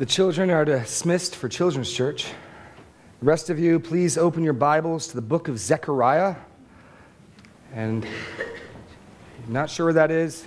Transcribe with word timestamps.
The 0.00 0.06
children 0.06 0.48
are 0.48 0.64
dismissed 0.64 1.36
for 1.36 1.50
Children's 1.50 1.92
Church. 1.92 2.32
The 3.20 3.26
rest 3.26 3.50
of 3.50 3.58
you, 3.58 3.78
please 3.78 4.16
open 4.16 4.42
your 4.42 4.54
Bibles 4.54 5.08
to 5.08 5.14
the 5.14 5.20
book 5.20 5.46
of 5.46 5.58
Zechariah. 5.58 6.36
And 7.74 8.06
not 9.46 9.68
sure 9.68 9.84
where 9.84 9.92
that 9.92 10.10
is. 10.10 10.46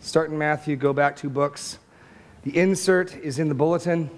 Start 0.00 0.28
in 0.28 0.36
Matthew, 0.36 0.76
go 0.76 0.92
back 0.92 1.16
two 1.16 1.30
books. 1.30 1.78
The 2.42 2.54
insert 2.54 3.16
is 3.16 3.38
in 3.38 3.48
the 3.48 3.54
bulletin. 3.54 4.10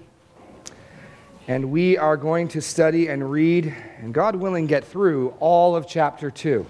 And 1.47 1.71
we 1.71 1.97
are 1.97 2.17
going 2.17 2.49
to 2.49 2.61
study 2.61 3.07
and 3.07 3.31
read, 3.31 3.73
and 3.99 4.13
God 4.13 4.35
willing, 4.35 4.67
get 4.67 4.83
through 4.83 5.29
all 5.39 5.77
of 5.77 5.87
chapter 5.87 6.29
2. 6.29 6.65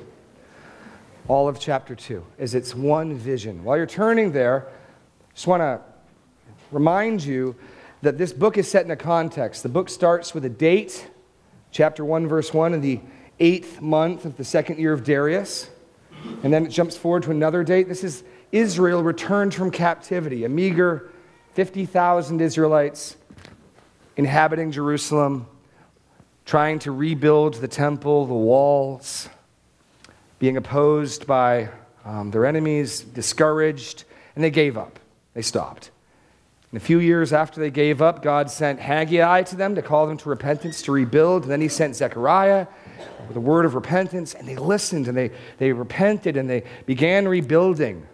All 1.27 1.47
of 1.47 1.59
chapter 1.59 1.95
2, 1.95 2.23
as 2.37 2.53
it's 2.53 2.75
one 2.75 3.15
vision. 3.15 3.63
While 3.63 3.77
you're 3.77 3.87
turning 3.87 4.31
there, 4.31 4.67
just 5.33 5.47
want 5.47 5.61
to 5.61 5.81
remind 6.71 7.23
you 7.23 7.55
that 8.03 8.17
this 8.17 8.33
book 8.33 8.57
is 8.57 8.69
set 8.69 8.83
in 8.83 8.91
a 8.91 8.97
context. 8.97 9.63
The 9.63 9.69
book 9.69 9.89
starts 9.89 10.33
with 10.33 10.43
a 10.43 10.49
date, 10.49 11.09
chapter 11.71 12.03
1, 12.03 12.27
verse 12.27 12.53
1, 12.53 12.73
in 12.73 12.81
the 12.81 12.99
eighth 13.39 13.81
month 13.81 14.25
of 14.25 14.35
the 14.35 14.43
second 14.43 14.77
year 14.77 14.91
of 14.91 15.05
Darius. 15.05 15.69
And 16.43 16.53
then 16.53 16.65
it 16.65 16.69
jumps 16.69 16.97
forward 16.97 17.23
to 17.23 17.31
another 17.31 17.63
date. 17.63 17.87
This 17.87 18.03
is 18.03 18.23
Israel 18.51 19.01
returned 19.01 19.53
from 19.53 19.71
captivity, 19.71 20.43
a 20.43 20.49
meager 20.49 21.11
50,000 21.53 22.41
Israelites 22.41 23.15
inhabiting 24.17 24.71
Jerusalem, 24.71 25.47
trying 26.45 26.79
to 26.79 26.91
rebuild 26.91 27.55
the 27.55 27.69
temple, 27.69 28.25
the 28.25 28.33
walls, 28.33 29.29
being 30.39 30.57
opposed 30.57 31.25
by 31.25 31.69
um, 32.03 32.31
their 32.31 32.45
enemies, 32.45 32.99
discouraged, 32.99 34.03
and 34.35 34.43
they 34.43 34.51
gave 34.51 34.77
up. 34.77 34.99
They 35.33 35.41
stopped. 35.41 35.89
And 36.73 36.81
a 36.81 36.83
few 36.83 36.97
years 36.97 37.33
after 37.33 37.59
they 37.59 37.69
gave 37.69 38.01
up, 38.01 38.23
God 38.23 38.49
sent 38.49 38.79
Haggai 38.79 39.43
to 39.43 39.55
them 39.55 39.75
to 39.75 39.83
call 39.83 40.07
them 40.07 40.17
to 40.17 40.27
repentance, 40.27 40.81
to 40.81 40.91
rebuild. 40.91 41.43
And 41.43 41.51
then 41.51 41.61
he 41.61 41.67
sent 41.67 41.95
Zechariah 41.95 42.65
with 43.27 43.37
a 43.37 43.39
word 43.39 43.65
of 43.65 43.75
repentance, 43.75 44.33
and 44.33 44.47
they 44.47 44.55
listened 44.55 45.07
and 45.07 45.15
they, 45.15 45.29
they 45.59 45.71
repented 45.71 46.35
and 46.35 46.49
they 46.49 46.63
began 46.87 47.27
rebuilding. 47.27 48.07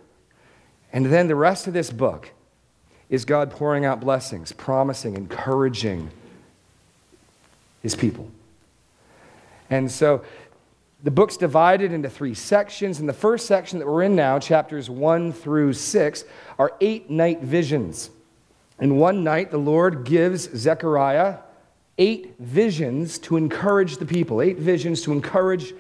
And 0.92 1.06
then 1.06 1.30
the 1.30 1.38
rest 1.38 1.68
of 1.68 1.74
this 1.74 1.90
book 1.90 2.32
is 3.10 3.24
God 3.24 3.50
pouring 3.50 3.86
out 3.86 4.02
blessings, 4.02 4.52
promising, 4.52 5.16
encouraging 5.16 6.12
his 7.82 7.96
people. 7.96 8.30
And 9.70 9.90
so 9.90 10.26
the 11.02 11.12
book's 11.12 11.38
divided 11.38 11.94
into 11.94 12.10
three 12.10 12.34
sections. 12.34 13.00
And 13.00 13.08
the 13.08 13.14
first 13.14 13.46
section 13.46 13.80
that 13.80 13.88
we're 13.88 14.04
in 14.04 14.18
now, 14.18 14.38
chapters 14.38 14.90
1 14.90 15.32
through 15.32 15.72
6, 15.72 16.26
are 16.58 16.74
eight 16.82 17.10
night 17.10 17.40
visions. 17.40 18.10
And 18.80 18.98
one 18.98 19.24
night, 19.24 19.52
the 19.52 19.58
Lord 19.58 20.06
gives 20.06 20.50
Zechariah 20.58 21.40
eight 21.98 22.36
visions 22.40 23.20
to 23.20 23.36
encourage 23.36 23.98
the 23.98 24.06
people, 24.06 24.42
eight 24.42 24.58
visions 24.58 25.02
to 25.02 25.12
encourage 25.12 25.74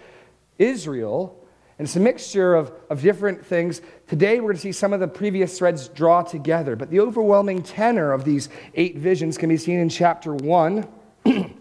Israel. 0.57 1.35
And 1.77 1.87
it's 1.87 1.95
a 1.95 2.01
mixture 2.01 2.55
of, 2.55 2.73
of 2.89 3.01
different 3.01 3.45
things. 3.45 3.81
Today, 4.07 4.41
we're 4.41 4.47
going 4.47 4.57
to 4.57 4.61
see 4.61 4.73
some 4.73 4.91
of 4.91 4.99
the 4.99 5.07
previous 5.07 5.57
threads 5.57 5.87
draw 5.87 6.21
together, 6.23 6.75
but 6.75 6.89
the 6.89 6.99
overwhelming 6.99 7.63
tenor 7.63 8.11
of 8.11 8.25
these 8.25 8.49
eight 8.75 8.97
visions 8.97 9.37
can 9.37 9.47
be 9.47 9.55
seen 9.55 9.79
in 9.79 9.87
chapter 9.87 10.35
1, 10.35 10.85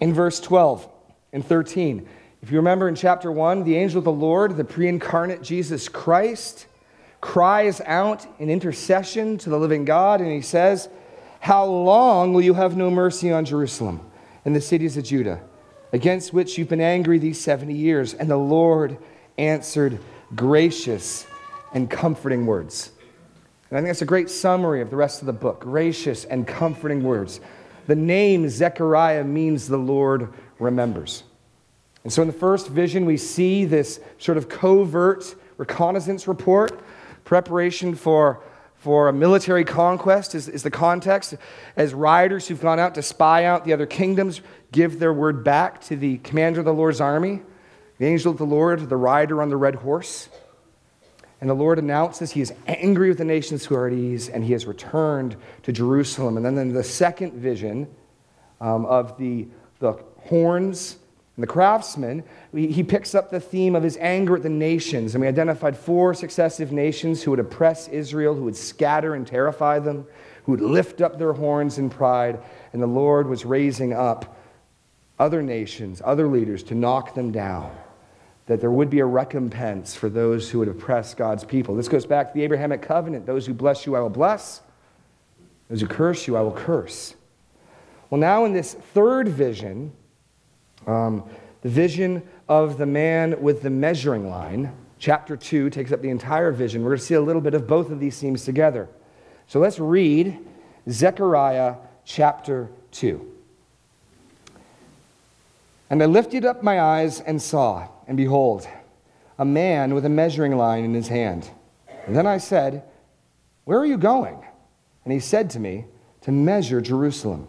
in 0.00 0.12
verse 0.12 0.40
12 0.40 0.88
and 1.32 1.46
13. 1.46 2.08
If 2.42 2.50
you 2.50 2.56
remember 2.56 2.88
in 2.88 2.96
chapter 2.96 3.30
1, 3.30 3.62
the 3.62 3.76
angel 3.76 3.98
of 3.98 4.04
the 4.04 4.12
Lord, 4.12 4.56
the 4.56 4.64
pre 4.64 4.88
incarnate 4.88 5.42
Jesus 5.42 5.88
Christ, 5.88 6.66
cries 7.20 7.80
out 7.82 8.26
in 8.38 8.50
intercession 8.50 9.38
to 9.38 9.50
the 9.50 9.58
living 9.58 9.84
God, 9.84 10.20
and 10.20 10.30
he 10.30 10.42
says, 10.42 10.88
How 11.40 11.64
long 11.64 12.32
will 12.32 12.42
you 12.42 12.54
have 12.54 12.76
no 12.76 12.90
mercy 12.90 13.32
on 13.32 13.44
Jerusalem 13.44 14.00
and 14.44 14.54
the 14.54 14.60
cities 14.60 14.96
of 14.96 15.04
Judah, 15.04 15.40
against 15.92 16.32
which 16.32 16.58
you've 16.58 16.68
been 16.68 16.80
angry 16.80 17.18
these 17.18 17.40
70 17.40 17.74
years? 17.74 18.14
And 18.14 18.30
the 18.30 18.36
Lord 18.36 18.98
answered 19.38 19.98
gracious 20.34 21.26
and 21.72 21.90
comforting 21.90 22.46
words. 22.46 22.90
And 23.70 23.78
I 23.78 23.80
think 23.80 23.88
that's 23.88 24.02
a 24.02 24.06
great 24.06 24.30
summary 24.30 24.80
of 24.80 24.90
the 24.90 24.96
rest 24.96 25.20
of 25.20 25.26
the 25.26 25.32
book 25.32 25.60
gracious 25.60 26.24
and 26.24 26.46
comforting 26.46 27.02
words. 27.02 27.40
The 27.86 27.96
name 27.96 28.48
Zechariah 28.48 29.24
means 29.24 29.66
the 29.66 29.76
Lord 29.76 30.32
remembers. 30.58 31.24
And 32.04 32.12
so 32.12 32.22
in 32.22 32.28
the 32.28 32.34
first 32.34 32.68
vision, 32.68 33.04
we 33.04 33.16
see 33.16 33.64
this 33.64 34.00
sort 34.18 34.38
of 34.38 34.48
covert 34.48 35.34
reconnaissance 35.56 36.28
report 36.28 36.80
Preparation 37.26 37.96
for, 37.96 38.40
for 38.76 39.08
a 39.08 39.12
military 39.12 39.64
conquest 39.64 40.36
is, 40.36 40.48
is 40.48 40.62
the 40.62 40.70
context. 40.70 41.34
As 41.74 41.92
riders 41.92 42.46
who've 42.46 42.60
gone 42.60 42.78
out 42.78 42.94
to 42.94 43.02
spy 43.02 43.44
out 43.44 43.64
the 43.64 43.72
other 43.72 43.84
kingdoms 43.84 44.40
give 44.70 45.00
their 45.00 45.12
word 45.12 45.42
back 45.42 45.80
to 45.82 45.96
the 45.96 46.18
commander 46.18 46.60
of 46.60 46.66
the 46.66 46.72
Lord's 46.72 47.00
army, 47.00 47.42
the 47.98 48.06
angel 48.06 48.30
of 48.30 48.38
the 48.38 48.46
Lord, 48.46 48.88
the 48.88 48.96
rider 48.96 49.42
on 49.42 49.48
the 49.48 49.56
red 49.56 49.74
horse. 49.74 50.28
And 51.40 51.50
the 51.50 51.54
Lord 51.54 51.80
announces 51.80 52.30
he 52.30 52.40
is 52.40 52.52
angry 52.68 53.08
with 53.08 53.18
the 53.18 53.24
nations 53.24 53.64
who 53.64 53.74
are 53.74 53.88
at 53.88 53.92
ease 53.92 54.28
and 54.28 54.44
he 54.44 54.52
has 54.52 54.64
returned 54.64 55.36
to 55.64 55.72
Jerusalem. 55.72 56.36
And 56.36 56.46
then 56.46 56.56
in 56.56 56.72
the 56.72 56.84
second 56.84 57.32
vision 57.34 57.88
um, 58.60 58.86
of 58.86 59.18
the, 59.18 59.48
the 59.80 59.94
horns 60.20 60.98
and 61.36 61.42
the 61.42 61.46
craftsman, 61.46 62.24
he 62.54 62.82
picks 62.82 63.14
up 63.14 63.30
the 63.30 63.40
theme 63.40 63.76
of 63.76 63.82
his 63.82 63.98
anger 63.98 64.36
at 64.36 64.42
the 64.42 64.48
nations. 64.48 65.14
And 65.14 65.20
we 65.20 65.28
identified 65.28 65.76
four 65.76 66.14
successive 66.14 66.72
nations 66.72 67.22
who 67.22 67.30
would 67.30 67.40
oppress 67.40 67.88
Israel, 67.88 68.34
who 68.34 68.44
would 68.44 68.56
scatter 68.56 69.14
and 69.14 69.26
terrify 69.26 69.78
them, 69.78 70.06
who 70.44 70.52
would 70.52 70.62
lift 70.62 71.02
up 71.02 71.18
their 71.18 71.34
horns 71.34 71.76
in 71.76 71.90
pride. 71.90 72.40
And 72.72 72.80
the 72.80 72.86
Lord 72.86 73.28
was 73.28 73.44
raising 73.44 73.92
up 73.92 74.34
other 75.18 75.42
nations, 75.42 76.00
other 76.02 76.26
leaders 76.26 76.62
to 76.64 76.74
knock 76.74 77.14
them 77.14 77.32
down. 77.32 77.70
That 78.46 78.62
there 78.62 78.70
would 78.70 78.88
be 78.88 79.00
a 79.00 79.06
recompense 79.06 79.94
for 79.94 80.08
those 80.08 80.48
who 80.48 80.60
would 80.60 80.68
oppress 80.68 81.12
God's 81.12 81.44
people. 81.44 81.74
This 81.74 81.88
goes 81.88 82.06
back 82.06 82.28
to 82.28 82.34
the 82.34 82.44
Abrahamic 82.44 82.80
covenant. 82.80 83.26
Those 83.26 83.44
who 83.44 83.52
bless 83.52 83.84
you, 83.84 83.94
I 83.94 84.00
will 84.00 84.08
bless. 84.08 84.62
Those 85.68 85.82
who 85.82 85.86
curse 85.86 86.26
you, 86.26 86.36
I 86.36 86.40
will 86.40 86.52
curse. 86.52 87.14
Well, 88.08 88.20
now 88.20 88.46
in 88.46 88.54
this 88.54 88.72
third 88.72 89.28
vision, 89.28 89.92
um, 90.86 91.24
the 91.62 91.68
vision 91.68 92.22
of 92.48 92.78
the 92.78 92.86
man 92.86 93.40
with 93.40 93.62
the 93.62 93.70
measuring 93.70 94.30
line, 94.30 94.72
chapter 94.98 95.36
2, 95.36 95.70
takes 95.70 95.92
up 95.92 96.00
the 96.00 96.10
entire 96.10 96.52
vision. 96.52 96.82
We're 96.82 96.90
going 96.90 96.98
to 96.98 97.04
see 97.04 97.14
a 97.14 97.20
little 97.20 97.42
bit 97.42 97.54
of 97.54 97.66
both 97.66 97.90
of 97.90 98.00
these 98.00 98.18
themes 98.20 98.44
together. 98.44 98.88
So 99.48 99.58
let's 99.58 99.78
read 99.78 100.38
Zechariah 100.88 101.76
chapter 102.04 102.68
2. 102.92 103.32
And 105.90 106.02
I 106.02 106.06
lifted 106.06 106.44
up 106.44 106.62
my 106.62 106.80
eyes 106.80 107.20
and 107.20 107.40
saw, 107.40 107.88
and 108.08 108.16
behold, 108.16 108.66
a 109.38 109.44
man 109.44 109.94
with 109.94 110.04
a 110.04 110.08
measuring 110.08 110.56
line 110.56 110.84
in 110.84 110.94
his 110.94 111.08
hand. 111.08 111.48
And 112.06 112.16
then 112.16 112.26
I 112.26 112.38
said, 112.38 112.84
Where 113.64 113.78
are 113.78 113.86
you 113.86 113.98
going? 113.98 114.42
And 115.04 115.12
he 115.12 115.20
said 115.20 115.50
to 115.50 115.60
me, 115.60 115.84
To 116.22 116.32
measure 116.32 116.80
Jerusalem, 116.80 117.46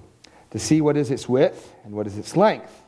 to 0.51 0.59
see 0.59 0.81
what 0.81 0.97
is 0.97 1.09
its 1.11 1.27
width 1.27 1.73
and 1.83 1.93
what 1.93 2.07
is 2.07 2.17
its 2.17 2.35
length. 2.35 2.83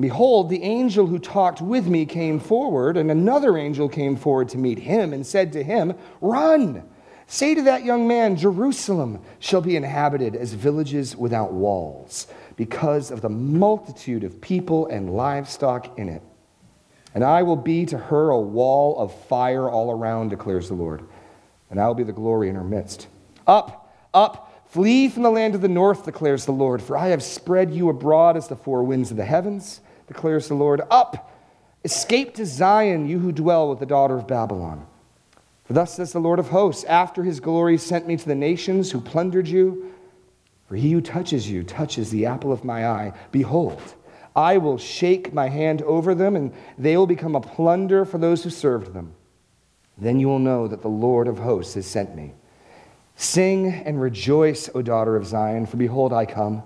Behold, 0.00 0.48
the 0.48 0.62
angel 0.62 1.06
who 1.06 1.18
talked 1.18 1.60
with 1.60 1.86
me 1.86 2.06
came 2.06 2.40
forward, 2.40 2.96
and 2.96 3.10
another 3.10 3.58
angel 3.58 3.88
came 3.88 4.16
forward 4.16 4.48
to 4.50 4.58
meet 4.58 4.78
him 4.78 5.12
and 5.12 5.26
said 5.26 5.52
to 5.52 5.62
him, 5.62 5.94
Run! 6.20 6.88
Say 7.26 7.54
to 7.54 7.62
that 7.62 7.84
young 7.84 8.08
man, 8.08 8.36
Jerusalem 8.36 9.20
shall 9.38 9.60
be 9.60 9.76
inhabited 9.76 10.34
as 10.34 10.52
villages 10.52 11.16
without 11.16 11.52
walls, 11.52 12.26
because 12.56 13.10
of 13.10 13.20
the 13.20 13.28
multitude 13.28 14.24
of 14.24 14.40
people 14.40 14.86
and 14.86 15.14
livestock 15.14 15.98
in 15.98 16.08
it. 16.08 16.22
And 17.14 17.22
I 17.22 17.42
will 17.42 17.56
be 17.56 17.84
to 17.86 17.98
her 17.98 18.30
a 18.30 18.40
wall 18.40 18.98
of 18.98 19.14
fire 19.26 19.68
all 19.68 19.90
around, 19.90 20.30
declares 20.30 20.68
the 20.68 20.74
Lord, 20.74 21.02
and 21.70 21.78
I 21.78 21.86
will 21.86 21.94
be 21.94 22.02
the 22.02 22.12
glory 22.12 22.48
in 22.48 22.54
her 22.54 22.64
midst. 22.64 23.08
Up, 23.46 23.94
up, 24.14 24.51
Flee 24.72 25.10
from 25.10 25.22
the 25.22 25.30
land 25.30 25.54
of 25.54 25.60
the 25.60 25.68
north, 25.68 26.06
declares 26.06 26.46
the 26.46 26.52
Lord, 26.52 26.80
for 26.80 26.96
I 26.96 27.08
have 27.08 27.22
spread 27.22 27.74
you 27.74 27.90
abroad 27.90 28.38
as 28.38 28.48
the 28.48 28.56
four 28.56 28.82
winds 28.82 29.10
of 29.10 29.18
the 29.18 29.24
heavens, 29.26 29.82
declares 30.06 30.48
the 30.48 30.54
Lord. 30.54 30.80
Up, 30.90 31.30
escape 31.84 32.34
to 32.36 32.46
Zion, 32.46 33.06
you 33.06 33.18
who 33.18 33.32
dwell 33.32 33.68
with 33.68 33.80
the 33.80 33.84
daughter 33.84 34.16
of 34.16 34.26
Babylon. 34.26 34.86
For 35.64 35.74
thus 35.74 35.96
says 35.96 36.14
the 36.14 36.20
Lord 36.20 36.38
of 36.38 36.48
hosts, 36.48 36.84
after 36.84 37.22
his 37.22 37.38
glory 37.38 37.76
sent 37.76 38.06
me 38.06 38.16
to 38.16 38.24
the 38.24 38.34
nations 38.34 38.90
who 38.90 39.02
plundered 39.02 39.46
you. 39.46 39.92
For 40.68 40.76
he 40.76 40.92
who 40.92 41.02
touches 41.02 41.50
you 41.50 41.64
touches 41.64 42.10
the 42.10 42.24
apple 42.24 42.50
of 42.50 42.64
my 42.64 42.88
eye. 42.88 43.12
Behold, 43.30 43.94
I 44.34 44.56
will 44.56 44.78
shake 44.78 45.34
my 45.34 45.50
hand 45.50 45.82
over 45.82 46.14
them, 46.14 46.34
and 46.34 46.50
they 46.78 46.96
will 46.96 47.06
become 47.06 47.36
a 47.36 47.42
plunder 47.42 48.06
for 48.06 48.16
those 48.16 48.42
who 48.42 48.48
served 48.48 48.94
them. 48.94 49.12
Then 49.98 50.18
you 50.18 50.28
will 50.28 50.38
know 50.38 50.66
that 50.66 50.80
the 50.80 50.88
Lord 50.88 51.28
of 51.28 51.40
hosts 51.40 51.74
has 51.74 51.84
sent 51.84 52.16
me. 52.16 52.32
Sing 53.22 53.68
and 53.68 54.00
rejoice, 54.00 54.68
O 54.74 54.82
daughter 54.82 55.14
of 55.14 55.24
Zion, 55.24 55.64
for 55.64 55.76
behold, 55.76 56.12
I 56.12 56.26
come, 56.26 56.60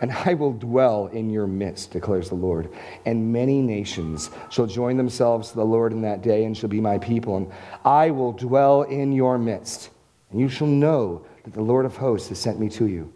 and 0.00 0.10
I 0.10 0.32
will 0.32 0.54
dwell 0.54 1.08
in 1.08 1.28
your 1.28 1.46
midst, 1.46 1.90
declares 1.90 2.30
the 2.30 2.36
Lord. 2.36 2.72
And 3.04 3.30
many 3.30 3.60
nations 3.60 4.30
shall 4.48 4.64
join 4.64 4.96
themselves 4.96 5.50
to 5.50 5.56
the 5.56 5.64
Lord 5.66 5.92
in 5.92 6.00
that 6.00 6.22
day 6.22 6.44
and 6.44 6.56
shall 6.56 6.70
be 6.70 6.80
my 6.80 6.96
people, 6.96 7.36
and 7.36 7.52
I 7.84 8.12
will 8.12 8.32
dwell 8.32 8.84
in 8.84 9.12
your 9.12 9.36
midst. 9.36 9.90
And 10.30 10.40
you 10.40 10.48
shall 10.48 10.66
know 10.66 11.26
that 11.44 11.52
the 11.52 11.60
Lord 11.60 11.84
of 11.84 11.98
hosts 11.98 12.30
has 12.30 12.38
sent 12.38 12.58
me 12.58 12.70
to 12.70 12.86
you. 12.86 13.12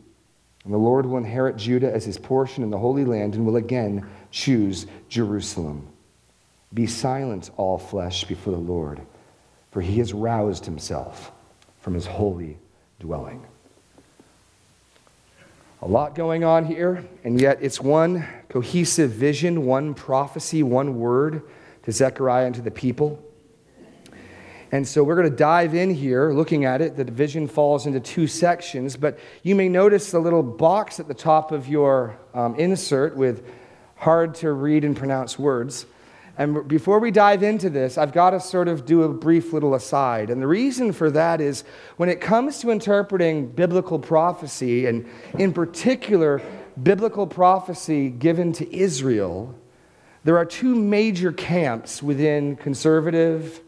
And 0.64 0.75
the 0.75 0.78
Lord 0.78 1.06
will 1.06 1.16
inherit 1.16 1.56
Judah 1.56 1.90
as 1.90 2.04
his 2.04 2.19
portion 2.19 2.62
in 2.62 2.69
the 2.69 2.78
Holy 2.78 3.06
Land 3.06 3.34
and 3.34 3.46
will 3.46 3.56
again 3.56 4.06
choose 4.31 4.86
Jerusalem. 5.08 5.88
Be 6.75 6.86
silent, 6.86 7.50
all 7.56 7.78
flesh, 7.78 8.25
before 8.25 8.52
the 8.52 8.58
Lord, 8.58 9.00
for 9.70 9.81
he 9.81 10.00
has 10.00 10.12
roused 10.12 10.66
himself 10.66 11.32
from 11.81 11.94
his 11.94 12.04
holy 12.04 12.58
dwelling. 13.00 13.46
A 15.82 15.88
lot 15.88 16.14
going 16.14 16.44
on 16.44 16.64
here, 16.64 17.05
and 17.25 17.41
yet 17.41 17.58
it's 17.61 17.81
one 17.81 18.26
cohesive 18.49 19.11
vision, 19.11 19.67
one 19.67 19.93
prophecy, 19.93 20.62
one 20.62 20.99
word 20.99 21.43
to 21.82 21.93
Zechariah 21.93 22.46
and 22.46 22.55
to 22.55 22.62
the 22.62 22.70
people. 22.70 23.23
And 24.73 24.88
so 24.88 25.05
we're 25.05 25.14
going 25.14 25.31
to 25.31 25.37
dive 25.37 25.75
in 25.75 25.94
here 25.94 26.32
looking 26.32 26.64
at 26.64 26.81
it. 26.81 26.96
The 26.96 27.05
division 27.05 27.46
falls 27.46 27.87
into 27.87 28.00
two 28.00 28.26
sections, 28.26 28.96
but 28.96 29.19
you 29.43 29.55
may 29.55 29.69
notice 29.69 30.11
the 30.11 30.19
little 30.19 30.43
box 30.43 30.99
at 30.99 31.06
the 31.06 31.14
top 31.14 31.52
of 31.52 31.69
your 31.69 32.19
um, 32.32 32.56
insert 32.56 33.17
with 33.17 33.46
hard 33.96 34.35
to 34.37 34.52
read 34.52 34.85
and 34.85 34.96
pronounce 34.96 35.38
words. 35.38 35.87
And 36.36 36.66
before 36.66 36.98
we 36.98 37.12
dive 37.12 37.42
into 37.44 37.70
this, 37.70 37.96
I've 37.96 38.12
got 38.12 38.31
to 38.31 38.40
sort 38.40 38.66
of 38.66 38.84
do 38.84 39.04
a 39.04 39.08
brief 39.08 39.52
little 39.52 39.75
aside. 39.75 40.31
And 40.31 40.42
the 40.42 40.46
reason 40.46 40.92
for 40.92 41.10
that 41.12 41.40
is 41.40 41.62
when 41.96 42.08
it 42.08 42.20
comes 42.20 42.58
to 42.60 42.70
interpreting 42.70 43.46
biblical 43.46 44.00
prophecy, 44.00 44.86
and 44.86 45.08
in 45.38 45.52
particular, 45.52 46.42
biblical 46.82 47.26
prophecy 47.26 48.10
given 48.10 48.52
to 48.54 48.76
Israel, 48.76 49.54
there 50.25 50.36
are 50.36 50.44
two 50.44 50.75
major 50.75 51.31
camps 51.31 52.02
within 52.02 52.56
conservative, 52.56 53.60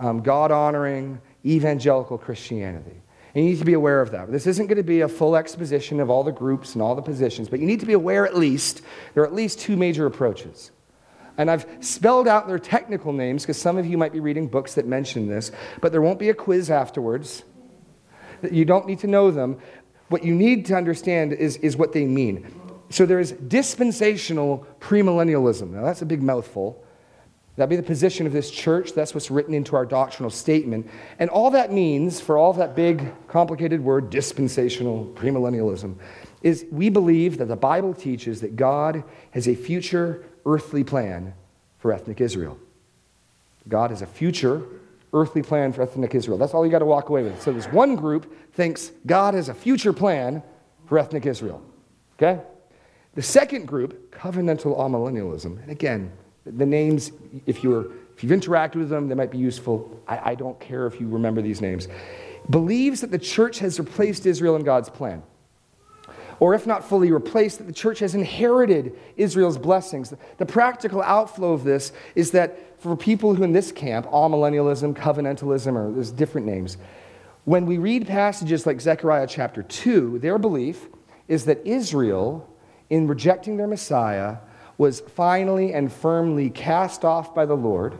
um, 0.00 0.20
God 0.20 0.50
honoring, 0.50 1.20
evangelical 1.46 2.18
Christianity. 2.18 3.02
And 3.34 3.44
you 3.44 3.50
need 3.50 3.58
to 3.58 3.64
be 3.64 3.74
aware 3.74 4.00
of 4.00 4.10
that. 4.12 4.32
This 4.32 4.46
isn't 4.46 4.66
going 4.66 4.78
to 4.78 4.82
be 4.82 5.02
a 5.02 5.08
full 5.08 5.36
exposition 5.36 6.00
of 6.00 6.08
all 6.10 6.24
the 6.24 6.32
groups 6.32 6.74
and 6.74 6.82
all 6.82 6.94
the 6.94 7.02
positions, 7.02 7.48
but 7.48 7.60
you 7.60 7.66
need 7.66 7.80
to 7.80 7.86
be 7.86 7.92
aware 7.92 8.26
at 8.26 8.36
least 8.36 8.82
there 9.12 9.22
are 9.22 9.26
at 9.26 9.34
least 9.34 9.60
two 9.60 9.76
major 9.76 10.06
approaches. 10.06 10.72
And 11.36 11.50
I've 11.50 11.66
spelled 11.80 12.28
out 12.28 12.46
their 12.46 12.58
technical 12.58 13.12
names 13.12 13.42
because 13.42 13.58
some 13.58 13.76
of 13.76 13.86
you 13.86 13.98
might 13.98 14.12
be 14.12 14.20
reading 14.20 14.46
books 14.46 14.74
that 14.74 14.86
mention 14.86 15.28
this, 15.28 15.50
but 15.80 15.90
there 15.90 16.00
won't 16.00 16.18
be 16.18 16.28
a 16.28 16.34
quiz 16.34 16.70
afterwards. 16.70 17.44
You 18.50 18.64
don't 18.64 18.86
need 18.86 19.00
to 19.00 19.06
know 19.06 19.30
them. 19.30 19.58
What 20.08 20.24
you 20.24 20.34
need 20.34 20.66
to 20.66 20.74
understand 20.74 21.32
is, 21.32 21.56
is 21.56 21.76
what 21.76 21.92
they 21.92 22.04
mean. 22.04 22.46
So 22.90 23.06
there 23.06 23.18
is 23.18 23.32
dispensational 23.32 24.66
premillennialism. 24.78 25.70
Now, 25.70 25.82
that's 25.82 26.02
a 26.02 26.06
big 26.06 26.22
mouthful. 26.22 26.80
That'd 27.56 27.70
be 27.70 27.76
the 27.76 27.82
position 27.82 28.26
of 28.26 28.32
this 28.32 28.50
church. 28.50 28.92
That's 28.92 29.14
what's 29.14 29.30
written 29.30 29.54
into 29.54 29.76
our 29.76 29.86
doctrinal 29.86 30.30
statement. 30.30 30.88
And 31.18 31.30
all 31.30 31.50
that 31.50 31.72
means, 31.72 32.20
for 32.20 32.36
all 32.36 32.52
that 32.54 32.74
big, 32.74 33.12
complicated 33.28 33.80
word, 33.80 34.10
dispensational 34.10 35.06
premillennialism, 35.14 35.96
is 36.42 36.66
we 36.70 36.90
believe 36.90 37.38
that 37.38 37.46
the 37.46 37.56
Bible 37.56 37.94
teaches 37.94 38.40
that 38.40 38.56
God 38.56 39.04
has 39.30 39.48
a 39.48 39.54
future 39.54 40.24
earthly 40.46 40.84
plan 40.84 41.34
for 41.78 41.92
ethnic 41.92 42.20
Israel. 42.20 42.58
God 43.68 43.90
has 43.90 44.02
a 44.02 44.06
future 44.06 44.62
earthly 45.12 45.42
plan 45.42 45.72
for 45.72 45.82
ethnic 45.82 46.14
Israel. 46.14 46.36
That's 46.36 46.54
all 46.54 46.64
you 46.66 46.72
got 46.72 46.80
to 46.80 46.84
walk 46.84 47.08
away 47.08 47.22
with. 47.22 47.40
So 47.40 47.52
this 47.52 47.66
one 47.66 47.94
group 47.94 48.52
thinks 48.52 48.90
God 49.06 49.34
has 49.34 49.48
a 49.48 49.54
future 49.54 49.92
plan 49.92 50.42
for 50.86 50.98
ethnic 50.98 51.24
Israel. 51.24 51.62
Okay? 52.18 52.42
The 53.14 53.22
second 53.22 53.66
group, 53.66 54.12
covenantal 54.12 54.76
amillennialism, 54.76 55.62
and 55.62 55.70
again, 55.70 56.10
the 56.44 56.66
names, 56.66 57.12
if 57.46 57.62
you're 57.62 57.86
if 58.16 58.22
you've 58.22 58.38
interacted 58.38 58.76
with 58.76 58.90
them, 58.90 59.08
they 59.08 59.14
might 59.14 59.30
be 59.32 59.38
useful. 59.38 60.00
I, 60.06 60.30
I 60.30 60.34
don't 60.36 60.58
care 60.60 60.86
if 60.86 61.00
you 61.00 61.08
remember 61.08 61.42
these 61.42 61.60
names. 61.60 61.88
Believes 62.48 63.00
that 63.00 63.10
the 63.10 63.18
church 63.18 63.58
has 63.58 63.78
replaced 63.78 64.24
Israel 64.24 64.54
in 64.54 64.62
God's 64.62 64.88
plan 64.88 65.22
or 66.40 66.54
if 66.54 66.66
not 66.66 66.84
fully 66.84 67.10
replaced, 67.12 67.58
that 67.58 67.64
the 67.64 67.72
church 67.72 67.98
has 68.00 68.14
inherited 68.14 68.98
Israel's 69.16 69.58
blessings. 69.58 70.12
The 70.38 70.46
practical 70.46 71.02
outflow 71.02 71.52
of 71.52 71.64
this 71.64 71.92
is 72.14 72.32
that 72.32 72.80
for 72.80 72.96
people 72.96 73.34
who 73.34 73.42
in 73.42 73.52
this 73.52 73.72
camp, 73.72 74.06
amillennialism, 74.06 74.94
covenantalism, 74.94 75.74
or 75.74 75.92
there's 75.92 76.10
different 76.10 76.46
names, 76.46 76.76
when 77.44 77.66
we 77.66 77.78
read 77.78 78.06
passages 78.06 78.66
like 78.66 78.80
Zechariah 78.80 79.26
chapter 79.26 79.62
2, 79.62 80.18
their 80.20 80.38
belief 80.38 80.88
is 81.28 81.44
that 81.44 81.64
Israel, 81.66 82.48
in 82.90 83.06
rejecting 83.06 83.56
their 83.56 83.66
Messiah, 83.66 84.38
was 84.78 85.00
finally 85.00 85.72
and 85.72 85.92
firmly 85.92 86.50
cast 86.50 87.04
off 87.04 87.34
by 87.34 87.46
the 87.46 87.54
Lord. 87.54 87.98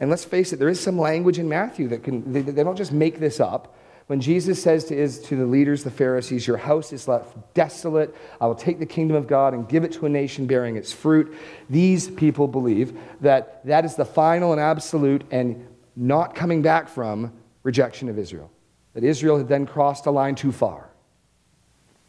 And 0.00 0.10
let's 0.10 0.24
face 0.24 0.52
it, 0.52 0.58
there 0.58 0.68
is 0.68 0.80
some 0.80 0.98
language 0.98 1.38
in 1.38 1.48
Matthew 1.48 1.88
that 1.88 2.02
can, 2.02 2.32
they, 2.32 2.42
they 2.42 2.62
don't 2.62 2.76
just 2.76 2.92
make 2.92 3.18
this 3.18 3.40
up. 3.40 3.76
When 4.08 4.22
Jesus 4.22 4.62
says 4.62 4.84
to, 4.86 5.06
to 5.06 5.36
the 5.36 5.44
leaders, 5.44 5.84
the 5.84 5.90
Pharisees, 5.90 6.46
Your 6.46 6.56
house 6.56 6.94
is 6.94 7.06
left 7.06 7.36
desolate, 7.52 8.16
I 8.40 8.46
will 8.46 8.54
take 8.54 8.78
the 8.78 8.86
kingdom 8.86 9.18
of 9.18 9.26
God 9.26 9.52
and 9.52 9.68
give 9.68 9.84
it 9.84 9.92
to 9.92 10.06
a 10.06 10.08
nation 10.08 10.46
bearing 10.46 10.76
its 10.76 10.94
fruit. 10.94 11.36
These 11.68 12.08
people 12.08 12.48
believe 12.48 12.98
that 13.20 13.64
that 13.66 13.84
is 13.84 13.96
the 13.96 14.06
final 14.06 14.52
and 14.52 14.60
absolute 14.60 15.24
and 15.30 15.66
not 15.94 16.34
coming 16.34 16.62
back 16.62 16.88
from 16.88 17.34
rejection 17.64 18.08
of 18.08 18.18
Israel. 18.18 18.50
That 18.94 19.04
Israel 19.04 19.36
had 19.36 19.48
then 19.48 19.66
crossed 19.66 20.06
a 20.06 20.10
line 20.10 20.36
too 20.36 20.52
far. 20.52 20.88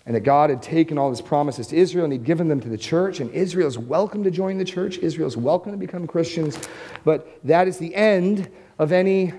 And 0.06 0.16
that 0.16 0.22
God 0.22 0.50
had 0.52 0.62
taken 0.62 0.98
all 0.98 1.10
his 1.10 1.22
promises 1.22 1.68
to 1.68 1.76
Israel 1.76 2.06
and 2.06 2.14
he'd 2.14 2.24
given 2.24 2.48
them 2.48 2.62
to 2.62 2.70
the 2.70 2.78
church. 2.78 3.20
And 3.20 3.30
Israel's 3.32 3.78
welcome 3.78 4.24
to 4.24 4.32
join 4.32 4.58
the 4.58 4.64
church. 4.64 5.00
Israel's 5.00 5.36
welcome 5.36 5.74
to 5.74 5.78
become 5.78 6.08
Christians. 6.08 6.58
But 7.04 7.40
that 7.44 7.68
is 7.68 7.78
the 7.78 7.94
end 7.94 8.50
of 8.80 8.94
any 8.94 9.34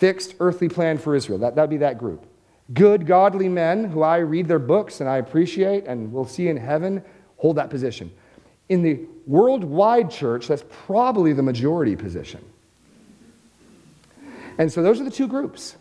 fixed 0.00 0.34
earthly 0.40 0.68
plan 0.68 0.96
for 0.98 1.14
Israel. 1.14 1.38
That 1.38 1.54
would 1.54 1.70
be 1.70 1.76
that 1.76 1.98
group. 1.98 2.26
Good, 2.72 3.06
godly 3.06 3.48
men 3.48 3.84
who 3.84 4.02
I 4.02 4.18
read 4.18 4.48
their 4.48 4.58
books 4.58 5.00
and 5.00 5.08
I 5.08 5.18
appreciate 5.18 5.86
and 5.86 6.10
will 6.12 6.26
see 6.26 6.48
in 6.48 6.56
heaven 6.56 7.04
hold 7.36 7.56
that 7.56 7.68
position. 7.68 8.10
In 8.70 8.82
the 8.82 9.00
worldwide 9.26 10.10
church, 10.10 10.48
that's 10.48 10.64
probably 10.70 11.32
the 11.32 11.42
majority 11.42 11.96
position. 11.96 12.42
And 14.56 14.72
so 14.72 14.82
those 14.82 15.00
are 15.00 15.04
the 15.04 15.10
two 15.10 15.28
groups. 15.28 15.76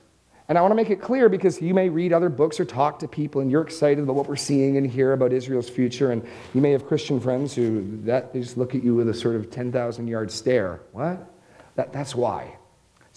And 0.49 0.57
I 0.57 0.61
want 0.61 0.71
to 0.71 0.75
make 0.75 0.89
it 0.89 0.99
clear 0.99 1.29
because 1.29 1.61
you 1.61 1.73
may 1.73 1.89
read 1.89 2.11
other 2.11 2.29
books 2.29 2.59
or 2.59 2.65
talk 2.65 2.99
to 2.99 3.07
people 3.07 3.39
and 3.39 3.51
you're 3.51 3.61
excited 3.61 4.03
about 4.03 4.15
what 4.15 4.27
we're 4.27 4.35
seeing 4.35 4.77
and 4.77 4.89
hear 4.89 5.13
about 5.13 5.31
Israel's 5.31 5.69
future. 5.69 6.11
And 6.11 6.27
you 6.55 6.61
may 6.61 6.71
have 6.71 6.87
Christian 6.87 7.19
friends 7.19 7.53
who 7.53 8.01
that, 8.03 8.33
they 8.33 8.41
just 8.41 8.57
look 8.57 8.73
at 8.75 8.83
you 8.83 8.95
with 8.95 9.07
a 9.07 9.13
sort 9.13 9.35
of 9.35 9.51
10,000 9.51 10.07
yard 10.07 10.31
stare. 10.31 10.81
What? 10.91 11.23
That, 11.75 11.93
that's 11.93 12.15
why. 12.15 12.58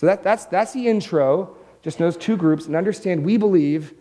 So 0.03 0.07
that, 0.07 0.25
that's, 0.25 0.47
that's 0.47 0.73
the 0.73 0.89
intro, 0.89 1.57
just 1.81 1.97
those 1.97 2.17
two 2.17 2.37
groups, 2.37 2.67
and 2.67 2.75
understand 2.75 3.25
we 3.25 3.37
believe, 3.37 3.95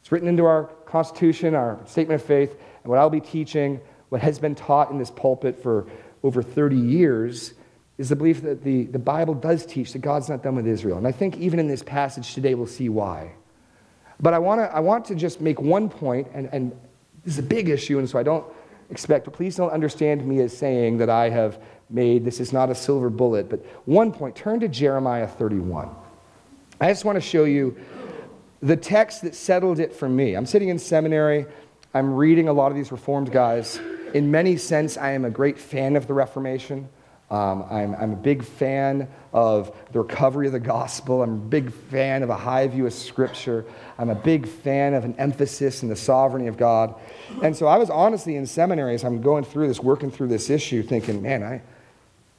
it's 0.00 0.10
written 0.10 0.28
into 0.28 0.46
our 0.46 0.64
Constitution, 0.86 1.54
our 1.54 1.78
statement 1.84 2.22
of 2.22 2.26
faith, 2.26 2.52
and 2.52 2.90
what 2.90 2.98
I'll 2.98 3.10
be 3.10 3.20
teaching, 3.20 3.78
what 4.08 4.22
has 4.22 4.38
been 4.38 4.54
taught 4.54 4.90
in 4.90 4.96
this 4.96 5.10
pulpit 5.10 5.62
for 5.62 5.86
over 6.22 6.42
30 6.42 6.76
years, 6.76 7.52
is 7.98 8.08
the 8.08 8.16
belief 8.16 8.40
that 8.44 8.64
the, 8.64 8.84
the 8.84 8.98
Bible 8.98 9.34
does 9.34 9.66
teach 9.66 9.92
that 9.92 9.98
God's 9.98 10.30
not 10.30 10.42
done 10.42 10.56
with 10.56 10.66
Israel. 10.66 10.96
And 10.96 11.06
I 11.06 11.12
think 11.12 11.36
even 11.36 11.58
in 11.58 11.68
this 11.68 11.82
passage 11.82 12.32
today, 12.32 12.54
we'll 12.54 12.66
see 12.66 12.88
why. 12.88 13.32
But 14.18 14.32
I, 14.32 14.38
wanna, 14.38 14.70
I 14.72 14.80
want 14.80 15.04
to 15.06 15.14
just 15.14 15.42
make 15.42 15.60
one 15.60 15.90
point, 15.90 16.28
and, 16.32 16.48
and 16.50 16.72
this 17.26 17.34
is 17.34 17.40
a 17.40 17.46
big 17.46 17.68
issue, 17.68 17.98
and 17.98 18.08
so 18.08 18.18
I 18.18 18.22
don't 18.22 18.46
expect, 18.88 19.30
please 19.34 19.54
don't 19.54 19.70
understand 19.70 20.26
me 20.26 20.40
as 20.40 20.56
saying 20.56 20.96
that 20.96 21.10
I 21.10 21.28
have 21.28 21.62
made. 21.90 22.24
This 22.24 22.40
is 22.40 22.52
not 22.52 22.70
a 22.70 22.74
silver 22.74 23.10
bullet, 23.10 23.48
but 23.48 23.64
one 23.86 24.12
point. 24.12 24.36
Turn 24.36 24.60
to 24.60 24.68
Jeremiah 24.68 25.26
31. 25.26 25.90
I 26.80 26.88
just 26.88 27.04
want 27.04 27.16
to 27.16 27.20
show 27.20 27.44
you 27.44 27.76
the 28.60 28.76
text 28.76 29.22
that 29.22 29.34
settled 29.34 29.78
it 29.78 29.94
for 29.94 30.08
me. 30.08 30.34
I'm 30.34 30.46
sitting 30.46 30.68
in 30.68 30.78
seminary. 30.78 31.46
I'm 31.94 32.14
reading 32.14 32.48
a 32.48 32.52
lot 32.52 32.70
of 32.70 32.76
these 32.76 32.92
Reformed 32.92 33.32
guys. 33.32 33.80
In 34.14 34.30
many 34.30 34.56
sense, 34.56 34.96
I 34.96 35.12
am 35.12 35.24
a 35.24 35.30
great 35.30 35.58
fan 35.58 35.96
of 35.96 36.06
the 36.06 36.14
Reformation. 36.14 36.88
Um, 37.28 37.64
I'm, 37.68 37.94
I'm, 37.96 38.12
a 38.12 38.16
big 38.16 38.44
fan 38.44 39.08
of 39.32 39.74
the 39.90 39.98
recovery 39.98 40.46
of 40.46 40.52
the 40.52 40.60
gospel. 40.60 41.24
I'm 41.24 41.34
a 41.34 41.38
big 41.38 41.72
fan 41.72 42.22
of 42.22 42.30
a 42.30 42.36
high 42.36 42.68
view 42.68 42.86
of 42.86 42.92
Scripture. 42.92 43.64
I'm 43.98 44.10
a 44.10 44.14
big 44.14 44.46
fan 44.46 44.94
of 44.94 45.04
an 45.04 45.16
emphasis 45.18 45.82
in 45.82 45.88
the 45.88 45.96
sovereignty 45.96 46.46
of 46.46 46.56
God. 46.56 46.94
And 47.42 47.56
so 47.56 47.66
I 47.66 47.78
was 47.78 47.90
honestly 47.90 48.36
in 48.36 48.46
seminary 48.46 48.94
as 48.94 49.02
I'm 49.02 49.20
going 49.22 49.42
through 49.42 49.66
this, 49.66 49.80
working 49.80 50.08
through 50.08 50.28
this 50.28 50.50
issue, 50.50 50.84
thinking, 50.84 51.20
man, 51.20 51.42
I, 51.42 51.62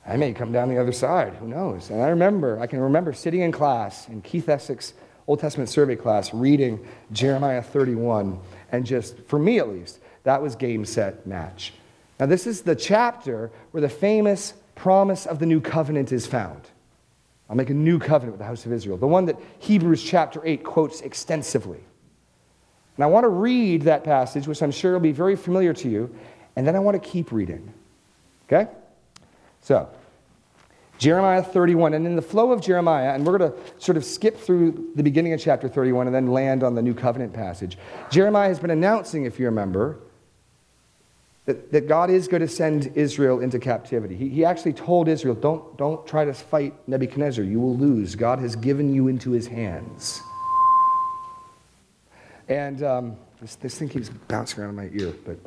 I 0.07 0.15
may 0.15 0.33
come 0.33 0.51
down 0.51 0.69
the 0.69 0.79
other 0.79 0.93
side. 0.93 1.33
Who 1.33 1.47
knows? 1.47 1.89
And 1.89 2.01
I 2.01 2.07
remember, 2.09 2.59
I 2.59 2.67
can 2.67 2.79
remember 2.79 3.11
sitting 3.11 3.41
in 3.41 3.51
class 3.51 4.07
in 4.07 4.21
Keith 4.21 4.47
Essex 4.47 4.93
Old 5.27 5.41
Testament 5.41 5.69
survey 5.69 5.97
class, 5.97 6.33
reading 6.33 6.85
Jeremiah 7.11 7.61
31, 7.61 8.39
and 8.71 8.85
just, 8.85 9.19
for 9.27 9.37
me 9.37 9.59
at 9.59 9.67
least, 9.67 9.99
that 10.23 10.41
was 10.41 10.55
game, 10.55 10.85
set, 10.85 11.27
match. 11.27 11.73
Now, 12.19 12.25
this 12.25 12.47
is 12.47 12.61
the 12.61 12.75
chapter 12.75 13.51
where 13.71 13.81
the 13.81 13.89
famous 13.89 14.53
promise 14.75 15.25
of 15.25 15.39
the 15.39 15.45
new 15.45 15.59
covenant 15.59 16.13
is 16.13 16.25
found. 16.25 16.61
I'll 17.49 17.57
make 17.57 17.69
a 17.69 17.73
new 17.73 17.99
covenant 17.99 18.33
with 18.33 18.39
the 18.39 18.45
house 18.45 18.65
of 18.65 18.71
Israel, 18.71 18.97
the 18.97 19.07
one 19.07 19.25
that 19.25 19.37
Hebrews 19.59 20.03
chapter 20.03 20.41
8 20.45 20.63
quotes 20.63 21.01
extensively. 21.01 21.79
And 22.95 23.03
I 23.03 23.07
want 23.07 23.25
to 23.25 23.29
read 23.29 23.83
that 23.83 24.03
passage, 24.03 24.47
which 24.47 24.63
I'm 24.63 24.71
sure 24.71 24.93
will 24.93 24.99
be 24.99 25.11
very 25.11 25.35
familiar 25.35 25.73
to 25.73 25.89
you, 25.89 26.13
and 26.55 26.65
then 26.65 26.75
I 26.75 26.79
want 26.79 27.01
to 27.01 27.09
keep 27.09 27.31
reading. 27.31 27.73
Okay? 28.47 28.71
So, 29.61 29.89
Jeremiah 30.97 31.43
31. 31.43 31.93
And 31.93 32.05
in 32.05 32.15
the 32.15 32.21
flow 32.21 32.51
of 32.51 32.61
Jeremiah, 32.61 33.13
and 33.13 33.25
we're 33.25 33.37
going 33.37 33.51
to 33.51 33.57
sort 33.77 33.97
of 33.97 34.05
skip 34.05 34.37
through 34.37 34.91
the 34.95 35.03
beginning 35.03 35.33
of 35.33 35.39
chapter 35.39 35.67
31 35.67 36.07
and 36.07 36.15
then 36.15 36.27
land 36.27 36.63
on 36.63 36.75
the 36.75 36.81
new 36.81 36.93
covenant 36.93 37.33
passage. 37.33 37.77
Jeremiah 38.09 38.47
has 38.47 38.59
been 38.59 38.71
announcing, 38.71 39.25
if 39.25 39.39
you 39.39 39.45
remember, 39.45 39.99
that, 41.45 41.71
that 41.71 41.87
God 41.87 42.09
is 42.09 42.27
going 42.27 42.41
to 42.41 42.47
send 42.47 42.91
Israel 42.95 43.39
into 43.39 43.57
captivity. 43.57 44.15
He, 44.15 44.29
he 44.29 44.45
actually 44.45 44.73
told 44.73 45.07
Israel, 45.07 45.33
don't, 45.33 45.77
don't 45.77 46.05
try 46.05 46.25
to 46.25 46.33
fight 46.33 46.73
Nebuchadnezzar. 46.87 47.43
You 47.43 47.59
will 47.59 47.75
lose. 47.75 48.15
God 48.15 48.39
has 48.39 48.55
given 48.55 48.93
you 48.93 49.07
into 49.07 49.31
his 49.31 49.47
hands. 49.47 50.21
And 52.49 52.83
um, 52.83 53.17
this, 53.41 53.55
this 53.55 53.77
thing 53.77 53.89
keeps 53.89 54.09
bouncing 54.09 54.59
around 54.59 54.71
in 54.71 54.75
my 54.75 54.89
ear, 54.93 55.13
but 55.25 55.37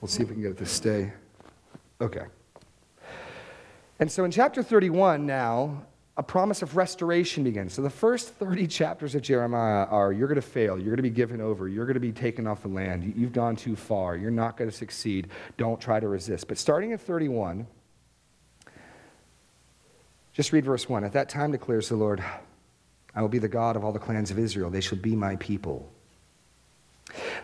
we'll 0.00 0.08
see 0.08 0.22
if 0.22 0.28
we 0.28 0.34
can 0.34 0.42
get 0.42 0.52
it 0.52 0.58
to 0.58 0.66
stay. 0.66 1.12
Okay. 2.00 2.24
And 4.00 4.10
so 4.10 4.24
in 4.24 4.30
chapter 4.30 4.62
31 4.62 5.26
now, 5.26 5.82
a 6.16 6.22
promise 6.22 6.62
of 6.62 6.74
restoration 6.74 7.44
begins. 7.44 7.74
So 7.74 7.82
the 7.82 7.90
first 7.90 8.34
30 8.34 8.66
chapters 8.66 9.14
of 9.14 9.20
Jeremiah 9.20 9.84
are 9.84 10.10
you're 10.10 10.26
going 10.26 10.36
to 10.36 10.42
fail, 10.42 10.78
you're 10.78 10.86
going 10.86 10.96
to 10.96 11.02
be 11.02 11.10
given 11.10 11.40
over, 11.40 11.68
you're 11.68 11.84
going 11.84 11.94
to 11.94 12.00
be 12.00 12.10
taken 12.10 12.46
off 12.46 12.62
the 12.62 12.68
land, 12.68 13.12
you've 13.14 13.34
gone 13.34 13.56
too 13.56 13.76
far, 13.76 14.16
you're 14.16 14.30
not 14.30 14.56
going 14.56 14.70
to 14.70 14.76
succeed, 14.76 15.28
don't 15.58 15.80
try 15.80 16.00
to 16.00 16.08
resist. 16.08 16.48
But 16.48 16.56
starting 16.56 16.92
at 16.94 17.00
31, 17.02 17.66
just 20.32 20.52
read 20.52 20.64
verse 20.64 20.88
1. 20.88 21.04
At 21.04 21.12
that 21.12 21.28
time 21.28 21.52
declares 21.52 21.90
the 21.90 21.96
Lord, 21.96 22.24
I 23.14 23.20
will 23.20 23.28
be 23.28 23.38
the 23.38 23.48
God 23.48 23.76
of 23.76 23.84
all 23.84 23.92
the 23.92 23.98
clans 23.98 24.30
of 24.30 24.38
Israel, 24.38 24.70
they 24.70 24.80
shall 24.80 24.98
be 24.98 25.14
my 25.14 25.36
people. 25.36 25.90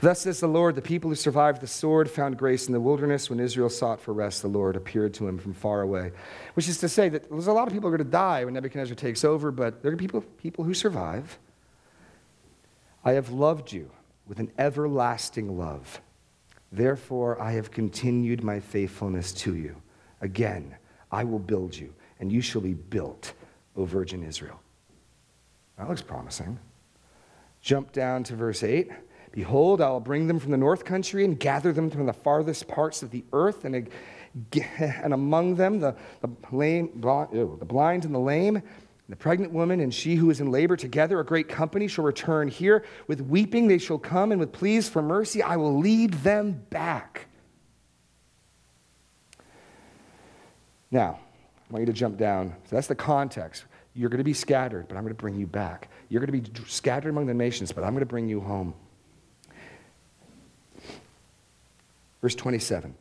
Thus 0.01 0.21
says 0.21 0.41
the 0.41 0.47
Lord, 0.47 0.75
the 0.75 0.83
people 0.83 1.11
who 1.11 1.17
survived 1.17 1.61
the 1.61 1.67
sword 1.67 2.11
found 2.11 2.39
grace 2.39 2.67
in 2.67 2.73
the 2.73 2.81
wilderness. 2.81 3.31
When 3.31 3.41
Israel 3.41 3.71
sought 3.71 4.01
for 4.01 4.13
rest, 4.13 4.43
the 4.43 4.49
Lord 4.49 4.77
appeared 4.77 5.15
to 5.15 5.27
him 5.27 5.39
from 5.39 5.55
far 5.55 5.81
away. 5.81 6.13
Which 6.55 6.69
is 6.69 6.79
to 6.79 6.89
say 6.89 7.09
that 7.09 7.31
there's 7.31 7.47
a 7.47 7.53
lot 7.53 7.67
of 7.67 7.73
people 7.73 7.89
who 7.89 7.95
are 7.95 7.99
going 7.99 8.07
to 8.07 8.13
die 8.13 8.45
when 8.45 8.55
Nebuchadnezzar 8.55 8.95
takes 8.95 9.25
over, 9.25 9.51
but 9.51 9.83
there 9.83 9.93
are 9.93 9.97
people, 9.97 10.21
people 10.21 10.65
who 10.65 10.75
survive. 10.75 11.39
I 13.05 13.13
have 13.13 13.31
loved 13.31 13.73
you 13.73 13.91
with 14.27 14.41
an 14.41 14.51
everlasting 14.59 15.57
love. 15.57 16.01
Therefore, 16.73 17.41
I 17.41 17.53
have 17.53 17.71
continued 17.71 18.43
my 18.43 18.61
faithfulness 18.61 19.33
to 19.35 19.55
you. 19.55 19.81
Again, 20.21 20.75
I 21.13 21.25
will 21.25 21.39
build 21.39 21.77
you, 21.77 21.95
and 22.19 22.33
you 22.33 22.41
shall 22.41 22.61
be 22.61 22.75
built, 22.75 23.33
O 23.77 23.85
Virgin 23.85 24.25
Israel. 24.25 24.61
That 25.79 25.89
looks 25.89 26.03
promising. 26.03 26.59
Jump 27.61 27.93
down 27.93 28.25
to 28.25 28.35
verse 28.35 28.63
8. 28.63 28.91
Behold, 29.37 29.83
I 29.83 29.91
will 29.91 30.01
bring 30.01 30.29
them 30.29 30.39
from 30.39 30.51
the 30.51 30.57
north 30.57 30.87
country 30.87 31.23
and 31.23 31.39
gather 31.39 31.71
them 31.71 31.91
from 31.91 32.07
the 32.07 32.13
farthest 32.15 32.67
parts 32.69 33.03
of 33.03 33.11
the 33.11 33.23
earth, 33.35 33.67
and, 33.67 33.91
and 34.81 35.13
among 35.13 35.57
them 35.57 35.79
the, 35.79 35.95
the, 36.23 36.31
lame, 36.51 36.91
the 37.03 37.67
blind 37.67 38.07
and 38.07 38.15
the 38.15 38.19
lame, 38.19 38.63
the 39.11 39.17
pregnant 39.17 39.53
woman 39.53 39.81
and 39.81 39.93
she 39.93 40.15
who 40.15 40.31
is 40.31 40.41
in 40.41 40.51
labor 40.51 40.75
together, 40.75 41.21
a 41.21 41.25
great 41.25 41.51
company 41.51 41.87
shall 41.87 42.07
return 42.07 42.49
here. 42.49 42.83
With 43.09 43.21
weeping 43.21 43.69
they 43.69 43.77
shall 43.77 43.99
come, 43.99 44.33
and 44.33 44.41
with 44.41 44.53
pleas 44.53 44.89
for 44.89 45.03
mercy 45.03 45.43
I 45.43 45.57
will 45.57 45.81
lead 45.81 46.15
them 46.15 46.53
back. 46.71 47.27
Now, 50.91 51.19
I 51.69 51.73
want 51.75 51.83
you 51.83 51.87
to 51.87 51.93
jump 51.93 52.17
down. 52.17 52.55
So 52.71 52.77
that's 52.77 52.87
the 52.87 52.95
context. 52.95 53.67
You're 53.93 54.09
going 54.09 54.17
to 54.17 54.25
be 54.25 54.33
scattered, 54.33 54.89
but 54.89 54.97
I'm 54.97 55.03
going 55.03 55.15
to 55.15 55.21
bring 55.21 55.37
you 55.37 55.47
back. 55.47 55.91
You're 56.09 56.25
going 56.25 56.43
to 56.43 56.51
be 56.51 56.71
scattered 56.71 57.11
among 57.11 57.27
the 57.27 57.35
nations, 57.35 57.71
but 57.71 57.85
I'm 57.85 57.91
going 57.91 58.01
to 58.01 58.07
bring 58.07 58.31
you 58.31 58.41
home. 58.41 58.73
Verse 62.21 62.35
27. 62.35 62.95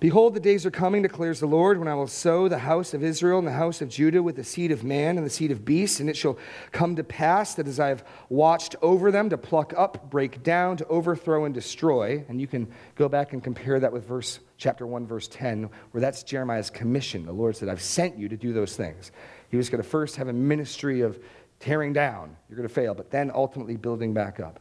Behold, 0.00 0.34
the 0.34 0.40
days 0.40 0.64
are 0.64 0.70
coming, 0.70 1.02
declares 1.02 1.40
the 1.40 1.46
Lord, 1.46 1.78
when 1.78 1.86
I 1.86 1.94
will 1.94 2.06
sow 2.06 2.48
the 2.48 2.58
house 2.58 2.94
of 2.94 3.04
Israel 3.04 3.38
and 3.38 3.46
the 3.46 3.52
house 3.52 3.82
of 3.82 3.90
Judah 3.90 4.22
with 4.22 4.36
the 4.36 4.44
seed 4.44 4.70
of 4.70 4.84
man 4.84 5.18
and 5.18 5.26
the 5.26 5.30
seed 5.30 5.50
of 5.50 5.64
beast, 5.64 6.00
and 6.00 6.08
it 6.08 6.16
shall 6.16 6.38
come 6.70 6.96
to 6.96 7.04
pass 7.04 7.54
that 7.54 7.68
as 7.68 7.78
I 7.78 7.88
have 7.88 8.04
watched 8.30 8.74
over 8.80 9.10
them 9.10 9.28
to 9.30 9.38
pluck 9.38 9.74
up, 9.76 10.10
break 10.10 10.42
down, 10.42 10.78
to 10.78 10.86
overthrow, 10.86 11.44
and 11.44 11.54
destroy, 11.54 12.24
and 12.28 12.40
you 12.40 12.46
can 12.46 12.68
go 12.94 13.08
back 13.08 13.34
and 13.34 13.44
compare 13.44 13.78
that 13.80 13.92
with 13.92 14.06
verse 14.06 14.40
chapter 14.56 14.86
1, 14.86 15.06
verse 15.06 15.28
10, 15.28 15.68
where 15.90 16.00
that's 16.00 16.22
Jeremiah's 16.22 16.70
commission. 16.70 17.26
The 17.26 17.32
Lord 17.32 17.56
said, 17.56 17.68
I've 17.68 17.82
sent 17.82 18.16
you 18.16 18.28
to 18.28 18.36
do 18.36 18.52
those 18.52 18.74
things. 18.74 19.12
He 19.50 19.56
was 19.58 19.68
going 19.68 19.82
to 19.82 19.88
first 19.88 20.16
have 20.16 20.28
a 20.28 20.32
ministry 20.32 21.02
of 21.02 21.20
tearing 21.60 21.92
down, 21.92 22.34
you're 22.48 22.56
going 22.56 22.68
to 22.68 22.74
fail, 22.74 22.94
but 22.94 23.10
then 23.10 23.30
ultimately 23.32 23.76
building 23.76 24.14
back 24.14 24.40
up. 24.40 24.58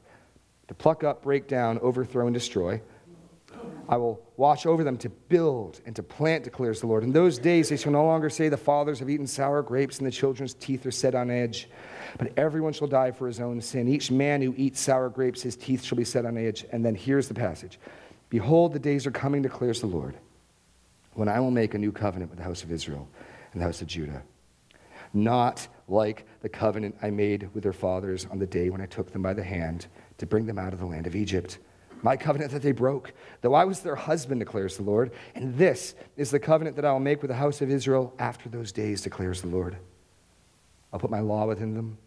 To 0.68 0.74
pluck 0.74 1.04
up, 1.04 1.24
break 1.24 1.48
down, 1.48 1.80
overthrow, 1.80 2.28
and 2.28 2.34
destroy. 2.34 2.82
I 3.90 3.98
will 3.98 4.22
watch 4.38 4.66
over 4.66 4.84
them 4.84 4.98
to 5.00 5.10
build 5.10 5.82
and 5.86 5.96
to 5.98 6.04
plant, 6.04 6.46
declares 6.46 6.80
the 6.80 6.88
Lord. 6.88 7.04
In 7.04 7.12
those 7.12 7.38
days 7.38 7.70
they 7.70 7.78
shall 7.78 7.92
no 7.92 8.06
longer 8.06 8.30
say, 8.30 8.48
The 8.48 8.58
fathers 8.58 9.00
have 9.00 9.10
eaten 9.10 9.28
sour 9.28 9.62
grapes, 9.62 9.98
and 9.98 10.08
the 10.08 10.12
children's 10.12 10.54
teeth 10.54 10.86
are 10.86 10.92
set 10.92 11.14
on 11.14 11.30
edge. 11.30 11.68
But 12.18 12.32
everyone 12.38 12.74
shall 12.74 12.88
die 12.88 13.12
for 13.12 13.28
his 13.28 13.40
own 13.40 13.60
sin. 13.60 13.88
Each 13.88 14.10
man 14.10 14.42
who 14.42 14.54
eats 14.58 14.80
sour 14.80 15.10
grapes, 15.10 15.42
his 15.42 15.56
teeth 15.56 15.84
shall 15.84 15.98
be 15.98 16.06
set 16.06 16.26
on 16.26 16.38
edge. 16.38 16.66
And 16.72 16.86
then 16.86 16.96
here's 16.96 17.28
the 17.28 17.34
passage 17.34 17.80
Behold, 18.30 18.72
the 18.74 18.80
days 18.80 19.06
are 19.06 19.12
coming, 19.12 19.42
declares 19.42 19.82
the 19.82 19.88
Lord, 19.88 20.16
when 21.14 21.28
I 21.28 21.40
will 21.42 21.52
make 21.52 21.74
a 21.74 21.78
new 21.78 21.92
covenant 21.92 22.32
with 22.32 22.40
the 22.40 22.46
house 22.46 22.64
of 22.64 22.72
Israel 22.72 23.10
and 23.52 23.62
the 23.62 23.66
house 23.66 23.82
of 23.82 23.88
Judah. 23.88 24.24
Not 25.14 25.68
like 25.90 26.26
the 26.40 26.48
covenant 26.48 26.96
I 27.02 27.10
made 27.10 27.50
with 27.54 27.64
their 27.64 27.74
fathers 27.74 28.26
on 28.32 28.40
the 28.40 28.48
day 28.48 28.70
when 28.70 28.80
I 28.80 28.86
took 28.86 29.12
them 29.12 29.22
by 29.22 29.34
the 29.34 29.44
hand 29.44 29.88
to 30.20 30.26
bring 30.26 30.46
them 30.46 30.58
out 30.58 30.72
of 30.72 30.80
the 30.80 30.86
land 30.86 31.08
of 31.08 31.16
Egypt 31.16 31.58
my 32.04 32.18
covenant 32.18 32.52
that 32.52 32.62
they 32.62 32.72
broke, 32.72 33.14
though 33.42 33.54
I 33.54 33.66
was 33.66 33.80
their 33.80 33.96
husband, 33.96 34.40
declares 34.40 34.78
the 34.78 34.84
Lord. 34.84 35.12
And 35.36 35.58
this 35.58 35.96
is 36.18 36.32
the 36.32 36.40
covenant 36.40 36.76
that 36.76 36.86
I 36.86 36.92
will 36.92 37.00
make 37.00 37.22
with 37.22 37.30
the 37.30 37.36
house 37.36 37.62
of 37.62 37.70
Israel 37.70 38.14
after 38.20 38.50
those 38.50 38.72
days, 38.72 39.02
declares 39.02 39.42
the 39.42 39.48
Lord. 39.48 39.78
I'll 40.92 41.00
put 41.00 41.12
my 41.12 41.20
law 41.20 41.46
within 41.46 41.74
them, 41.74 41.98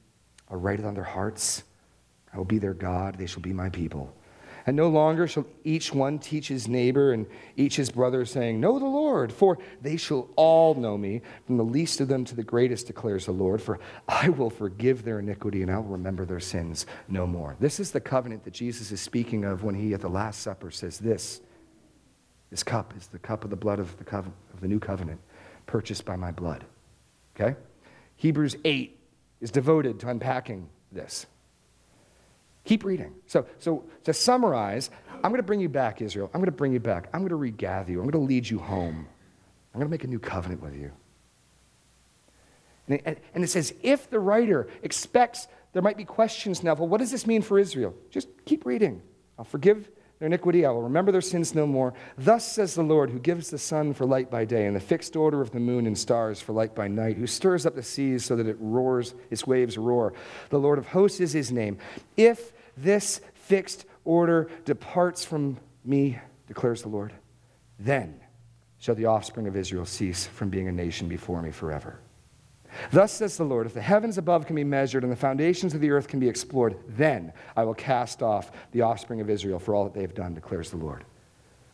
I'll 0.51 0.59
write 0.59 0.81
it 0.81 0.87
on 0.87 0.95
their 0.95 1.05
hearts. 1.05 1.63
I 2.33 2.37
will 2.37 2.45
be 2.45 2.59
their 2.59 2.75
God, 2.75 3.17
they 3.17 3.27
shall 3.27 3.43
be 3.43 3.53
my 3.53 3.69
people. 3.69 4.15
And 4.67 4.77
no 4.77 4.89
longer 4.89 5.27
shall 5.27 5.47
each 5.63 5.93
one 5.93 6.19
teach 6.19 6.49
his 6.49 6.67
neighbor 6.69 7.13
and 7.13 7.27
each 7.57 7.77
his 7.77 7.91
brother, 7.91 8.25
saying, 8.25 8.61
Know 8.61 8.79
the 8.79 8.87
Lord, 8.87 9.31
for 9.31 9.59
they 9.83 9.97
shall 9.97 10.29
all 10.37 10.75
know 10.75 10.97
me, 10.97 11.21
from 11.47 11.59
the 11.59 11.65
least 11.65 12.01
of 12.01 12.09
them 12.09 12.25
to 12.25 12.35
the 12.35 12.43
greatest, 12.43 12.87
declares 12.87 13.27
the 13.27 13.33
Lord. 13.33 13.61
For 13.61 13.79
I 14.09 14.31
will 14.31 14.49
forgive 14.49 15.05
their 15.05 15.19
iniquity 15.19 15.61
and 15.61 15.71
I 15.71 15.77
will 15.77 15.85
remember 15.85 16.25
their 16.25 16.41
sins 16.41 16.87
no 17.09 17.27
more. 17.27 17.57
This 17.61 17.79
is 17.79 17.91
the 17.91 18.01
covenant 18.01 18.45
that 18.45 18.55
Jesus 18.55 18.91
is 18.91 19.01
speaking 19.01 19.45
of 19.45 19.65
when 19.65 19.75
he 19.75 19.93
at 19.93 20.01
the 20.01 20.09
Last 20.09 20.41
Supper 20.41 20.71
says, 20.71 20.99
This, 20.99 21.43
this 22.51 22.63
cup 22.63 22.95
is 22.97 23.09
the 23.09 23.19
cup 23.19 23.45
of 23.45 23.51
the 23.51 23.57
blood 23.57 23.79
of 23.79 23.97
the, 23.99 24.05
covenant, 24.05 24.37
of 24.55 24.61
the 24.61 24.69
new 24.69 24.81
covenant, 24.81 25.21
purchased 25.67 26.07
by 26.07 26.17
my 26.17 26.31
blood. 26.31 26.65
Okay? 27.37 27.55
Hebrews 28.17 28.57
8 28.65 28.99
is 29.41 29.51
devoted 29.51 30.01
to 30.01 30.09
unpacking 30.09 30.69
this. 30.91 31.27
Keep 32.65 32.85
reading. 32.85 33.15
So, 33.27 33.47
so 33.59 33.85
to 34.05 34.13
summarize, 34.13 34.91
I'm 35.17 35.31
going 35.31 35.37
to 35.37 35.43
bring 35.43 35.61
you 35.61 35.69
back, 35.69 36.01
Israel. 36.01 36.31
I'm 36.33 36.41
going 36.41 36.47
to 36.47 36.53
bring 36.53 36.73
you 36.73 36.81
back. 36.81 37.09
I'm 37.13 37.21
going 37.21 37.31
to 37.31 37.37
regather 37.37 37.93
you. 37.93 37.99
I'm 37.99 38.09
going 38.09 38.23
to 38.23 38.27
lead 38.27 38.49
you 38.49 38.59
home. 38.59 39.07
I'm 39.73 39.81
going 39.81 39.89
to 39.89 39.91
make 39.91 40.05
a 40.05 40.09
new 40.09 40.19
covenant 40.19 40.63
with 40.63 40.75
you. 40.75 40.93
And 42.89 43.01
it, 43.01 43.23
and 43.35 43.43
it 43.43 43.49
says, 43.49 43.75
if 43.83 44.11
the 44.11 44.21
writer 44.21 44.69
expects 44.83 45.49
there 45.75 45.83
might 45.83 45.97
be 45.97 46.05
questions 46.05 46.63
now, 46.63 46.75
well, 46.75 46.89
what 46.89 46.99
does 46.99 47.11
this 47.11 47.27
mean 47.27 47.43
for 47.43 47.59
Israel? 47.59 47.95
Just 48.09 48.29
keep 48.45 48.65
reading. 48.65 49.03
I'll 49.39 49.45
forgive 49.45 49.91
their 50.21 50.27
iniquity. 50.27 50.65
I 50.65 50.71
will 50.71 50.83
remember 50.83 51.11
their 51.11 51.21
sins 51.21 51.53
no 51.53 51.67
more. 51.67 51.95
Thus 52.17 52.51
says 52.51 52.77
the 52.77 52.83
Lord, 52.85 53.11
who 53.11 53.19
gives 53.19 53.51
the 53.51 53.59
sun 53.59 53.93
for 53.93 54.07
light 54.07 54.31
by 54.31 54.45
day, 54.45 54.67
and 54.67 54.77
the 54.77 54.81
fixed 54.81 55.17
order 55.17 55.41
of 55.41 55.51
the 55.51 55.59
moon 55.59 55.89
and 55.89 55.99
stars 55.99 56.41
for 56.41 56.53
light 56.53 56.77
by 56.77 56.87
night, 56.87 57.17
who 57.17 57.27
stirs 57.27 57.67
up 57.67 57.75
the 57.75 57.83
seas 57.83 58.25
so 58.25 58.37
that 58.37 58.47
it 58.47 58.57
roars, 58.61 59.17
its 59.31 59.49
waves 59.49 59.77
roar. 59.77 60.15
The 60.51 60.61
Lord 60.61 60.79
of 60.79 60.87
hosts 60.87 61.19
is 61.19 61.33
his 61.33 61.51
name. 61.51 61.79
If 62.17 62.53
this 62.77 63.21
fixed 63.35 63.87
order 64.05 64.51
departs 64.65 65.25
from 65.25 65.59
me, 65.85 66.19
declares 66.47 66.83
the 66.83 66.89
Lord, 66.89 67.13
then 67.79 68.21
shall 68.79 68.95
the 68.95 69.07
offspring 69.07 69.47
of 69.47 69.57
Israel 69.57 69.87
cease 69.87 70.27
from 70.27 70.51
being 70.51 70.69
a 70.69 70.73
nation 70.73 71.09
before 71.09 71.41
me 71.43 71.51
forever. 71.51 72.01
Thus 72.91 73.13
says 73.13 73.37
the 73.37 73.45
Lord, 73.45 73.67
if 73.67 73.75
the 73.75 73.81
heavens 73.81 74.19
above 74.19 74.47
can 74.47 74.57
be 74.57 74.65
measured 74.65 75.05
and 75.05 75.13
the 75.13 75.17
foundations 75.17 75.75
of 75.75 75.81
the 75.81 75.91
earth 75.91 76.09
can 76.09 76.21
be 76.21 76.29
explored, 76.29 76.77
then 76.89 77.33
I 77.57 77.65
will 77.65 77.75
cast 77.75 78.23
off 78.23 78.51
the 78.73 78.83
offspring 78.83 79.21
of 79.21 79.31
Israel 79.31 79.59
for 79.59 79.75
all 79.75 79.85
that 79.85 79.95
they 79.95 80.03
have 80.03 80.15
done, 80.15 80.35
declares 80.35 80.71
the 80.71 80.77
Lord. 80.77 81.05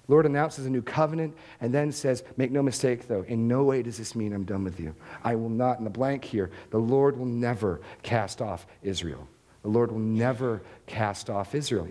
Lord 0.09 0.27
announces 0.27 0.67
a 0.67 0.71
new 0.71 0.83
covenant 0.83 1.37
and 1.61 1.73
then 1.73 1.93
says, 1.93 2.25
Make 2.37 2.51
no 2.51 2.63
mistake, 2.63 3.07
though, 3.07 3.23
in 3.23 3.47
no 3.47 3.63
way 3.63 3.83
does 3.83 3.97
this 3.97 4.17
mean 4.17 4.33
I'm 4.33 4.45
done 4.45 4.65
with 4.65 4.81
you. 4.81 4.95
I 5.23 5.37
will 5.37 5.49
not, 5.49 5.79
in 5.79 5.85
the 5.85 5.91
blank 5.91 6.25
here, 6.25 6.51
the 6.71 6.79
Lord 6.79 7.17
will 7.17 7.27
never 7.27 7.81
cast 8.03 8.43
off 8.43 8.67
Israel. 8.83 9.27
The 9.63 9.69
Lord 9.69 9.93
will 9.93 9.99
never 9.99 10.63
cast 10.87 11.29
off 11.29 11.55
Israel. 11.55 11.89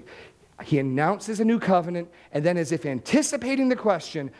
He 0.64 0.80
announces 0.80 1.40
a 1.40 1.46
new 1.46 1.60
covenant, 1.60 2.10
and 2.32 2.44
then, 2.44 2.58
as 2.58 2.72
if 2.72 2.86
anticipating 2.86 3.70
the 3.70 3.76
question, 3.76 4.32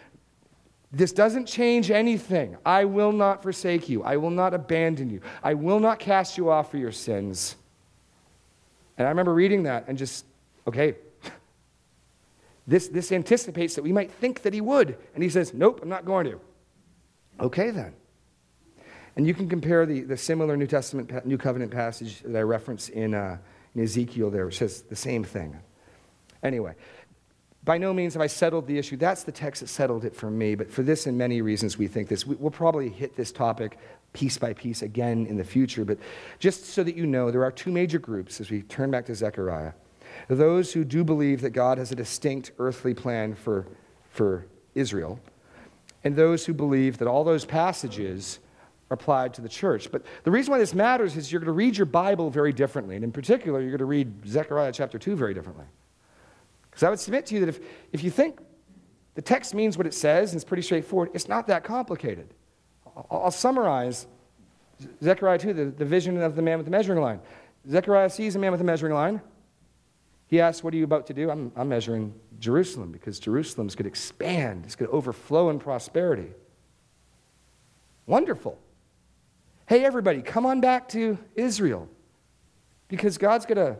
this 0.92 1.12
doesn't 1.12 1.46
change 1.46 1.92
anything. 1.92 2.58
I 2.66 2.86
will 2.86 3.12
not 3.12 3.44
forsake 3.44 3.90
you. 3.90 4.04
I 4.04 4.18
will 4.18 4.32
not 4.32 4.54
abandon 4.54 5.10
you. 5.10 5.22
I 5.44 5.54
will 5.54 5.80
not 5.80 6.00
cast 6.00 6.38
you 6.38 6.50
off 6.50 6.72
for 6.72 6.78
your 6.78 6.92
sins. 6.92 7.56
And 8.98 9.08
I 9.08 9.10
remember 9.12 9.34
reading 9.34 9.64
that 9.64 9.86
and 9.88 9.98
just, 9.98 10.26
okay, 10.68 10.96
this, 12.68 12.88
this 12.88 13.12
anticipates 13.12 13.76
that 13.76 13.84
we 13.84 13.94
might 13.94 14.12
think 14.12 14.42
that 14.42 14.54
he 14.54 14.62
would. 14.62 14.98
And 15.14 15.24
he 15.24 15.30
says, 15.30 15.54
nope, 15.54 15.80
I'm 15.82 15.90
not 15.90 16.06
going 16.06 16.26
to. 16.26 16.42
Okay, 17.40 17.70
then. 17.70 17.94
And 19.20 19.28
you 19.28 19.34
can 19.34 19.50
compare 19.50 19.86
the, 19.86 20.00
the 20.04 20.16
similar 20.16 20.56
New 20.56 20.66
Testament, 20.66 21.26
New 21.26 21.38
Covenant 21.38 21.74
passage 21.74 22.22
that 22.22 22.38
I 22.38 22.42
reference 22.42 22.88
in, 22.88 23.14
uh, 23.14 23.38
in 23.76 23.84
Ezekiel 23.84 24.30
there, 24.30 24.46
which 24.46 24.60
says 24.60 24.84
the 24.84 24.96
same 24.96 25.26
thing. 25.26 25.60
Anyway, 26.42 26.74
by 27.66 27.78
no 27.78 27.94
means 27.94 28.14
have 28.14 28.22
I 28.22 28.28
settled 28.28 28.66
the 28.66 28.78
issue. 28.78 28.96
That's 28.96 29.24
the 29.24 29.34
text 29.34 29.60
that 29.60 29.68
settled 29.68 30.06
it 30.06 30.16
for 30.16 30.32
me. 30.32 30.56
But 30.56 30.72
for 30.72 30.84
this 30.84 31.06
and 31.06 31.18
many 31.18 31.42
reasons, 31.42 31.78
we 31.78 31.86
think 31.86 32.08
this. 32.08 32.26
We'll 32.26 32.50
probably 32.50 32.88
hit 32.88 33.18
this 33.18 33.34
topic 33.34 33.78
piece 34.14 34.38
by 34.38 34.54
piece 34.54 34.84
again 34.84 35.26
in 35.26 35.36
the 35.36 35.44
future. 35.44 35.84
But 35.84 35.98
just 36.40 36.68
so 36.68 36.82
that 36.86 36.96
you 36.96 37.06
know, 37.06 37.30
there 37.30 37.44
are 37.44 37.52
two 37.52 37.74
major 37.74 38.00
groups 38.00 38.40
as 38.40 38.50
we 38.50 38.62
turn 38.62 38.90
back 38.90 39.06
to 39.08 39.16
Zechariah 39.16 39.74
those 40.30 40.72
who 40.72 40.86
do 40.86 41.04
believe 41.04 41.42
that 41.42 41.50
God 41.50 41.78
has 41.78 41.92
a 41.92 41.96
distinct 41.96 42.54
earthly 42.58 42.94
plan 42.94 43.36
for, 43.36 43.68
for 44.12 44.46
Israel, 44.76 45.20
and 46.06 46.16
those 46.16 46.46
who 46.46 46.54
believe 46.54 47.00
that 47.00 47.08
all 47.10 47.26
those 47.26 47.44
passages 47.44 48.40
applied 48.92 49.34
to 49.36 49.42
the 49.42 49.50
church. 49.50 49.92
But 49.92 50.04
the 50.24 50.32
reason 50.32 50.52
why 50.52 50.58
this 50.58 50.74
matters 50.74 51.16
is 51.16 51.32
you're 51.32 51.40
going 51.40 51.48
to 51.48 51.54
read 51.54 51.78
your 51.78 51.86
Bible 51.86 52.30
very 52.30 52.52
differently. 52.52 52.96
And 52.96 53.04
in 53.04 53.12
particular, 53.12 53.60
you're 53.60 53.72
going 53.72 53.80
to 53.80 53.86
read 53.86 54.28
Zechariah 54.28 54.72
chapter 54.72 54.98
2 54.98 55.16
very 55.16 55.34
differently. 55.34 55.66
Because 56.70 56.84
I 56.84 56.90
would 56.90 57.00
submit 57.00 57.26
to 57.28 57.36
you 57.36 57.42
that 57.42 57.50
if, 57.50 57.60
if 57.92 58.04
you 58.04 58.10
think 58.10 58.40
the 59.16 59.22
text 59.22 59.54
means 59.54 59.78
what 59.78 59.86
it 59.86 59.94
says 59.94 60.32
and 60.32 60.38
it's 60.38 60.48
pretty 60.48 60.64
straightforward, 60.64 61.10
it's 61.14 61.28
not 61.28 61.48
that 61.48 61.64
complicated. 61.64 62.34
I'll, 62.86 63.24
I'll 63.24 63.32
summarize 63.32 64.08
Zechariah 65.04 65.38
2, 65.38 65.54
the, 65.54 65.66
the 65.66 65.86
vision 65.86 66.22
of 66.22 66.36
the 66.36 66.42
man 66.42 66.58
with 66.58 66.66
the 66.66 66.72
measuring 66.72 67.02
line. 67.02 67.20
Zechariah 67.70 68.10
sees 68.10 68.36
a 68.36 68.40
man 68.40 68.52
with 68.52 68.62
a 68.62 68.66
measuring 68.66 68.94
line. 68.94 69.22
He 70.28 70.40
asks, 70.40 70.64
What 70.64 70.74
are 70.74 70.78
you 70.78 70.84
about 70.84 71.08
to 71.08 71.14
do? 71.14 71.30
I'm, 71.30 71.52
I'm 71.56 71.70
measuring 71.70 72.14
Jerusalem 72.40 72.92
because 72.92 73.20
Jerusalem's 73.20 73.76
going 73.76 73.86
to 73.86 73.90
expand, 73.90 74.66
it's 74.66 74.76
going 74.76 74.90
to 74.90 74.96
overflow 74.96 75.50
in 75.50 75.60
prosperity. 75.60 76.30
Wonderful. 78.06 78.58
Hey, 79.70 79.86
everybody, 79.86 80.24
come 80.24 80.48
on 80.48 80.62
back 80.62 80.90
to 80.90 81.20
Israel 81.36 81.88
because 82.88 83.20
God's 83.20 83.46
going 83.46 83.58
to 83.58 83.78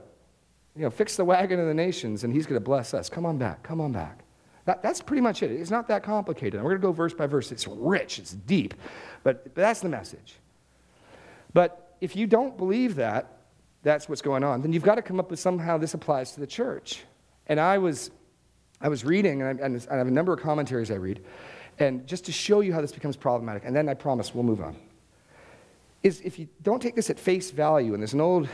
you 0.76 0.84
know, 0.84 0.92
fix 0.92 1.16
the 1.16 1.26
wagon 1.26 1.60
of 1.60 1.66
the 1.66 1.74
nations 1.74 2.24
and 2.24 2.32
he's 2.32 2.46
going 2.46 2.62
to 2.62 2.64
bless 2.64 2.94
us. 2.94 3.10
Come 3.10 3.26
on 3.26 3.40
back, 3.40 3.64
come 3.64 3.82
on 3.82 3.92
back. 3.92 4.20
That, 4.66 4.84
that's 4.84 5.02
pretty 5.02 5.22
much 5.22 5.42
it. 5.42 5.50
It's 5.50 5.72
not 5.72 5.88
that 5.88 6.04
complicated. 6.04 6.62
we're 6.62 6.78
going 6.78 6.82
to 6.82 6.88
go 6.90 6.92
verse 6.92 7.16
by 7.16 7.26
verse. 7.26 7.52
It's 7.52 7.68
rich, 7.68 8.20
it's 8.20 8.34
deep, 8.34 8.76
but, 9.24 9.46
but 9.46 9.56
that's 9.56 9.80
the 9.80 9.90
message. 9.90 10.36
But 11.56 11.96
if 12.02 12.16
you 12.16 12.28
don't 12.28 12.56
believe 12.56 12.94
that, 12.98 13.40
that's 13.82 14.08
what's 14.08 14.22
going 14.22 14.44
on, 14.44 14.62
then 14.62 14.72
you've 14.72 14.84
got 14.84 14.96
to 14.96 15.02
come 15.02 15.20
up 15.20 15.32
with 15.32 15.40
somehow 15.40 15.80
this 15.80 15.96
applies 15.96 16.34
to 16.34 16.40
the 16.40 16.46
church. 16.46 17.04
And 17.48 17.60
I 17.60 17.80
was, 17.80 18.12
I 18.80 18.90
was 18.90 19.04
reading, 19.04 19.42
and 19.42 19.60
I, 19.60 19.66
and 19.66 19.88
I 19.90 19.96
have 19.96 20.06
a 20.06 20.12
number 20.12 20.34
of 20.34 20.40
commentaries 20.40 20.92
I 20.92 20.98
read, 20.98 21.26
and 21.80 22.06
just 22.06 22.26
to 22.26 22.32
show 22.32 22.60
you 22.60 22.74
how 22.74 22.82
this 22.82 22.92
becomes 22.92 23.18
problematic, 23.18 23.64
and 23.66 23.76
then 23.76 23.90
I 23.90 23.96
promise 23.96 24.36
we'll 24.36 24.44
move 24.44 24.62
on, 24.62 24.76
is 26.02 26.22
if 26.22 26.40
you 26.40 26.48
don't 26.62 26.82
take 26.82 26.96
this 26.96 27.10
at 27.10 27.20
face 27.20 27.52
value, 27.52 27.94
and 27.94 28.02
there's 28.02 28.14
an 28.14 28.22
old 28.22 28.48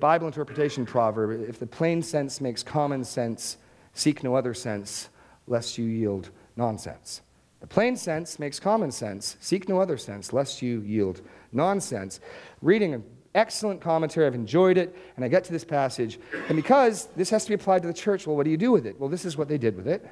Bible 0.00 0.26
interpretation 0.26 0.84
proverb 0.84 1.48
if 1.48 1.58
the 1.58 1.66
plain 1.66 2.02
sense 2.02 2.40
makes 2.40 2.62
common 2.62 3.04
sense, 3.04 3.56
seek 3.94 4.22
no 4.22 4.34
other 4.34 4.54
sense, 4.54 5.08
lest 5.46 5.78
you 5.78 5.86
yield 5.86 6.30
nonsense. 6.56 7.22
The 7.60 7.66
plain 7.66 7.96
sense 7.96 8.38
makes 8.38 8.60
common 8.60 8.90
sense, 8.90 9.36
seek 9.40 9.68
no 9.68 9.80
other 9.80 9.96
sense, 9.96 10.32
lest 10.32 10.60
you 10.60 10.80
yield 10.82 11.22
nonsense. 11.52 12.20
Reading 12.60 12.92
an 12.92 13.04
excellent 13.34 13.80
commentary. 13.80 14.26
I've 14.26 14.34
enjoyed 14.34 14.78
it. 14.78 14.94
And 15.16 15.24
I 15.24 15.28
get 15.28 15.44
to 15.44 15.52
this 15.52 15.64
passage. 15.64 16.18
And 16.48 16.56
because 16.56 17.08
this 17.16 17.30
has 17.30 17.44
to 17.44 17.50
be 17.50 17.54
applied 17.54 17.82
to 17.82 17.88
the 17.88 17.94
church, 17.94 18.26
well, 18.26 18.36
what 18.36 18.44
do 18.44 18.50
you 18.50 18.56
do 18.56 18.70
with 18.70 18.86
it? 18.86 18.98
Well, 18.98 19.08
this 19.08 19.24
is 19.24 19.36
what 19.36 19.48
they 19.48 19.58
did 19.58 19.76
with 19.76 19.88
it. 19.88 20.06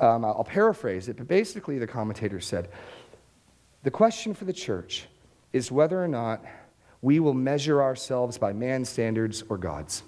Um, 0.00 0.24
I'll 0.24 0.44
paraphrase 0.44 1.08
it, 1.08 1.16
but 1.16 1.26
basically, 1.26 1.78
the 1.78 1.86
commentator 1.86 2.38
said 2.38 2.68
the 3.82 3.90
question 3.90 4.34
for 4.34 4.44
the 4.44 4.52
church 4.52 5.06
is 5.52 5.72
whether 5.72 6.02
or 6.02 6.08
not 6.08 6.44
we 7.00 7.20
will 7.20 7.34
measure 7.34 7.82
ourselves 7.82 8.38
by 8.38 8.52
man's 8.52 8.88
standards 8.88 9.42
or 9.48 9.56
God's. 9.56 10.02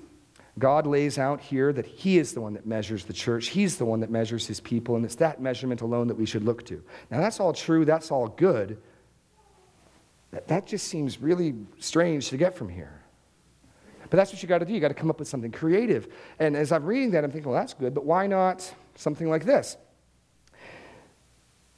God 0.58 0.86
lays 0.86 1.18
out 1.18 1.40
here 1.40 1.72
that 1.72 1.86
He 1.86 2.18
is 2.18 2.34
the 2.34 2.40
one 2.40 2.52
that 2.54 2.66
measures 2.66 3.04
the 3.04 3.12
church. 3.12 3.48
He's 3.48 3.76
the 3.76 3.84
one 3.84 4.00
that 4.00 4.10
measures 4.10 4.46
His 4.46 4.60
people, 4.60 4.96
and 4.96 5.04
it's 5.04 5.14
that 5.16 5.40
measurement 5.40 5.80
alone 5.80 6.08
that 6.08 6.16
we 6.16 6.26
should 6.26 6.44
look 6.44 6.66
to. 6.66 6.82
Now, 7.10 7.20
that's 7.20 7.40
all 7.40 7.52
true, 7.52 7.84
that's 7.84 8.10
all 8.10 8.28
good, 8.28 8.76
that, 10.32 10.48
that 10.48 10.66
just 10.66 10.88
seems 10.88 11.20
really 11.20 11.54
strange 11.78 12.28
to 12.30 12.36
get 12.36 12.56
from 12.56 12.68
here. 12.68 13.00
But 14.10 14.16
that's 14.16 14.32
what 14.32 14.42
you 14.42 14.48
got 14.48 14.58
to 14.58 14.64
do. 14.64 14.74
You 14.74 14.80
got 14.80 14.88
to 14.88 14.94
come 14.94 15.08
up 15.08 15.20
with 15.20 15.28
something 15.28 15.52
creative. 15.52 16.12
And 16.40 16.56
as 16.56 16.72
I'm 16.72 16.84
reading 16.84 17.12
that, 17.12 17.22
I'm 17.22 17.30
thinking, 17.30 17.50
well, 17.50 17.60
that's 17.60 17.74
good, 17.74 17.94
but 17.94 18.04
why 18.04 18.26
not 18.26 18.74
something 18.96 19.28
like 19.28 19.44
this? 19.44 19.76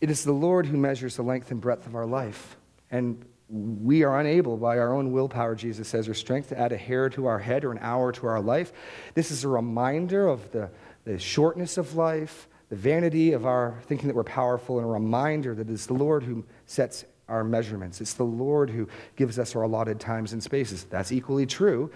It 0.03 0.11
is 0.11 0.25
the 0.25 0.33
Lord 0.33 0.67
who 0.67 0.77
measures 0.77 1.15
the 1.15 1.23
length 1.23 1.53
and 1.53 1.61
breadth 1.61 1.87
of 1.87 1.95
our 1.95 2.07
life. 2.07 2.57
And 2.91 3.25
we 3.49 4.03
are 4.03 4.19
unable, 4.19 4.57
by 4.57 4.79
our 4.79 4.93
own 4.93 5.13
willpower, 5.13 5.55
Jesus 5.55 5.87
says, 5.87 6.09
or 6.09 6.15
strength, 6.15 6.49
to 6.49 6.59
add 6.59 6.73
a 6.73 6.77
hair 6.77 7.09
to 7.11 7.27
our 7.27 7.39
head 7.39 7.65
or 7.65 7.71
an 7.71 7.79
hour 7.81 8.11
to 8.11 8.27
our 8.27 8.41
life. 8.41 8.73
This 9.15 9.31
is 9.31 9.45
a 9.45 9.49
reminder 9.49 10.27
of 10.27 10.51
the, 10.51 10.71
the 11.05 11.21
shortness 11.21 11.79
of 11.79 11.95
life, 11.95 12.49
the 12.69 12.75
vanity 12.75 13.33
of 13.33 13.47
our 13.47 13.79
thinking 13.83 14.09
that 14.09 14.17
we're 14.17 14.25
powerful, 14.25 14.79
and 14.79 14.87
a 14.89 14.91
reminder 14.91 15.55
that 15.55 15.71
it 15.71 15.73
is 15.73 15.87
the 15.87 15.95
Lord 15.95 16.25
who 16.25 16.45
sets 16.67 17.05
our 17.29 17.45
measurements. 17.45 18.01
It's 18.01 18.15
the 18.15 18.25
Lord 18.25 18.71
who 18.71 18.89
gives 19.15 19.39
us 19.39 19.55
our 19.55 19.63
allotted 19.63 20.01
times 20.01 20.33
and 20.33 20.43
spaces. 20.43 20.83
That's 20.83 21.13
equally 21.13 21.47
true. 21.47 21.93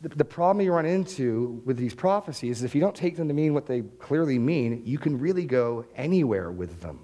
The, 0.00 0.24
problem 0.24 0.64
you 0.64 0.72
run 0.72 0.86
into 0.86 1.60
with 1.64 1.76
these 1.76 1.94
prophecies 1.94 2.58
is 2.58 2.64
if 2.64 2.74
you 2.74 2.80
don't 2.80 2.94
take 2.94 3.16
them 3.16 3.26
to 3.26 3.34
mean 3.34 3.52
what 3.52 3.66
they 3.66 3.80
clearly 3.80 4.38
mean, 4.38 4.82
you 4.84 4.96
can 4.96 5.18
really 5.18 5.44
go 5.44 5.84
anywhere 5.96 6.52
with 6.52 6.80
them. 6.80 7.00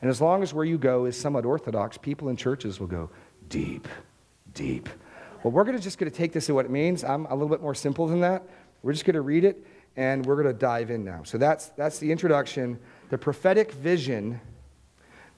And 0.00 0.10
as 0.10 0.20
long 0.20 0.42
as 0.42 0.54
where 0.54 0.64
you 0.64 0.78
go 0.78 1.04
is 1.04 1.18
somewhat 1.18 1.44
orthodox, 1.44 1.98
people 1.98 2.30
in 2.30 2.36
churches 2.36 2.80
will 2.80 2.86
go 2.86 3.10
deep, 3.50 3.86
deep. 4.54 4.88
Well, 5.42 5.52
we're 5.52 5.64
going 5.64 5.76
to 5.76 5.82
just 5.82 5.98
going 5.98 6.10
to 6.10 6.16
take 6.16 6.32
this 6.32 6.46
to 6.46 6.54
what 6.54 6.64
it 6.64 6.70
means. 6.70 7.04
I'm 7.04 7.26
a 7.26 7.34
little 7.34 7.50
bit 7.50 7.60
more 7.60 7.74
simple 7.74 8.06
than 8.06 8.20
that. 8.20 8.42
We're 8.82 8.92
just 8.92 9.04
going 9.04 9.14
to 9.14 9.20
read 9.20 9.44
it 9.44 9.66
and 9.96 10.24
we're 10.24 10.36
going 10.42 10.46
to 10.46 10.58
dive 10.58 10.90
in 10.90 11.04
now. 11.04 11.22
So 11.22 11.36
that's, 11.36 11.66
that's 11.70 11.98
the 11.98 12.10
introduction. 12.10 12.78
The 13.10 13.18
prophetic 13.18 13.72
vision 13.72 14.40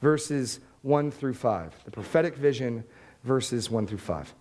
verses 0.00 0.60
1 0.82 1.10
through 1.10 1.34
5. 1.34 1.84
The 1.84 1.90
prophetic 1.90 2.36
vision, 2.36 2.84
verses 3.24 3.70
1 3.70 3.86
through 3.86 3.98
5. 3.98 4.34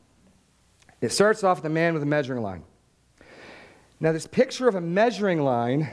It 1.01 1.11
starts 1.11 1.43
off 1.43 1.57
with 1.57 1.65
a 1.65 1.73
man 1.73 1.93
with 1.93 2.03
a 2.03 2.07
measuring 2.07 2.41
line. 2.41 2.63
Now, 3.99 4.11
this 4.11 4.27
picture 4.27 4.67
of 4.67 4.75
a 4.75 4.81
measuring 4.81 5.41
line 5.41 5.89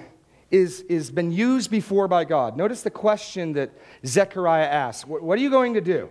is, 0.50 0.82
is 0.82 1.10
been 1.10 1.32
used 1.32 1.70
before 1.70 2.06
by 2.06 2.24
God. 2.24 2.56
Notice 2.56 2.82
the 2.82 2.90
question 2.90 3.54
that 3.54 3.72
Zechariah 4.06 4.66
asks 4.66 5.06
what, 5.06 5.22
what 5.22 5.38
are 5.38 5.42
you 5.42 5.50
going 5.50 5.74
to 5.74 5.80
do? 5.80 6.08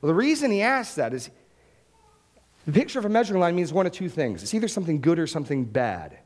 Well, 0.00 0.08
the 0.08 0.14
reason 0.14 0.50
he 0.50 0.62
asks 0.62 0.94
that 0.96 1.14
is 1.14 1.30
the 2.66 2.72
picture 2.72 2.98
of 2.98 3.04
a 3.04 3.08
measuring 3.08 3.40
line 3.40 3.56
means 3.56 3.72
one 3.72 3.86
of 3.86 3.92
two 3.92 4.08
things 4.08 4.42
it's 4.42 4.54
either 4.54 4.68
something 4.68 5.00
good 5.00 5.18
or 5.18 5.26
something 5.26 5.64
bad. 5.64 6.18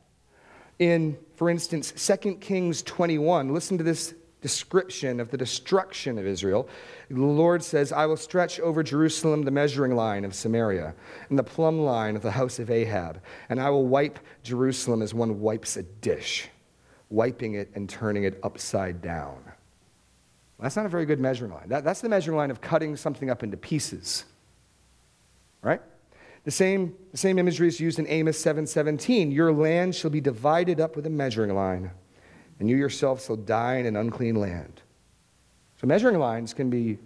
In, 0.79 1.17
for 1.35 1.49
instance, 1.49 1.93
2 1.95 2.35
Kings 2.35 2.81
21, 2.81 3.53
listen 3.53 3.77
to 3.77 3.83
this 3.83 4.15
description 4.41 5.19
of 5.19 5.29
the 5.29 5.37
destruction 5.37 6.17
of 6.17 6.25
Israel, 6.25 6.67
the 7.09 7.21
Lord 7.21 7.63
says, 7.63 7.91
I 7.91 8.07
will 8.07 8.17
stretch 8.17 8.59
over 8.59 8.81
Jerusalem 8.81 9.43
the 9.43 9.51
measuring 9.51 9.95
line 9.95 10.25
of 10.25 10.33
Samaria 10.33 10.95
and 11.29 11.37
the 11.37 11.43
plumb 11.43 11.79
line 11.79 12.15
of 12.15 12.23
the 12.23 12.31
house 12.31 12.57
of 12.59 12.71
Ahab, 12.71 13.21
and 13.49 13.61
I 13.61 13.69
will 13.69 13.85
wipe 13.85 14.19
Jerusalem 14.43 15.01
as 15.01 15.13
one 15.13 15.39
wipes 15.39 15.77
a 15.77 15.83
dish, 15.83 16.49
wiping 17.09 17.53
it 17.53 17.69
and 17.75 17.87
turning 17.87 18.23
it 18.23 18.39
upside 18.43 19.01
down. 19.01 19.39
That's 20.59 20.75
not 20.75 20.85
a 20.85 20.89
very 20.89 21.05
good 21.05 21.19
measuring 21.19 21.53
line. 21.53 21.69
That, 21.69 21.83
that's 21.83 22.01
the 22.01 22.09
measuring 22.09 22.37
line 22.37 22.51
of 22.51 22.61
cutting 22.61 22.95
something 22.95 23.29
up 23.29 23.41
into 23.43 23.57
pieces. 23.57 24.25
Right? 25.63 25.81
The 26.43 26.51
same, 26.51 26.95
the 27.11 27.17
same 27.17 27.37
imagery 27.37 27.67
is 27.67 27.79
used 27.79 27.99
in 27.99 28.07
Amos 28.07 28.43
7:17. 28.43 29.31
Your 29.31 29.53
land 29.53 29.95
shall 29.95 30.09
be 30.09 30.21
divided 30.21 30.79
up 30.79 30.95
with 30.95 31.05
a 31.05 31.09
measuring 31.09 31.53
line 31.53 31.91
and 32.61 32.69
you 32.69 32.77
yourself 32.77 33.25
shall 33.25 33.37
die 33.37 33.77
in 33.77 33.87
an 33.87 33.95
unclean 33.95 34.35
land. 34.35 34.83
So 35.81 35.87
measuring 35.87 36.19
lines 36.19 36.53
can 36.53 36.69
be 36.69 36.99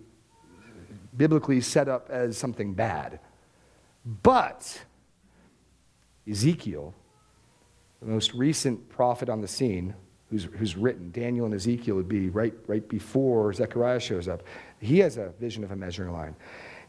biblically 1.16 1.62
set 1.62 1.88
up 1.88 2.10
as 2.10 2.38
something 2.38 2.74
bad. 2.74 3.22
But 4.22 4.84
Ezekiel, 6.30 6.94
the 8.02 8.08
most 8.10 8.34
recent 8.34 8.90
prophet 8.90 9.30
on 9.30 9.40
the 9.40 9.48
scene, 9.48 9.96
who's, 10.30 10.44
who's 10.44 10.76
written, 10.76 11.10
Daniel 11.12 11.46
and 11.46 11.56
Ezekiel 11.56 11.96
would 11.96 12.10
be 12.10 12.28
right, 12.28 12.54
right 12.68 12.86
before 12.90 13.54
Zechariah 13.54 14.02
shows 14.02 14.28
up, 14.28 14.44
he 14.82 15.00
has 15.00 15.16
a 15.16 15.30
vision 15.40 15.64
of 15.64 15.72
a 15.72 15.76
measuring 15.78 16.12
line. 16.12 16.36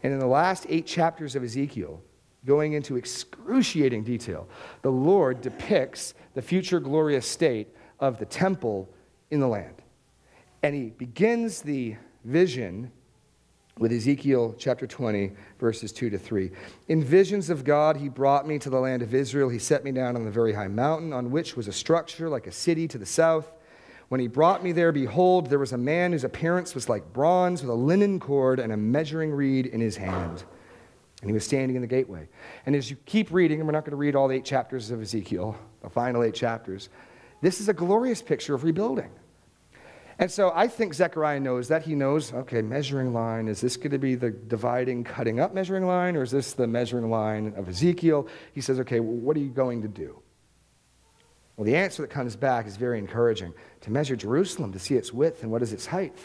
And 0.02 0.12
in 0.12 0.18
the 0.18 0.26
last 0.26 0.66
eight 0.68 0.86
chapters 0.86 1.36
of 1.36 1.44
Ezekiel, 1.44 2.02
going 2.44 2.72
into 2.72 2.96
excruciating 2.96 4.02
detail, 4.02 4.48
the 4.82 4.90
Lord 4.90 5.40
depicts 5.40 6.14
the 6.34 6.42
future 6.42 6.80
glorious 6.80 7.28
state 7.28 7.68
of 8.00 8.18
the 8.18 8.26
temple 8.26 8.88
in 9.30 9.40
the 9.40 9.48
land. 9.48 9.82
And 10.62 10.74
he 10.74 10.90
begins 10.90 11.62
the 11.62 11.96
vision 12.24 12.90
with 13.78 13.92
Ezekiel 13.92 14.54
chapter 14.58 14.86
20, 14.86 15.32
verses 15.60 15.92
2 15.92 16.08
to 16.10 16.18
3. 16.18 16.50
In 16.88 17.04
visions 17.04 17.50
of 17.50 17.62
God, 17.62 17.98
he 17.98 18.08
brought 18.08 18.46
me 18.46 18.58
to 18.58 18.70
the 18.70 18.80
land 18.80 19.02
of 19.02 19.14
Israel. 19.14 19.50
He 19.50 19.58
set 19.58 19.84
me 19.84 19.92
down 19.92 20.16
on 20.16 20.24
the 20.24 20.30
very 20.30 20.54
high 20.54 20.68
mountain, 20.68 21.12
on 21.12 21.30
which 21.30 21.56
was 21.56 21.68
a 21.68 21.72
structure 21.72 22.28
like 22.30 22.46
a 22.46 22.52
city 22.52 22.88
to 22.88 22.98
the 22.98 23.06
south, 23.06 23.52
When 24.08 24.20
he 24.20 24.28
brought 24.28 24.62
me 24.62 24.72
there, 24.72 24.92
behold, 24.92 25.50
there 25.50 25.58
was 25.58 25.72
a 25.72 25.78
man 25.78 26.12
whose 26.12 26.22
appearance 26.24 26.74
was 26.74 26.88
like 26.88 27.12
bronze 27.12 27.62
with 27.62 27.70
a 27.70 27.74
linen 27.74 28.20
cord 28.20 28.60
and 28.60 28.72
a 28.72 28.76
measuring 28.76 29.32
reed 29.32 29.66
in 29.66 29.80
his 29.80 29.96
hand. 29.96 30.44
And 31.20 31.30
he 31.30 31.34
was 31.34 31.44
standing 31.44 31.74
in 31.74 31.82
the 31.82 31.88
gateway. 31.88 32.28
And 32.66 32.76
as 32.76 32.88
you 32.88 32.96
keep 33.04 33.32
reading, 33.32 33.58
and 33.58 33.66
we're 33.66 33.72
not 33.72 33.84
going 33.84 33.90
to 33.90 33.96
read 33.96 34.14
all 34.14 34.30
eight 34.30 34.44
chapters 34.44 34.90
of 34.90 35.02
Ezekiel, 35.02 35.56
the 35.82 35.90
final 35.90 36.22
eight 36.22 36.34
chapters, 36.34 36.88
this 37.40 37.60
is 37.60 37.68
a 37.68 37.74
glorious 37.74 38.22
picture 38.22 38.54
of 38.54 38.64
rebuilding. 38.64 39.10
And 40.18 40.30
so 40.30 40.50
I 40.54 40.66
think 40.66 40.94
Zechariah 40.94 41.40
knows 41.40 41.68
that. 41.68 41.82
He 41.82 41.94
knows, 41.94 42.32
okay, 42.32 42.62
measuring 42.62 43.12
line, 43.12 43.48
is 43.48 43.60
this 43.60 43.76
going 43.76 43.90
to 43.90 43.98
be 43.98 44.14
the 44.14 44.30
dividing, 44.30 45.04
cutting 45.04 45.40
up 45.40 45.52
measuring 45.52 45.86
line, 45.86 46.16
or 46.16 46.22
is 46.22 46.30
this 46.30 46.54
the 46.54 46.66
measuring 46.66 47.10
line 47.10 47.52
of 47.56 47.68
Ezekiel? 47.68 48.26
He 48.54 48.62
says, 48.62 48.80
okay, 48.80 49.00
well, 49.00 49.16
what 49.16 49.36
are 49.36 49.40
you 49.40 49.50
going 49.50 49.82
to 49.82 49.88
do? 49.88 50.22
Well, 51.56 51.66
the 51.66 51.76
answer 51.76 52.02
that 52.02 52.10
comes 52.10 52.34
back 52.34 52.66
is 52.66 52.76
very 52.76 52.98
encouraging 52.98 53.52
to 53.82 53.90
measure 53.90 54.16
Jerusalem, 54.16 54.72
to 54.72 54.78
see 54.78 54.94
its 54.94 55.12
width 55.12 55.42
and 55.42 55.52
what 55.52 55.62
is 55.62 55.72
its 55.72 55.86
height. 55.86 56.18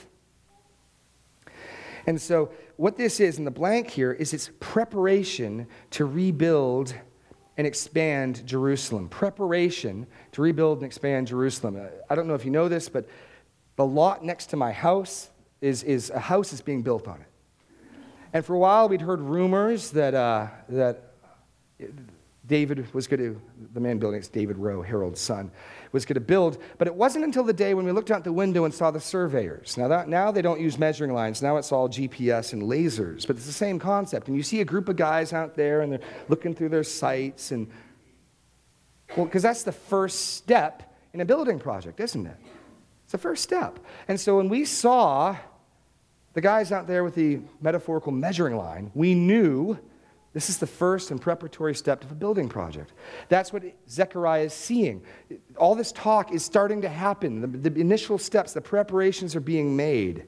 And 2.07 2.19
so, 2.19 2.51
what 2.77 2.97
this 2.97 3.19
is 3.19 3.37
in 3.37 3.45
the 3.45 3.51
blank 3.51 3.89
here 3.89 4.11
is 4.11 4.33
its 4.33 4.49
preparation 4.59 5.67
to 5.91 6.05
rebuild 6.05 6.95
and 7.57 7.67
expand 7.67 8.45
Jerusalem. 8.45 9.09
Preparation 9.09 10.07
to 10.31 10.41
rebuild 10.41 10.79
and 10.79 10.85
expand 10.85 11.27
Jerusalem. 11.27 11.87
I 12.09 12.15
don't 12.15 12.27
know 12.27 12.33
if 12.33 12.45
you 12.45 12.51
know 12.51 12.67
this, 12.67 12.89
but 12.89 13.07
the 13.75 13.85
lot 13.85 14.23
next 14.23 14.47
to 14.47 14.57
my 14.57 14.71
house 14.71 15.29
is, 15.59 15.83
is 15.83 16.09
a 16.09 16.19
house 16.19 16.51
that's 16.51 16.61
being 16.61 16.81
built 16.81 17.07
on 17.07 17.21
it. 17.21 17.27
And 18.33 18.45
for 18.45 18.55
a 18.55 18.59
while, 18.59 18.87
we'd 18.87 19.01
heard 19.01 19.19
rumors 19.19 19.91
that, 19.91 20.13
uh, 20.13 20.47
that 20.69 21.11
David 22.47 22.93
was 22.93 23.07
going 23.07 23.19
to, 23.19 23.41
the 23.73 23.79
man 23.79 23.97
building 23.97 24.19
it's 24.19 24.29
David 24.29 24.57
Rowe, 24.57 24.81
Harold's 24.81 25.19
son, 25.19 25.51
was 25.91 26.05
going 26.05 26.15
to 26.15 26.21
build. 26.21 26.57
But 26.77 26.87
it 26.87 26.95
wasn't 26.95 27.25
until 27.25 27.43
the 27.43 27.53
day 27.53 27.73
when 27.73 27.85
we 27.85 27.91
looked 27.91 28.11
out 28.11 28.23
the 28.23 28.33
window 28.33 28.65
and 28.65 28.73
saw 28.73 28.91
the 28.91 28.99
surveyors. 28.99 29.77
Now, 29.77 29.87
that, 29.87 30.07
now 30.07 30.31
they 30.31 30.41
don't 30.41 30.59
use 30.59 30.77
measuring 30.77 31.13
lines. 31.13 31.41
Now 31.41 31.57
it's 31.57 31.71
all 31.71 31.89
GPS 31.89 32.53
and 32.53 32.63
lasers. 32.63 33.27
But 33.27 33.35
it's 33.35 33.45
the 33.45 33.51
same 33.51 33.79
concept. 33.79 34.27
And 34.27 34.37
you 34.37 34.43
see 34.43 34.61
a 34.61 34.65
group 34.65 34.89
of 34.89 34.95
guys 34.95 35.33
out 35.33 35.55
there 35.55 35.81
and 35.81 35.91
they're 35.91 36.01
looking 36.29 36.53
through 36.53 36.69
their 36.69 36.83
sights. 36.83 37.51
And, 37.51 37.69
well, 39.15 39.25
because 39.25 39.43
that's 39.43 39.63
the 39.63 39.71
first 39.71 40.35
step 40.35 40.95
in 41.13 41.21
a 41.21 41.25
building 41.25 41.59
project, 41.59 41.99
isn't 41.99 42.25
it? 42.25 42.37
It's 43.03 43.11
the 43.11 43.17
first 43.17 43.43
step. 43.43 43.79
And 44.07 44.19
so 44.19 44.37
when 44.37 44.47
we 44.47 44.65
saw 44.65 45.35
the 46.33 46.41
guys 46.41 46.71
out 46.71 46.87
there 46.87 47.03
with 47.03 47.15
the 47.15 47.41
metaphorical 47.59 48.13
measuring 48.13 48.55
line, 48.55 48.91
we 48.93 49.13
knew 49.13 49.77
this 50.33 50.49
is 50.49 50.59
the 50.59 50.67
first 50.67 51.11
and 51.11 51.19
preparatory 51.19 51.75
step 51.75 52.03
of 52.03 52.11
a 52.11 52.15
building 52.15 52.47
project. 52.47 52.93
That's 53.27 53.51
what 53.51 53.63
Zechariah 53.89 54.43
is 54.43 54.53
seeing. 54.53 55.03
All 55.57 55.75
this 55.75 55.91
talk 55.91 56.31
is 56.31 56.45
starting 56.45 56.81
to 56.83 56.89
happen. 56.89 57.41
The, 57.41 57.69
the, 57.69 57.81
initial 57.81 58.17
steps, 58.17 58.53
the 58.53 58.61
preparations 58.61 59.35
are 59.35 59.41
being 59.41 59.75
made 59.75 60.25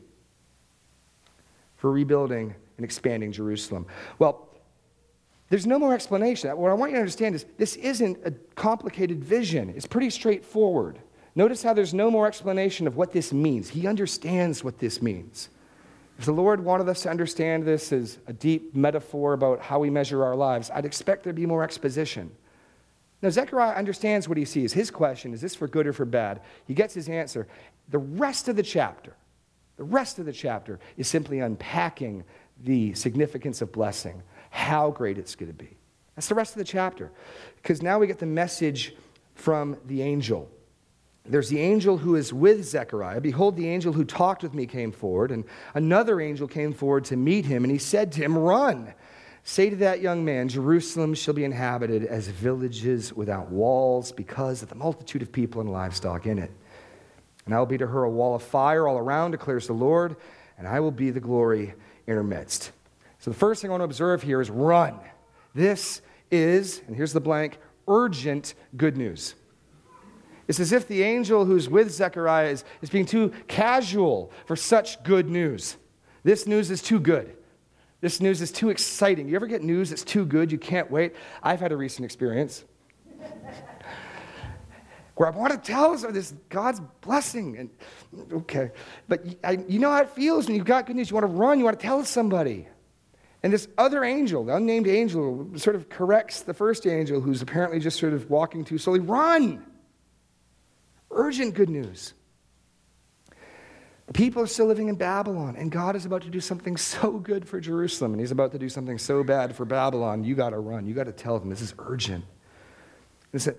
for 1.77 1.91
rebuilding 1.91 2.53
and 2.77 2.83
expanding 2.83 3.31
Jerusalem. 3.31 3.85
Well, 4.19 4.49
there's 5.49 5.67
no 5.67 5.79
more 5.79 5.93
explanation. 5.93 6.49
What 6.57 6.71
I 6.71 6.73
want 6.73 6.91
you 6.91 6.95
to 6.95 7.01
understand 7.01 7.35
is 7.35 7.45
this 7.57 7.75
isn't 7.77 8.17
a 8.25 8.31
complicated 8.55 9.23
vision, 9.23 9.69
it's 9.75 9.85
pretty 9.85 10.09
straightforward. 10.09 10.99
Notice 11.35 11.63
how 11.63 11.73
there's 11.73 11.93
no 11.93 12.11
more 12.11 12.27
explanation 12.27 12.87
of 12.87 12.95
what 12.95 13.11
this 13.11 13.33
means. 13.33 13.69
He 13.69 13.87
understands 13.87 14.63
what 14.63 14.79
this 14.79 15.01
means. 15.01 15.49
If 16.19 16.25
the 16.25 16.31
Lord 16.31 16.63
wanted 16.63 16.87
us 16.89 17.01
to 17.03 17.09
understand 17.09 17.63
this 17.63 17.91
as 17.91 18.19
a 18.27 18.33
deep 18.33 18.75
metaphor 18.75 19.33
about 19.33 19.61
how 19.61 19.79
we 19.79 19.89
measure 19.89 20.23
our 20.23 20.35
lives, 20.35 20.69
I'd 20.73 20.85
expect 20.85 21.23
there 21.23 21.33
to 21.33 21.39
be 21.39 21.45
more 21.45 21.63
exposition. 21.63 22.31
Now, 23.21 23.29
Zechariah 23.29 23.75
understands 23.75 24.27
what 24.27 24.37
he 24.37 24.45
sees. 24.45 24.73
His 24.73 24.91
question 24.91 25.33
is 25.33 25.41
this 25.41 25.55
for 25.55 25.67
good 25.67 25.87
or 25.87 25.93
for 25.93 26.05
bad? 26.05 26.41
He 26.67 26.73
gets 26.73 26.93
his 26.93 27.09
answer. 27.09 27.47
The 27.89 27.97
rest 27.97 28.47
of 28.47 28.55
the 28.55 28.63
chapter, 28.63 29.15
the 29.77 29.83
rest 29.83 30.19
of 30.19 30.25
the 30.25 30.33
chapter 30.33 30.79
is 30.97 31.07
simply 31.07 31.39
unpacking 31.39 32.25
the 32.63 32.93
significance 32.93 33.61
of 33.61 33.71
blessing, 33.71 34.21
how 34.49 34.91
great 34.91 35.17
it's 35.17 35.35
going 35.35 35.51
to 35.51 35.57
be. 35.57 35.77
That's 36.15 36.27
the 36.27 36.35
rest 36.35 36.53
of 36.53 36.59
the 36.59 36.65
chapter. 36.65 37.11
Because 37.55 37.81
now 37.81 37.97
we 37.97 38.07
get 38.07 38.19
the 38.19 38.25
message 38.25 38.93
from 39.35 39.77
the 39.87 40.01
angel 40.01 40.49
there's 41.25 41.49
the 41.49 41.59
angel 41.59 41.97
who 41.97 42.15
is 42.15 42.33
with 42.33 42.65
Zechariah. 42.65 43.21
Behold, 43.21 43.55
the 43.55 43.69
angel 43.69 43.93
who 43.93 44.03
talked 44.03 44.43
with 44.43 44.53
me 44.53 44.65
came 44.65 44.91
forward, 44.91 45.31
and 45.31 45.45
another 45.73 46.19
angel 46.19 46.47
came 46.47 46.73
forward 46.73 47.05
to 47.05 47.15
meet 47.15 47.45
him, 47.45 47.63
and 47.63 47.71
he 47.71 47.77
said 47.77 48.11
to 48.13 48.21
him, 48.21 48.37
Run. 48.37 48.93
Say 49.45 49.69
to 49.69 49.75
that 49.77 50.01
young 50.01 50.23
man, 50.23 50.47
Jerusalem 50.47 51.13
shall 51.13 51.33
be 51.33 51.43
inhabited 51.43 52.05
as 52.05 52.27
villages 52.27 53.13
without 53.13 53.49
walls 53.49 54.11
because 54.11 54.63
of 54.63 54.69
the 54.69 54.75
multitude 54.75 55.21
of 55.21 55.33
people 55.33 55.59
and 55.59 55.69
livestock 55.69 56.25
in 56.25 56.39
it. 56.39 56.51
And 57.45 57.53
I 57.53 57.59
will 57.59 57.65
be 57.65 57.77
to 57.77 57.87
her 57.87 58.03
a 58.03 58.09
wall 58.09 58.35
of 58.35 58.43
fire 58.43 58.87
all 58.87 58.97
around, 58.97 59.31
declares 59.31 59.67
the 59.67 59.73
Lord, 59.73 60.15
and 60.57 60.65
I 60.65 60.79
will 60.79 60.91
be 60.91 61.09
the 61.09 61.19
glory 61.19 61.73
in 62.07 62.15
her 62.15 62.23
midst. 62.23 62.71
So 63.19 63.31
the 63.31 63.37
first 63.37 63.61
thing 63.61 63.69
I 63.69 63.73
want 63.73 63.81
to 63.81 63.85
observe 63.85 64.23
here 64.23 64.39
is 64.39 64.49
run. 64.49 64.99
This 65.53 66.01
is, 66.31 66.81
and 66.87 66.95
here's 66.95 67.13
the 67.13 67.19
blank, 67.19 67.57
urgent 67.87 68.53
good 68.77 68.95
news. 68.95 69.35
It's 70.47 70.59
as 70.59 70.71
if 70.71 70.87
the 70.87 71.03
angel 71.03 71.45
who's 71.45 71.69
with 71.69 71.91
Zechariah 71.91 72.49
is, 72.49 72.65
is 72.81 72.89
being 72.89 73.05
too 73.05 73.31
casual 73.47 74.31
for 74.45 74.55
such 74.55 75.03
good 75.03 75.29
news. 75.29 75.77
This 76.23 76.47
news 76.47 76.69
is 76.71 76.81
too 76.81 76.99
good. 76.99 77.35
This 78.01 78.19
news 78.19 78.41
is 78.41 78.51
too 78.51 78.69
exciting. 78.69 79.29
You 79.29 79.35
ever 79.35 79.47
get 79.47 79.63
news 79.63 79.89
that's 79.89 80.03
too 80.03 80.25
good, 80.25 80.51
you 80.51 80.57
can't 80.57 80.91
wait? 80.91 81.15
I've 81.41 81.61
had 81.61 81.71
a 81.71 81.77
recent 81.77 82.03
experience 82.03 82.65
where 85.15 85.31
I 85.31 85.31
want 85.31 85.53
to 85.53 85.59
tell 85.59 85.93
us 85.93 86.01
this 86.09 86.33
God's 86.49 86.81
blessing. 87.01 87.57
And 87.57 87.69
okay, 88.33 88.71
but 89.07 89.25
I, 89.43 89.63
you 89.67 89.79
know 89.79 89.91
how 89.91 90.01
it 90.01 90.09
feels 90.09 90.47
when 90.47 90.55
you've 90.55 90.65
got 90.65 90.85
good 90.85 90.95
news. 90.95 91.09
You 91.09 91.15
want 91.15 91.27
to 91.27 91.33
run, 91.33 91.59
you 91.59 91.65
want 91.65 91.79
to 91.79 91.85
tell 91.85 92.03
somebody. 92.03 92.67
And 93.43 93.51
this 93.51 93.67
other 93.77 94.03
angel, 94.03 94.45
the 94.45 94.55
unnamed 94.55 94.87
angel, 94.87 95.47
sort 95.55 95.75
of 95.75 95.89
corrects 95.89 96.41
the 96.41 96.53
first 96.53 96.87
angel 96.87 97.19
who's 97.19 97.41
apparently 97.41 97.79
just 97.79 97.99
sort 97.99 98.13
of 98.13 98.29
walking 98.29 98.63
too 98.63 98.77
slowly. 98.77 99.01
Run! 99.01 99.65
Urgent 101.15 101.53
good 101.53 101.69
news. 101.69 102.13
People 104.13 104.43
are 104.43 104.47
still 104.47 104.65
living 104.65 104.89
in 104.89 104.95
Babylon, 104.95 105.55
and 105.55 105.71
God 105.71 105.95
is 105.95 106.05
about 106.05 106.21
to 106.23 106.29
do 106.29 106.39
something 106.39 106.75
so 106.77 107.13
good 107.13 107.47
for 107.47 107.59
Jerusalem, 107.59 108.11
and 108.13 108.19
He's 108.19 108.31
about 108.31 108.51
to 108.51 108.59
do 108.59 108.69
something 108.69 108.97
so 108.97 109.23
bad 109.23 109.55
for 109.55 109.65
Babylon. 109.65 110.23
You 110.23 110.35
got 110.35 110.49
to 110.49 110.59
run. 110.59 110.85
You 110.85 110.93
got 110.93 111.05
to 111.05 111.11
tell 111.11 111.39
them 111.39 111.49
this 111.49 111.61
is 111.61 111.73
urgent. 111.79 112.25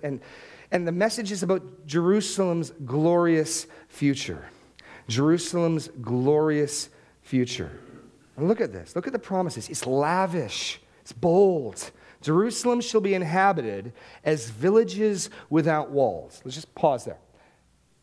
And, 0.03 0.21
and 0.71 0.87
the 0.87 0.91
message 0.91 1.31
is 1.33 1.43
about 1.43 1.85
Jerusalem's 1.85 2.71
glorious 2.85 3.67
future. 3.89 4.45
Jerusalem's 5.09 5.89
glorious 6.01 6.89
future. 7.21 7.77
And 8.37 8.47
look 8.47 8.61
at 8.61 8.71
this. 8.71 8.95
Look 8.95 9.07
at 9.07 9.13
the 9.13 9.19
promises. 9.19 9.67
It's 9.69 9.85
lavish, 9.85 10.79
it's 11.01 11.11
bold. 11.11 11.91
Jerusalem 12.21 12.81
shall 12.81 13.01
be 13.01 13.13
inhabited 13.13 13.93
as 14.23 14.49
villages 14.49 15.29
without 15.49 15.91
walls. 15.91 16.41
Let's 16.43 16.55
just 16.55 16.73
pause 16.73 17.05
there 17.05 17.19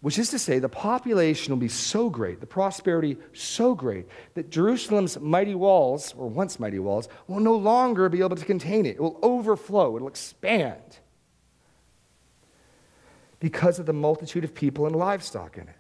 which 0.03 0.19
is 0.19 0.31
to 0.31 0.39
say, 0.39 0.59
the 0.59 0.69
population 0.69 1.53
will 1.53 1.61
be 1.61 1.69
so 1.69 2.11
great, 2.11 2.41
the 2.41 2.47
prosperity 2.47 3.17
so 3.33 3.73
great, 3.73 4.07
that 4.35 4.51
Jerusalem's 4.51 5.19
mighty 5.21 5.55
walls, 5.55 6.13
or 6.19 6.29
once 6.29 6.59
mighty 6.59 6.81
walls, 6.81 7.09
will 7.29 7.39
no 7.39 7.55
longer 7.55 8.09
be 8.09 8.19
able 8.19 8.35
to 8.35 8.45
contain 8.45 8.85
it. 8.85 8.97
It 8.97 9.01
will 9.01 9.19
overflow, 9.23 9.97
it 9.97 10.03
will 10.03 10.09
expand 10.09 10.99
because 13.39 13.79
of 13.79 13.87
the 13.87 13.93
multitude 13.93 14.43
of 14.43 14.53
people 14.55 14.87
and 14.87 14.97
livestock 14.97 15.57
in 15.57 15.69
it. 15.69 15.77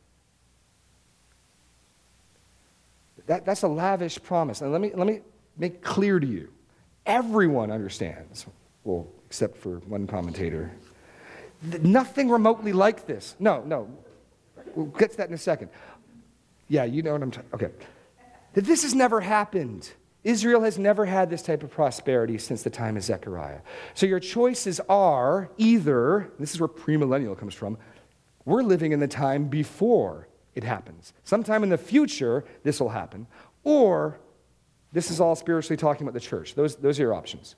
That, 3.26 3.44
that's 3.44 3.62
a 3.62 3.68
lavish 3.68 4.22
promise. 4.22 4.60
And 4.60 4.70
let 4.70 4.80
me, 4.80 4.92
let 4.94 5.06
me 5.06 5.20
make 5.56 5.82
clear 5.82 6.20
to 6.20 6.26
you 6.26 6.48
everyone 7.06 7.72
understands, 7.72 8.46
well, 8.84 9.08
except 9.26 9.56
for 9.56 9.78
one 9.80 10.06
commentator, 10.06 10.70
nothing 11.82 12.30
remotely 12.30 12.72
like 12.72 13.06
this. 13.06 13.34
No, 13.40 13.62
no. 13.64 13.88
We'll 14.74 14.86
get 14.86 15.12
to 15.12 15.16
that 15.18 15.28
in 15.28 15.34
a 15.34 15.38
second. 15.38 15.70
Yeah, 16.68 16.84
you 16.84 17.02
know 17.02 17.12
what 17.12 17.22
I'm 17.22 17.30
talking 17.30 17.50
Okay. 17.54 17.70
That 18.54 18.64
this 18.64 18.82
has 18.82 18.94
never 18.94 19.20
happened. 19.20 19.90
Israel 20.24 20.62
has 20.62 20.78
never 20.78 21.04
had 21.04 21.30
this 21.30 21.42
type 21.42 21.62
of 21.62 21.70
prosperity 21.70 22.38
since 22.38 22.62
the 22.62 22.70
time 22.70 22.96
of 22.96 23.02
Zechariah. 23.02 23.60
So 23.94 24.06
your 24.06 24.20
choices 24.20 24.80
are 24.88 25.50
either, 25.56 26.32
this 26.38 26.54
is 26.54 26.60
where 26.60 26.68
premillennial 26.68 27.36
comes 27.36 27.54
from, 27.54 27.76
we're 28.44 28.62
living 28.62 28.92
in 28.92 29.00
the 29.00 29.08
time 29.08 29.48
before 29.48 30.28
it 30.54 30.64
happens. 30.64 31.12
Sometime 31.24 31.62
in 31.62 31.70
the 31.70 31.78
future, 31.78 32.44
this 32.62 32.78
will 32.80 32.90
happen. 32.90 33.26
Or 33.64 34.20
this 34.92 35.10
is 35.10 35.20
all 35.20 35.34
spiritually 35.34 35.76
talking 35.76 36.02
about 36.02 36.14
the 36.14 36.20
church. 36.20 36.54
Those, 36.54 36.76
those 36.76 36.98
are 37.00 37.02
your 37.02 37.14
options. 37.14 37.56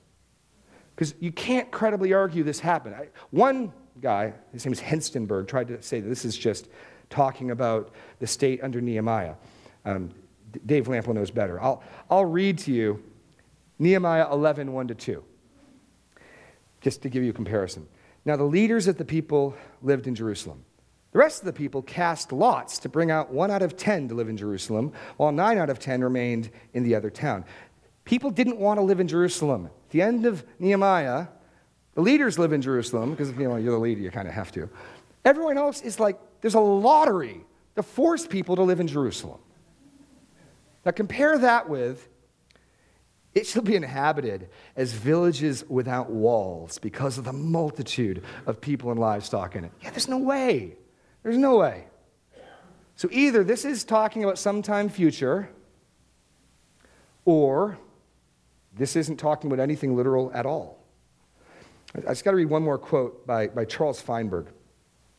Because 0.95 1.13
you 1.19 1.31
can't 1.31 1.69
credibly 1.71 2.13
argue 2.13 2.43
this 2.43 2.59
happened. 2.59 2.95
I, 2.95 3.09
one 3.31 3.73
guy, 4.01 4.33
his 4.53 4.65
name 4.65 4.73
is 4.73 4.79
Hengstenberg, 4.79 5.47
tried 5.47 5.67
to 5.67 5.81
say 5.81 5.99
that 5.99 6.07
this 6.07 6.23
is 6.23 6.37
just 6.37 6.69
talking 7.09 7.51
about 7.51 7.91
the 8.19 8.27
state 8.27 8.63
under 8.63 8.81
Nehemiah. 8.81 9.35
Um, 9.85 10.11
Dave 10.65 10.87
Lample 10.87 11.13
knows 11.13 11.31
better. 11.31 11.61
I'll, 11.61 11.83
I'll 12.09 12.25
read 12.25 12.57
to 12.59 12.71
you 12.71 13.03
Nehemiah 13.79 14.31
11, 14.31 14.71
1 14.71 14.87
to 14.87 14.95
2, 14.95 15.23
just 16.81 17.01
to 17.01 17.09
give 17.09 17.23
you 17.23 17.31
a 17.31 17.33
comparison. 17.33 17.87
Now, 18.23 18.35
the 18.35 18.43
leaders 18.43 18.87
of 18.87 18.97
the 18.97 19.05
people 19.05 19.55
lived 19.81 20.07
in 20.07 20.15
Jerusalem. 20.15 20.63
The 21.11 21.19
rest 21.19 21.39
of 21.39 21.45
the 21.45 21.53
people 21.53 21.81
cast 21.81 22.33
lots 22.33 22.79
to 22.79 22.89
bring 22.89 23.09
out 23.09 23.31
one 23.31 23.49
out 23.49 23.61
of 23.61 23.77
ten 23.77 24.09
to 24.09 24.13
live 24.13 24.27
in 24.27 24.35
Jerusalem, 24.35 24.91
while 25.15 25.31
nine 25.31 25.57
out 25.57 25.69
of 25.69 25.79
ten 25.79 26.03
remained 26.03 26.49
in 26.73 26.83
the 26.83 26.95
other 26.95 27.09
town. 27.09 27.45
People 28.03 28.31
didn't 28.31 28.57
want 28.57 28.79
to 28.79 28.81
live 28.81 28.99
in 28.99 29.07
Jerusalem. 29.07 29.67
At 29.67 29.89
the 29.91 30.01
end 30.01 30.25
of 30.25 30.43
Nehemiah, 30.59 31.27
the 31.93 32.01
leaders 32.01 32.37
live 32.37 32.51
in 32.51 32.61
Jerusalem 32.61 33.11
because 33.11 33.31
you 33.31 33.47
know, 33.47 33.55
you're 33.55 33.71
the 33.71 33.79
leader, 33.79 34.01
you 34.01 34.11
kind 34.11 34.27
of 34.27 34.33
have 34.33 34.51
to. 34.53 34.69
Everyone 35.23 35.57
else 35.57 35.81
is 35.81 35.99
like, 35.99 36.19
there's 36.45 36.53
a 36.53 36.59
lottery 36.59 37.43
to 37.75 37.81
force 37.81 38.27
people 38.27 38.55
to 38.55 38.61
live 38.61 38.79
in 38.79 38.85
Jerusalem. 38.85 39.39
Now, 40.85 40.91
compare 40.91 41.39
that 41.39 41.67
with 41.67 42.07
it 43.33 43.47
shall 43.47 43.63
be 43.63 43.75
inhabited 43.75 44.49
as 44.75 44.93
villages 44.93 45.67
without 45.67 46.11
walls 46.11 46.77
because 46.77 47.17
of 47.17 47.23
the 47.23 47.33
multitude 47.33 48.23
of 48.45 48.61
people 48.61 48.91
and 48.91 48.99
livestock 48.99 49.55
in 49.55 49.63
it. 49.63 49.71
Yeah, 49.81 49.89
there's 49.89 50.07
no 50.07 50.19
way. 50.19 50.77
There's 51.23 51.39
no 51.39 51.57
way. 51.57 51.85
So 52.95 53.09
either 53.11 53.43
this 53.43 53.65
is 53.65 53.83
talking 53.83 54.23
about 54.23 54.37
sometime 54.37 54.87
future, 54.87 55.49
or 57.25 57.79
this 58.71 58.95
isn't 58.95 59.17
talking 59.17 59.51
about 59.51 59.59
anything 59.63 59.95
literal 59.95 60.29
at 60.31 60.45
all. 60.45 60.77
I 61.95 62.01
just 62.01 62.23
got 62.23 62.31
to 62.31 62.37
read 62.37 62.51
one 62.51 62.61
more 62.61 62.77
quote 62.77 63.25
by, 63.25 63.47
by 63.47 63.65
Charles 63.65 63.99
Feinberg. 63.99 64.45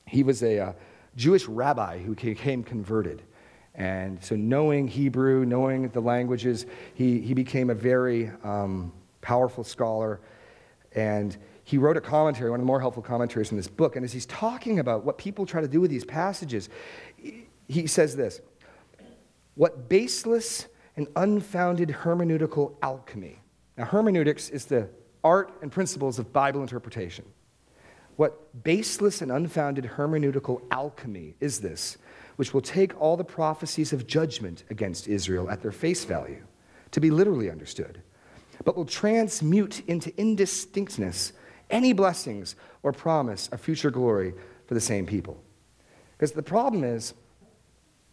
He 0.07 0.23
was 0.23 0.45
a 0.45 0.61
uh, 0.61 0.73
Jewish 1.16 1.46
rabbi 1.46 1.98
who 1.98 2.14
became 2.14 2.62
converted. 2.62 3.22
And 3.74 4.22
so, 4.22 4.37
knowing 4.37 4.88
Hebrew, 4.88 5.44
knowing 5.44 5.88
the 5.88 6.00
languages, 6.00 6.66
he, 6.94 7.20
he 7.20 7.35
became 7.35 7.68
a 7.68 7.74
very 7.74 8.31
um, 8.42 8.92
powerful 9.20 9.64
scholar. 9.64 10.20
And 10.94 11.37
he 11.64 11.76
wrote 11.79 11.96
a 11.96 12.00
commentary, 12.00 12.50
one 12.50 12.61
of 12.61 12.62
the 12.62 12.66
more 12.66 12.81
helpful 12.81 13.02
commentaries 13.02 13.50
in 13.50 13.57
this 13.57 13.68
book. 13.68 13.96
And 13.96 14.05
as 14.05 14.12
he's 14.12 14.26
talking 14.26 14.79
about 14.79 15.05
what 15.05 15.18
people 15.18 15.44
try 15.44 15.61
to 15.61 15.68
do 15.68 15.81
with 15.81 15.90
these 15.90 16.05
passages, 16.05 16.70
he 17.68 17.87
says 17.87 18.16
this 18.16 18.40
What 19.57 19.88
baseless 19.88 20.68
and 20.96 21.09
unfounded 21.16 21.90
hermeneutical 21.90 22.76
alchemy. 22.83 23.40
Now, 23.76 23.85
hermeneutics 23.85 24.48
is 24.48 24.64
the 24.64 24.88
art 25.22 25.52
and 25.61 25.70
principles 25.70 26.18
of 26.18 26.33
Bible 26.33 26.62
interpretation. 26.62 27.26
What 28.16 28.64
baseless 28.64 29.22
and 29.22 29.31
unfounded 29.31 29.85
hermeneutical 29.85 30.62
alchemy 30.70 31.37
is 31.40 31.61
this? 31.61 31.98
which 32.37 32.52
will 32.55 32.61
take 32.61 32.98
all 33.00 33.16
the 33.16 33.24
prophecies 33.24 33.92
of 33.92 34.07
judgment 34.07 34.64
against 34.70 35.09
Israel 35.09 35.50
at 35.50 35.62
their 35.62 35.72
face 35.72 36.05
value, 36.05 36.44
to 36.92 37.00
be 37.00 37.11
literally 37.11 37.50
understood, 37.50 38.00
but 38.64 38.76
will 38.76 38.85
transmute 38.85 39.83
into 39.88 40.14
indistinctness 40.18 41.33
any 41.70 41.92
blessings 41.92 42.55
or 42.83 42.92
promise 42.92 43.48
of 43.48 43.61
future 43.61 43.90
glory 43.90 44.33
for 44.66 44.74
the 44.74 44.81
same 44.81 45.05
people. 45.05 45.42
Because 46.12 46.33
the 46.33 46.42
problem 46.42 46.85
is, 46.85 47.14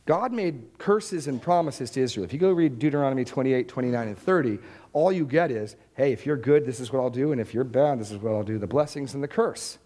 God 0.06 0.34
made 0.34 0.78
curses 0.80 1.28
and 1.28 1.42
promises 1.42 1.90
to 1.92 2.02
Israel. 2.02 2.26
If 2.26 2.34
you 2.34 2.40
go 2.40 2.52
read 2.52 2.78
Deuteronomy 2.78 3.24
28, 3.24 3.70
29, 3.70 4.08
and 4.10 4.18
30, 4.18 4.60
all 4.92 5.14
you 5.14 5.26
get 5.26 5.50
is, 5.50 5.78
hey, 5.96 6.12
if 6.12 6.26
you're 6.26 6.36
good, 6.36 6.66
this 6.66 6.82
is 6.82 6.92
what 6.92 7.00
I'll 7.00 7.10
do, 7.10 7.32
and 7.32 7.40
if 7.40 7.54
you're 7.54 7.64
bad, 7.64 8.00
this 8.00 8.12
is 8.12 8.18
what 8.18 8.34
I'll 8.34 8.44
do 8.44 8.58
the 8.58 8.68
blessings 8.68 9.14
and 9.14 9.24
the 9.24 9.30
curse. 9.30 9.78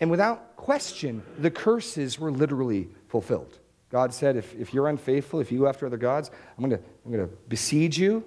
And 0.00 0.10
without 0.10 0.56
question, 0.56 1.22
the 1.38 1.50
curses 1.50 2.18
were 2.18 2.30
literally 2.30 2.88
fulfilled. 3.08 3.58
God 3.90 4.12
said, 4.12 4.36
if, 4.36 4.54
if 4.54 4.74
you're 4.74 4.88
unfaithful, 4.88 5.40
if 5.40 5.50
you 5.50 5.60
go 5.60 5.66
after 5.68 5.86
other 5.86 5.96
gods, 5.96 6.30
I'm 6.56 6.68
going 6.68 6.78
to 6.78 6.88
I'm 7.04 7.12
to 7.12 7.28
besiege 7.48 7.98
you. 7.98 8.24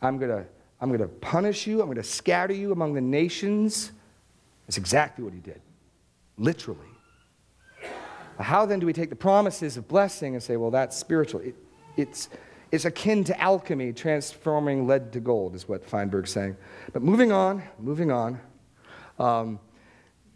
I'm 0.00 0.18
going 0.18 0.30
to 0.30 0.46
I'm 0.80 0.88
going 0.88 1.00
to 1.00 1.08
punish 1.08 1.66
you. 1.66 1.80
I'm 1.80 1.86
going 1.86 1.96
to 1.96 2.04
scatter 2.04 2.54
you 2.54 2.70
among 2.70 2.94
the 2.94 3.00
nations. 3.00 3.92
That's 4.66 4.78
exactly 4.78 5.24
what 5.24 5.32
he 5.32 5.40
did, 5.40 5.60
literally. 6.36 6.80
How 8.38 8.66
then 8.66 8.78
do 8.78 8.86
we 8.86 8.92
take 8.92 9.10
the 9.10 9.16
promises 9.16 9.76
of 9.76 9.88
blessing 9.88 10.34
and 10.34 10.42
say, 10.42 10.56
well, 10.56 10.70
that's 10.70 10.96
spiritual? 10.96 11.40
It, 11.40 11.56
it's, 11.96 12.28
it's 12.70 12.84
akin 12.84 13.24
to 13.24 13.40
alchemy, 13.40 13.92
transforming 13.92 14.86
lead 14.86 15.12
to 15.14 15.20
gold, 15.20 15.56
is 15.56 15.68
what 15.68 15.84
Feinberg's 15.84 16.30
saying. 16.30 16.56
But 16.92 17.02
moving 17.02 17.32
on, 17.32 17.64
moving 17.80 18.12
on. 18.12 18.38
Um, 19.18 19.58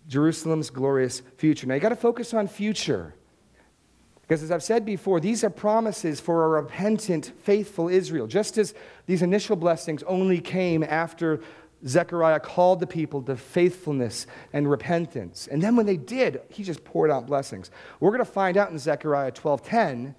Jerusalem's 0.09 0.71
glorious 0.71 1.23
future. 1.37 1.67
Now, 1.67 1.75
you 1.75 1.81
got 1.81 1.91
to 1.91 1.97
focus 1.97 2.35
on 2.35 2.49
future. 2.49 3.15
Because 4.23 4.43
as 4.43 4.51
I've 4.51 4.63
said 4.63 4.87
before, 4.87 5.21
these 5.21 5.45
are 5.45 5.51
promises 5.51 6.21
for 6.21 6.45
a 6.45 6.49
repentant, 6.49 7.33
faithful 7.43 7.89
Israel. 7.89 8.27
Just 8.27 8.57
as 8.57 8.75
these 9.07 9.23
initial 9.23 9.57
blessings 9.57 10.03
only 10.05 10.41
came 10.41 10.83
after 10.83 11.41
Zechariah 11.87 12.41
called 12.41 12.81
the 12.81 12.87
people 12.87 13.23
to 13.23 13.37
faithfulness 13.37 14.27
and 14.53 14.71
repentance. 14.71 15.49
And 15.51 15.61
then 15.61 15.77
when 15.77 15.87
they 15.87 15.97
did, 15.97 16.41
he 16.49 16.63
just 16.63 16.85
poured 16.85 17.11
out 17.11 17.27
blessings. 17.27 17.71
We're 18.01 18.11
going 18.11 18.21
to 18.21 18.25
find 18.25 18.57
out 18.57 18.71
in 18.71 18.79
Zechariah 18.79 19.33
12:10 19.33 20.15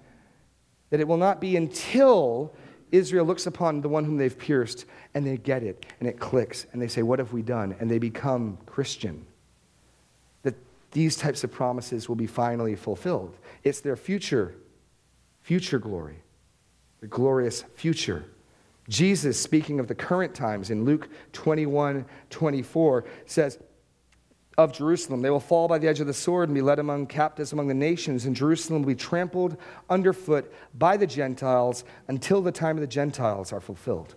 that 0.90 1.00
it 1.00 1.08
will 1.08 1.16
not 1.16 1.40
be 1.40 1.56
until 1.56 2.54
Israel 2.92 3.24
looks 3.24 3.46
upon 3.46 3.80
the 3.80 3.88
one 3.88 4.04
whom 4.04 4.18
they've 4.18 4.38
pierced 4.38 4.84
and 5.14 5.26
they 5.26 5.38
get 5.38 5.62
it 5.62 5.86
and 5.98 6.08
it 6.08 6.20
clicks 6.20 6.66
and 6.72 6.80
they 6.80 6.86
say, 6.86 7.02
What 7.02 7.18
have 7.18 7.32
we 7.32 7.42
done? 7.42 7.74
And 7.80 7.90
they 7.90 7.98
become 7.98 8.58
Christian 8.66 9.26
these 10.94 11.16
types 11.16 11.44
of 11.44 11.52
promises 11.52 12.08
will 12.08 12.16
be 12.16 12.26
finally 12.26 12.74
fulfilled. 12.74 13.36
It's 13.62 13.80
their 13.80 13.96
future, 13.96 14.54
future 15.42 15.78
glory, 15.78 16.22
the 17.00 17.06
glorious 17.06 17.62
future. 17.74 18.24
Jesus, 18.88 19.40
speaking 19.40 19.80
of 19.80 19.88
the 19.88 19.94
current 19.94 20.34
times 20.34 20.70
in 20.70 20.84
Luke 20.84 21.08
21 21.32 22.06
24, 22.30 23.04
says, 23.26 23.58
of 24.56 24.72
Jerusalem. 24.72 25.20
They 25.20 25.30
will 25.30 25.40
fall 25.40 25.66
by 25.66 25.78
the 25.78 25.88
edge 25.88 25.98
of 26.00 26.06
the 26.06 26.14
sword 26.14 26.48
and 26.48 26.54
be 26.54 26.62
led 26.62 26.78
among 26.78 27.06
captives 27.06 27.52
among 27.52 27.66
the 27.66 27.74
nations, 27.74 28.24
and 28.24 28.36
Jerusalem 28.36 28.82
will 28.82 28.88
be 28.88 28.94
trampled 28.94 29.56
underfoot 29.90 30.52
by 30.74 30.96
the 30.96 31.06
Gentiles 31.08 31.84
until 32.08 32.40
the 32.40 32.52
time 32.52 32.76
of 32.76 32.80
the 32.80 32.86
Gentiles 32.86 33.52
are 33.52 33.60
fulfilled. 33.60 34.14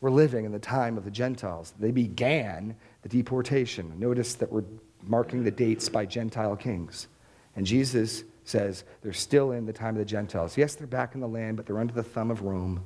We're 0.00 0.10
living 0.10 0.44
in 0.44 0.52
the 0.52 0.58
time 0.58 0.96
of 0.96 1.04
the 1.04 1.10
Gentiles. 1.10 1.74
They 1.78 1.90
began 1.90 2.76
the 3.02 3.08
deportation. 3.08 3.98
Notice 3.98 4.34
that 4.34 4.52
we're 4.52 4.64
marking 5.06 5.44
the 5.44 5.50
dates 5.50 5.88
by 5.88 6.06
Gentile 6.06 6.56
kings. 6.56 7.08
And 7.56 7.66
Jesus 7.66 8.24
says 8.44 8.84
they're 9.02 9.12
still 9.12 9.52
in 9.52 9.66
the 9.66 9.72
time 9.72 9.94
of 9.94 9.98
the 9.98 10.04
Gentiles. 10.04 10.56
Yes, 10.56 10.74
they're 10.74 10.86
back 10.86 11.14
in 11.14 11.20
the 11.20 11.28
land, 11.28 11.56
but 11.56 11.66
they're 11.66 11.78
under 11.78 11.94
the 11.94 12.02
thumb 12.02 12.30
of 12.30 12.42
Rome. 12.42 12.82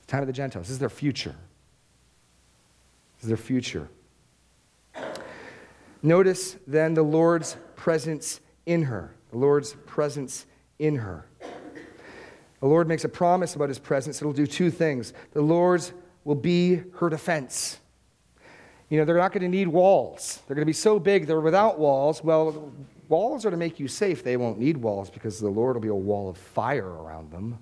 The 0.00 0.06
time 0.06 0.22
of 0.22 0.26
the 0.26 0.32
Gentiles. 0.32 0.66
This 0.66 0.72
is 0.72 0.78
their 0.78 0.88
future. 0.88 1.34
This 3.16 3.24
is 3.24 3.28
their 3.28 3.36
future. 3.36 3.88
Notice 6.02 6.56
then 6.66 6.94
the 6.94 7.02
Lord's 7.02 7.56
presence 7.74 8.40
in 8.66 8.82
her. 8.84 9.14
The 9.30 9.38
Lord's 9.38 9.74
presence 9.86 10.46
in 10.78 10.96
her. 10.96 11.26
The 12.60 12.66
Lord 12.66 12.88
makes 12.88 13.04
a 13.04 13.08
promise 13.08 13.54
about 13.54 13.68
his 13.68 13.78
presence. 13.78 14.20
It'll 14.20 14.32
do 14.32 14.46
two 14.46 14.70
things. 14.70 15.12
The 15.32 15.42
Lord's 15.42 15.92
will 16.24 16.34
be 16.34 16.82
her 16.94 17.08
defense. 17.08 17.78
You 18.88 18.98
know, 18.98 19.04
they're 19.04 19.16
not 19.16 19.32
going 19.32 19.42
to 19.42 19.48
need 19.48 19.68
walls. 19.68 20.42
They're 20.46 20.54
going 20.54 20.62
to 20.62 20.66
be 20.66 20.72
so 20.72 20.98
big 20.98 21.26
they're 21.26 21.40
without 21.40 21.78
walls. 21.78 22.22
Well, 22.22 22.72
walls 23.08 23.44
are 23.44 23.50
to 23.50 23.56
make 23.56 23.80
you 23.80 23.88
safe. 23.88 24.22
They 24.22 24.36
won't 24.36 24.58
need 24.58 24.76
walls 24.76 25.10
because 25.10 25.40
the 25.40 25.48
Lord 25.48 25.74
will 25.76 25.82
be 25.82 25.88
a 25.88 25.94
wall 25.94 26.28
of 26.28 26.38
fire 26.38 26.88
around 26.88 27.32
them. 27.32 27.58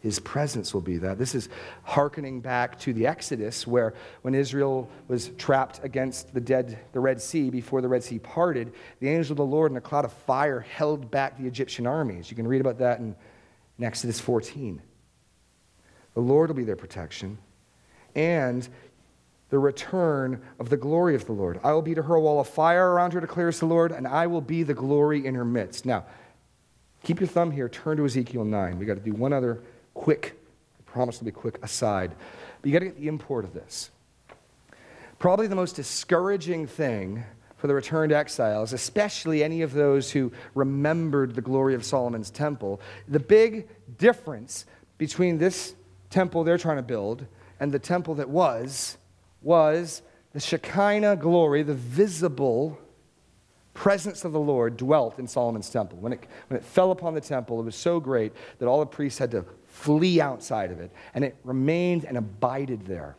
His 0.00 0.20
presence 0.20 0.72
will 0.72 0.80
be 0.80 0.96
that. 0.98 1.18
This 1.18 1.34
is 1.34 1.48
hearkening 1.82 2.40
back 2.40 2.78
to 2.80 2.92
the 2.92 3.06
Exodus, 3.06 3.66
where 3.66 3.94
when 4.22 4.32
Israel 4.34 4.88
was 5.08 5.30
trapped 5.38 5.82
against 5.82 6.32
the 6.32 6.40
dead, 6.40 6.78
the 6.92 7.00
Red 7.00 7.20
Sea, 7.20 7.50
before 7.50 7.80
the 7.80 7.88
Red 7.88 8.04
Sea 8.04 8.20
parted, 8.20 8.72
the 9.00 9.08
angel 9.08 9.32
of 9.32 9.38
the 9.38 9.44
Lord 9.44 9.72
in 9.72 9.76
a 9.76 9.80
cloud 9.80 10.04
of 10.04 10.12
fire 10.12 10.60
held 10.60 11.10
back 11.10 11.36
the 11.36 11.46
Egyptian 11.46 11.84
armies. 11.84 12.30
You 12.30 12.36
can 12.36 12.46
read 12.46 12.60
about 12.60 12.78
that 12.78 13.00
in, 13.00 13.16
in 13.76 13.84
Exodus 13.84 14.20
14. 14.20 14.80
The 16.14 16.20
Lord 16.20 16.50
will 16.50 16.56
be 16.56 16.64
their 16.64 16.76
protection. 16.76 17.36
And 18.14 18.68
the 19.50 19.58
return 19.58 20.40
of 20.58 20.68
the 20.68 20.76
glory 20.76 21.14
of 21.14 21.24
the 21.26 21.32
Lord. 21.32 21.58
I 21.64 21.72
will 21.72 21.82
be 21.82 21.94
to 21.94 22.02
her 22.02 22.14
a 22.14 22.20
wall 22.20 22.40
of 22.40 22.48
fire 22.48 22.90
around 22.90 23.12
her, 23.14 23.20
declares 23.20 23.60
the 23.60 23.66
Lord, 23.66 23.92
and 23.92 24.06
I 24.06 24.26
will 24.26 24.40
be 24.40 24.62
the 24.62 24.74
glory 24.74 25.24
in 25.26 25.34
her 25.34 25.44
midst. 25.44 25.86
Now, 25.86 26.04
keep 27.02 27.20
your 27.20 27.28
thumb 27.28 27.50
here, 27.50 27.68
turn 27.68 27.96
to 27.96 28.04
Ezekiel 28.04 28.44
9. 28.44 28.78
we 28.78 28.84
got 28.84 28.94
to 28.94 29.00
do 29.00 29.12
one 29.12 29.32
other 29.32 29.60
quick, 29.94 30.38
I 30.78 30.90
promise 30.90 31.18
to 31.18 31.24
be 31.24 31.30
quick, 31.30 31.58
aside. 31.62 32.12
But 32.60 32.68
you 32.68 32.72
got 32.72 32.80
to 32.80 32.86
get 32.86 33.00
the 33.00 33.08
import 33.08 33.44
of 33.44 33.54
this. 33.54 33.90
Probably 35.18 35.46
the 35.46 35.56
most 35.56 35.76
discouraging 35.76 36.66
thing 36.66 37.24
for 37.56 37.66
the 37.66 37.74
returned 37.74 38.12
exiles, 38.12 38.72
especially 38.72 39.42
any 39.42 39.62
of 39.62 39.72
those 39.72 40.12
who 40.12 40.30
remembered 40.54 41.34
the 41.34 41.40
glory 41.40 41.74
of 41.74 41.84
Solomon's 41.84 42.30
temple, 42.30 42.80
the 43.08 43.18
big 43.18 43.68
difference 43.98 44.64
between 44.96 45.38
this 45.38 45.74
temple 46.10 46.44
they're 46.44 46.58
trying 46.58 46.76
to 46.76 46.82
build 46.82 47.26
and 47.58 47.72
the 47.72 47.78
temple 47.78 48.14
that 48.16 48.28
was 48.28 48.96
was 49.42 50.02
the 50.32 50.40
Shekinah 50.40 51.16
glory, 51.16 51.62
the 51.62 51.74
visible 51.74 52.78
presence 53.74 54.24
of 54.24 54.32
the 54.32 54.40
Lord 54.40 54.76
dwelt 54.76 55.18
in 55.18 55.28
Solomon's 55.28 55.70
temple. 55.70 55.98
When 55.98 56.12
it, 56.12 56.26
when 56.48 56.58
it 56.58 56.64
fell 56.64 56.90
upon 56.90 57.14
the 57.14 57.20
temple, 57.20 57.60
it 57.60 57.64
was 57.64 57.76
so 57.76 58.00
great 58.00 58.32
that 58.58 58.66
all 58.66 58.80
the 58.80 58.86
priests 58.86 59.18
had 59.18 59.30
to 59.30 59.44
flee 59.66 60.20
outside 60.20 60.72
of 60.72 60.80
it, 60.80 60.90
and 61.14 61.24
it 61.24 61.36
remained 61.44 62.04
and 62.04 62.16
abided 62.16 62.86
there. 62.86 63.16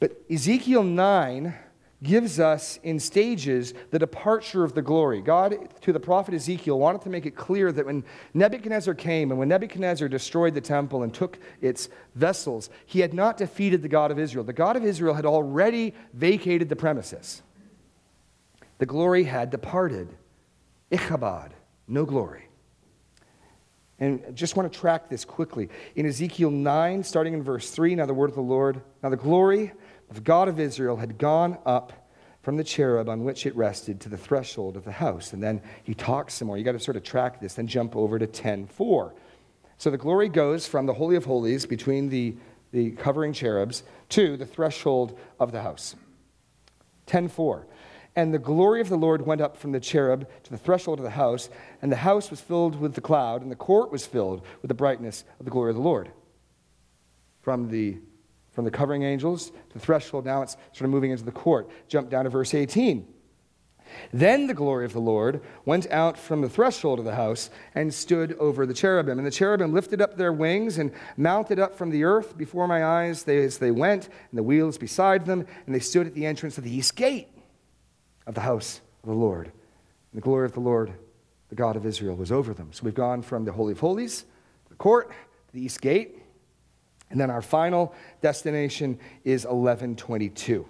But 0.00 0.20
Ezekiel 0.30 0.82
9 0.82 1.54
gives 2.02 2.38
us 2.38 2.78
in 2.82 3.00
stages 3.00 3.72
the 3.90 3.98
departure 3.98 4.64
of 4.64 4.74
the 4.74 4.82
glory. 4.82 5.22
God, 5.22 5.56
to 5.80 5.92
the 5.92 6.00
prophet 6.00 6.34
Ezekiel, 6.34 6.78
wanted 6.78 7.00
to 7.02 7.08
make 7.08 7.24
it 7.24 7.36
clear 7.36 7.72
that 7.72 7.86
when 7.86 8.04
Nebuchadnezzar 8.34 8.94
came 8.94 9.30
and 9.30 9.38
when 9.38 9.48
Nebuchadnezzar 9.48 10.08
destroyed 10.08 10.54
the 10.54 10.60
temple 10.60 11.02
and 11.02 11.12
took 11.12 11.38
its 11.60 11.88
vessels, 12.14 12.68
he 12.84 13.00
had 13.00 13.14
not 13.14 13.38
defeated 13.38 13.82
the 13.82 13.88
God 13.88 14.10
of 14.10 14.18
Israel. 14.18 14.44
The 14.44 14.52
God 14.52 14.76
of 14.76 14.84
Israel 14.84 15.14
had 15.14 15.24
already 15.24 15.94
vacated 16.12 16.68
the 16.68 16.76
premises. 16.76 17.42
The 18.78 18.86
glory 18.86 19.24
had 19.24 19.50
departed. 19.50 20.08
Ichabod, 20.90 21.54
no 21.88 22.04
glory. 22.04 22.48
And 23.98 24.36
just 24.36 24.56
want 24.56 24.70
to 24.70 24.78
track 24.78 25.08
this 25.08 25.24
quickly. 25.24 25.70
In 25.94 26.04
Ezekiel 26.04 26.50
9, 26.50 27.02
starting 27.02 27.32
in 27.32 27.42
verse 27.42 27.70
3, 27.70 27.94
now 27.94 28.04
the 28.04 28.12
word 28.12 28.28
of 28.28 28.36
the 28.36 28.42
Lord, 28.42 28.82
now 29.02 29.08
the 29.08 29.16
glory 29.16 29.72
the 30.10 30.20
God 30.20 30.48
of 30.48 30.60
Israel 30.60 30.96
had 30.96 31.18
gone 31.18 31.58
up 31.66 31.92
from 32.42 32.56
the 32.56 32.64
cherub 32.64 33.08
on 33.08 33.24
which 33.24 33.44
it 33.44 33.56
rested 33.56 34.00
to 34.00 34.08
the 34.08 34.16
threshold 34.16 34.76
of 34.76 34.84
the 34.84 34.92
house. 34.92 35.32
And 35.32 35.42
then 35.42 35.60
he 35.82 35.94
talks 35.94 36.34
some 36.34 36.46
more. 36.46 36.56
You 36.56 36.62
got 36.62 36.72
to 36.72 36.78
sort 36.78 36.96
of 36.96 37.02
track 37.02 37.40
this, 37.40 37.54
then 37.54 37.66
jump 37.66 37.96
over 37.96 38.18
to 38.20 38.26
10:4. 38.26 39.12
So 39.78 39.90
the 39.90 39.98
glory 39.98 40.28
goes 40.28 40.66
from 40.66 40.86
the 40.86 40.94
Holy 40.94 41.16
of 41.16 41.24
Holies 41.24 41.66
between 41.66 42.08
the, 42.08 42.36
the 42.70 42.92
covering 42.92 43.32
cherubs 43.32 43.82
to 44.10 44.36
the 44.36 44.46
threshold 44.46 45.18
of 45.40 45.50
the 45.50 45.62
house. 45.62 45.96
10:4. 47.08 47.64
And 48.14 48.32
the 48.32 48.38
glory 48.38 48.80
of 48.80 48.88
the 48.88 48.96
Lord 48.96 49.26
went 49.26 49.40
up 49.40 49.56
from 49.56 49.72
the 49.72 49.80
cherub 49.80 50.26
to 50.44 50.50
the 50.50 50.56
threshold 50.56 51.00
of 51.00 51.04
the 51.04 51.10
house, 51.10 51.50
and 51.82 51.90
the 51.90 51.96
house 51.96 52.30
was 52.30 52.40
filled 52.40 52.80
with 52.80 52.94
the 52.94 53.00
cloud, 53.00 53.42
and 53.42 53.50
the 53.50 53.56
court 53.56 53.90
was 53.90 54.06
filled 54.06 54.42
with 54.62 54.68
the 54.68 54.74
brightness 54.74 55.24
of 55.38 55.44
the 55.44 55.50
glory 55.50 55.70
of 55.70 55.76
the 55.76 55.82
Lord. 55.82 56.12
From 57.42 57.68
the 57.68 57.98
from 58.56 58.64
the 58.64 58.70
covering 58.70 59.02
angels 59.02 59.50
to 59.50 59.74
the 59.74 59.78
threshold. 59.78 60.24
Now 60.24 60.40
it's 60.40 60.56
sort 60.72 60.86
of 60.86 60.90
moving 60.90 61.10
into 61.10 61.24
the 61.24 61.30
court. 61.30 61.68
Jump 61.88 62.08
down 62.08 62.24
to 62.24 62.30
verse 62.30 62.54
18. 62.54 63.06
Then 64.14 64.46
the 64.46 64.54
glory 64.54 64.86
of 64.86 64.94
the 64.94 64.98
Lord 64.98 65.42
went 65.66 65.90
out 65.90 66.18
from 66.18 66.40
the 66.40 66.48
threshold 66.48 66.98
of 66.98 67.04
the 67.04 67.14
house 67.14 67.50
and 67.74 67.92
stood 67.92 68.32
over 68.38 68.64
the 68.64 68.72
cherubim. 68.72 69.18
And 69.18 69.26
the 69.26 69.30
cherubim 69.30 69.74
lifted 69.74 70.00
up 70.00 70.16
their 70.16 70.32
wings 70.32 70.78
and 70.78 70.90
mounted 71.18 71.58
up 71.58 71.76
from 71.76 71.90
the 71.90 72.02
earth 72.04 72.38
before 72.38 72.66
my 72.66 72.82
eyes 72.82 73.28
as 73.28 73.58
they 73.58 73.70
went, 73.70 74.06
and 74.06 74.38
the 74.38 74.42
wheels 74.42 74.78
beside 74.78 75.26
them, 75.26 75.46
and 75.66 75.74
they 75.74 75.80
stood 75.80 76.06
at 76.06 76.14
the 76.14 76.24
entrance 76.24 76.56
of 76.56 76.64
the 76.64 76.74
east 76.74 76.96
gate 76.96 77.28
of 78.26 78.34
the 78.34 78.40
house 78.40 78.80
of 79.02 79.10
the 79.10 79.14
Lord. 79.14 79.48
And 79.48 80.22
the 80.22 80.24
glory 80.24 80.46
of 80.46 80.52
the 80.52 80.60
Lord, 80.60 80.94
the 81.50 81.56
God 81.56 81.76
of 81.76 81.84
Israel, 81.84 82.16
was 82.16 82.32
over 82.32 82.54
them. 82.54 82.72
So 82.72 82.84
we've 82.84 82.94
gone 82.94 83.20
from 83.20 83.44
the 83.44 83.52
Holy 83.52 83.72
of 83.72 83.80
Holies, 83.80 84.24
the 84.70 84.76
court, 84.76 85.10
to 85.10 85.52
the 85.52 85.60
east 85.60 85.82
gate, 85.82 86.15
and 87.10 87.20
then 87.20 87.30
our 87.30 87.42
final 87.42 87.94
destination 88.20 88.98
is 89.24 89.44
1122. 89.44 90.66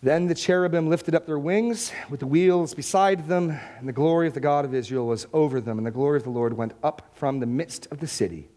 Then 0.00 0.28
the 0.28 0.34
cherubim 0.34 0.88
lifted 0.88 1.14
up 1.14 1.26
their 1.26 1.38
wings 1.38 1.90
with 2.08 2.20
the 2.20 2.26
wheels 2.26 2.72
beside 2.72 3.26
them, 3.26 3.58
and 3.78 3.88
the 3.88 3.92
glory 3.92 4.28
of 4.28 4.34
the 4.34 4.40
God 4.40 4.64
of 4.64 4.72
Israel 4.72 5.06
was 5.06 5.26
over 5.32 5.60
them. 5.60 5.76
And 5.76 5.86
the 5.86 5.90
glory 5.90 6.18
of 6.18 6.22
the 6.22 6.30
Lord 6.30 6.52
went 6.52 6.72
up 6.84 7.10
from 7.14 7.40
the 7.40 7.46
midst 7.46 7.88
of 7.90 7.98
the 7.98 8.06
city 8.06 8.48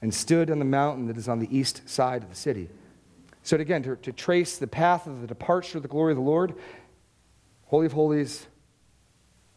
and 0.00 0.12
stood 0.12 0.50
on 0.50 0.58
the 0.58 0.64
mountain 0.64 1.06
that 1.06 1.16
is 1.16 1.28
on 1.28 1.38
the 1.38 1.56
east 1.56 1.88
side 1.88 2.24
of 2.24 2.30
the 2.30 2.34
city. 2.34 2.68
So, 3.44 3.56
again, 3.56 3.84
to, 3.84 3.96
to 3.96 4.12
trace 4.12 4.58
the 4.58 4.66
path 4.66 5.06
of 5.06 5.20
the 5.20 5.26
departure 5.28 5.78
of 5.78 5.82
the 5.82 5.88
glory 5.88 6.12
of 6.12 6.16
the 6.16 6.22
Lord, 6.22 6.54
Holy 7.66 7.86
of 7.86 7.92
Holies, 7.92 8.46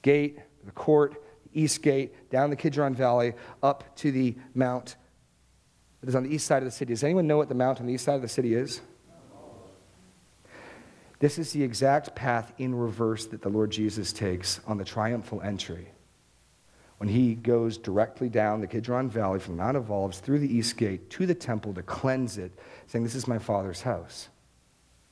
gate, 0.03 0.37
the 0.63 0.71
court, 0.71 1.23
east 1.53 1.81
gate, 1.81 2.29
down 2.29 2.51
the 2.51 2.55
Kidron 2.55 2.93
Valley, 2.93 3.33
up 3.63 3.95
to 3.97 4.11
the 4.11 4.35
Mount 4.53 4.95
that 6.05 6.11
is 6.11 6.15
on 6.15 6.23
the 6.23 6.29
east 6.29 6.45
side 6.45 6.61
of 6.61 6.65
the 6.65 6.71
city. 6.71 6.93
Does 6.93 7.03
anyone 7.03 7.25
know 7.25 7.37
what 7.37 7.49
the 7.49 7.55
mountain 7.55 7.83
on 7.83 7.87
the 7.87 7.93
east 7.93 8.05
side 8.05 8.15
of 8.15 8.21
the 8.21 8.27
city 8.27 8.53
is? 8.53 8.81
This 11.17 11.39
is 11.39 11.51
the 11.51 11.63
exact 11.63 12.13
path 12.13 12.53
in 12.59 12.75
reverse 12.75 13.25
that 13.25 13.41
the 13.41 13.49
Lord 13.49 13.71
Jesus 13.71 14.13
takes 14.13 14.59
on 14.67 14.77
the 14.77 14.85
triumphal 14.85 15.41
entry. 15.41 15.87
When 16.97 17.09
he 17.09 17.33
goes 17.33 17.79
directly 17.79 18.29
down 18.29 18.61
the 18.61 18.67
Kidron 18.67 19.09
Valley 19.09 19.39
from 19.39 19.57
Mount 19.57 19.77
of 19.77 19.89
Olives 19.89 20.19
through 20.19 20.39
the 20.39 20.55
east 20.55 20.77
gate 20.77 21.09
to 21.11 21.25
the 21.25 21.33
temple 21.33 21.73
to 21.73 21.81
cleanse 21.81 22.37
it, 22.37 22.51
saying, 22.85 23.03
This 23.03 23.15
is 23.15 23.27
my 23.27 23.39
Father's 23.39 23.81
house. 23.81 24.29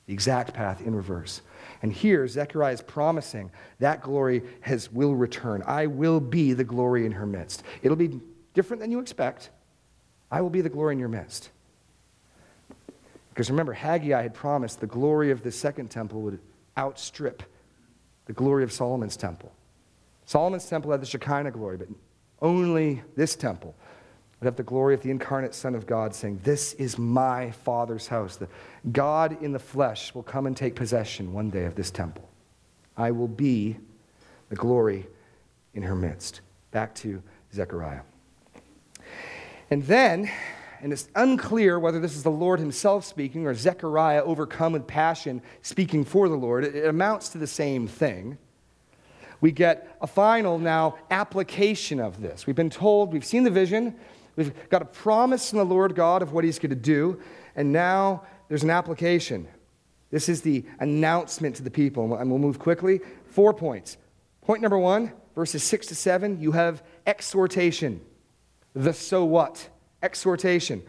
The 0.06 0.12
exact 0.12 0.54
path 0.54 0.80
in 0.80 0.94
reverse. 0.94 1.40
And 1.82 1.92
here, 1.92 2.28
Zechariah 2.28 2.74
is 2.74 2.82
promising 2.82 3.50
that 3.80 4.00
glory 4.00 4.42
has, 4.60 4.92
will 4.92 5.16
return. 5.16 5.64
I 5.66 5.86
will 5.86 6.20
be 6.20 6.52
the 6.52 6.62
glory 6.62 7.04
in 7.04 7.12
her 7.12 7.26
midst. 7.26 7.64
It'll 7.82 7.96
be 7.96 8.20
different 8.52 8.80
than 8.80 8.92
you 8.92 9.00
expect. 9.00 9.50
I 10.34 10.40
will 10.40 10.50
be 10.50 10.62
the 10.62 10.68
glory 10.68 10.94
in 10.94 10.98
your 10.98 11.08
midst. 11.08 11.50
Because 13.28 13.50
remember, 13.50 13.72
Haggai 13.72 14.20
had 14.20 14.34
promised 14.34 14.80
the 14.80 14.86
glory 14.88 15.30
of 15.30 15.44
the 15.44 15.52
second 15.52 15.92
temple 15.92 16.22
would 16.22 16.40
outstrip 16.76 17.44
the 18.26 18.32
glory 18.32 18.64
of 18.64 18.72
Solomon's 18.72 19.16
temple. 19.16 19.52
Solomon's 20.26 20.68
temple 20.68 20.90
had 20.90 21.00
the 21.00 21.06
Shekinah 21.06 21.52
glory, 21.52 21.76
but 21.76 21.86
only 22.42 23.00
this 23.14 23.36
temple 23.36 23.76
would 24.40 24.46
have 24.46 24.56
the 24.56 24.64
glory 24.64 24.92
of 24.92 25.02
the 25.02 25.12
incarnate 25.12 25.54
Son 25.54 25.76
of 25.76 25.86
God, 25.86 26.12
saying, 26.12 26.40
This 26.42 26.72
is 26.72 26.98
my 26.98 27.52
Father's 27.52 28.08
house. 28.08 28.34
The 28.34 28.48
God 28.90 29.40
in 29.40 29.52
the 29.52 29.60
flesh 29.60 30.16
will 30.16 30.24
come 30.24 30.48
and 30.48 30.56
take 30.56 30.74
possession 30.74 31.32
one 31.32 31.48
day 31.48 31.64
of 31.64 31.76
this 31.76 31.92
temple. 31.92 32.28
I 32.96 33.12
will 33.12 33.28
be 33.28 33.76
the 34.48 34.56
glory 34.56 35.06
in 35.74 35.84
her 35.84 35.94
midst. 35.94 36.40
Back 36.72 36.92
to 36.96 37.22
Zechariah. 37.52 38.00
And 39.70 39.82
then, 39.84 40.30
and 40.80 40.92
it's 40.92 41.08
unclear 41.14 41.78
whether 41.78 41.98
this 41.98 42.14
is 42.14 42.22
the 42.22 42.30
Lord 42.30 42.60
himself 42.60 43.04
speaking 43.04 43.46
or 43.46 43.54
Zechariah 43.54 44.22
overcome 44.22 44.74
with 44.74 44.86
passion 44.86 45.42
speaking 45.62 46.04
for 46.04 46.28
the 46.28 46.36
Lord. 46.36 46.64
It, 46.64 46.86
amounts 46.86 47.30
to 47.30 47.38
the 47.38 47.46
same 47.46 47.86
thing. 47.86 48.38
We 49.40 49.52
get 49.52 49.96
a 50.00 50.06
final 50.06 50.58
now 50.58 50.96
application 51.10 52.00
of 52.00 52.20
this. 52.20 52.46
We've 52.46 52.56
been 52.56 52.70
told, 52.70 53.12
we've 53.12 53.24
seen 53.24 53.44
the 53.44 53.50
vision, 53.50 53.94
we've 54.36 54.52
got 54.68 54.82
a 54.82 54.86
promise 54.86 55.50
from 55.50 55.58
the 55.58 55.64
Lord 55.64 55.94
God 55.94 56.22
of 56.22 56.32
what 56.32 56.44
he's 56.44 56.58
going 56.58 56.70
to 56.70 56.76
do, 56.76 57.20
and 57.56 57.72
now 57.72 58.24
there's 58.48 58.62
an 58.62 58.70
application. 58.70 59.46
This 60.10 60.28
is 60.28 60.42
the 60.42 60.64
announcement 60.78 61.56
to 61.56 61.62
the 61.62 61.70
people, 61.70 62.14
and 62.14 62.30
we'll 62.30 62.38
move 62.38 62.58
quickly. 62.58 63.00
Four 63.26 63.52
points. 63.52 63.96
Point 64.42 64.62
number 64.62 64.78
one, 64.78 65.12
verses 65.34 65.62
six 65.62 65.86
to 65.88 65.94
seven, 65.94 66.40
you 66.40 66.52
have 66.52 66.82
exhortation 67.06 68.00
the 68.74 68.92
so 68.92 69.24
what 69.24 69.68
exhortation. 70.02 70.82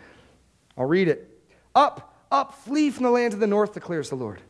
I'll 0.78 0.86
read 0.86 1.08
it. 1.08 1.32
Up, 1.74 2.26
up, 2.32 2.54
flee 2.64 2.90
from 2.90 3.04
the 3.04 3.12
land 3.12 3.34
of 3.34 3.40
the 3.40 3.48
north, 3.48 3.74
declares 3.74 4.10
the 4.10 4.16
Lord. 4.16 4.42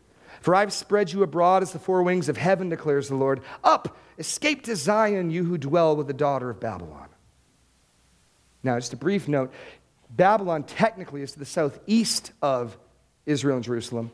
For 0.41 0.55
I've 0.55 0.73
spread 0.73 1.11
you 1.11 1.23
abroad 1.23 1.63
as 1.63 1.71
the 1.71 1.79
four 1.79 2.03
wings 2.03 2.29
of 2.29 2.37
heaven, 2.37 2.69
declares 2.69 3.07
the 3.07 3.15
Lord. 3.15 3.41
Up, 3.63 3.97
escape 4.17 4.63
to 4.63 4.75
Zion, 4.75 5.29
you 5.29 5.43
who 5.43 5.57
dwell 5.57 5.95
with 5.95 6.07
the 6.07 6.13
daughter 6.13 6.49
of 6.49 6.59
Babylon. 6.59 7.07
Now, 8.63 8.77
just 8.79 8.93
a 8.93 8.97
brief 8.97 9.27
note 9.27 9.53
Babylon 10.09 10.63
technically 10.63 11.21
is 11.21 11.33
to 11.33 11.39
the 11.39 11.45
southeast 11.45 12.31
of 12.41 12.77
Israel 13.25 13.57
and 13.57 13.65
Jerusalem. 13.65 14.11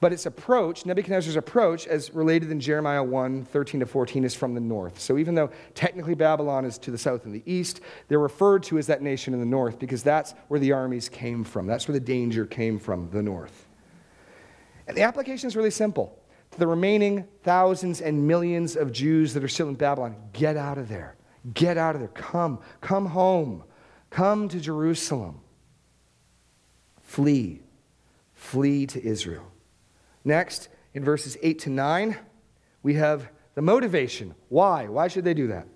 But 0.00 0.12
its 0.12 0.26
approach, 0.26 0.86
Nebuchadnezzar's 0.86 1.34
approach, 1.36 1.86
as 1.86 2.14
related 2.14 2.50
in 2.50 2.60
Jeremiah 2.60 3.02
1 3.02 3.44
13 3.44 3.80
to 3.80 3.86
14, 3.86 4.24
is 4.24 4.34
from 4.34 4.54
the 4.54 4.60
north. 4.60 5.00
So 5.00 5.18
even 5.18 5.34
though 5.34 5.50
technically 5.74 6.14
Babylon 6.14 6.64
is 6.64 6.78
to 6.78 6.90
the 6.90 6.98
south 6.98 7.24
and 7.24 7.34
the 7.34 7.42
east, 7.46 7.80
they're 8.06 8.20
referred 8.20 8.62
to 8.64 8.78
as 8.78 8.86
that 8.86 9.02
nation 9.02 9.34
in 9.34 9.40
the 9.40 9.46
north 9.46 9.78
because 9.78 10.02
that's 10.02 10.34
where 10.48 10.60
the 10.60 10.72
armies 10.72 11.08
came 11.08 11.42
from. 11.42 11.66
That's 11.66 11.88
where 11.88 11.94
the 11.94 12.04
danger 12.04 12.46
came 12.46 12.78
from, 12.78 13.10
the 13.10 13.22
north. 13.22 13.66
And 14.86 14.96
the 14.96 15.02
application 15.02 15.48
is 15.48 15.56
really 15.56 15.70
simple. 15.70 16.16
To 16.52 16.58
the 16.58 16.66
remaining 16.66 17.26
thousands 17.42 18.00
and 18.00 18.26
millions 18.26 18.76
of 18.76 18.92
Jews 18.92 19.34
that 19.34 19.42
are 19.44 19.48
still 19.48 19.68
in 19.68 19.74
Babylon, 19.74 20.16
get 20.32 20.56
out 20.56 20.78
of 20.78 20.88
there. 20.88 21.16
Get 21.54 21.76
out 21.76 21.94
of 21.94 22.00
there. 22.00 22.08
Come. 22.08 22.60
Come 22.80 23.06
home. 23.06 23.64
Come 24.10 24.48
to 24.48 24.60
Jerusalem. 24.60 25.40
Flee. 27.02 27.62
Flee 28.34 28.86
to 28.86 29.04
Israel. 29.04 29.50
Next, 30.28 30.68
in 30.92 31.02
verses 31.02 31.38
8 31.42 31.58
to 31.60 31.70
9, 31.70 32.14
we 32.82 32.94
have 32.94 33.30
the 33.54 33.62
motivation. 33.62 34.34
Why? 34.50 34.86
Why 34.86 35.08
should 35.08 35.24
they 35.24 35.32
do 35.32 35.46
that? 35.46 35.66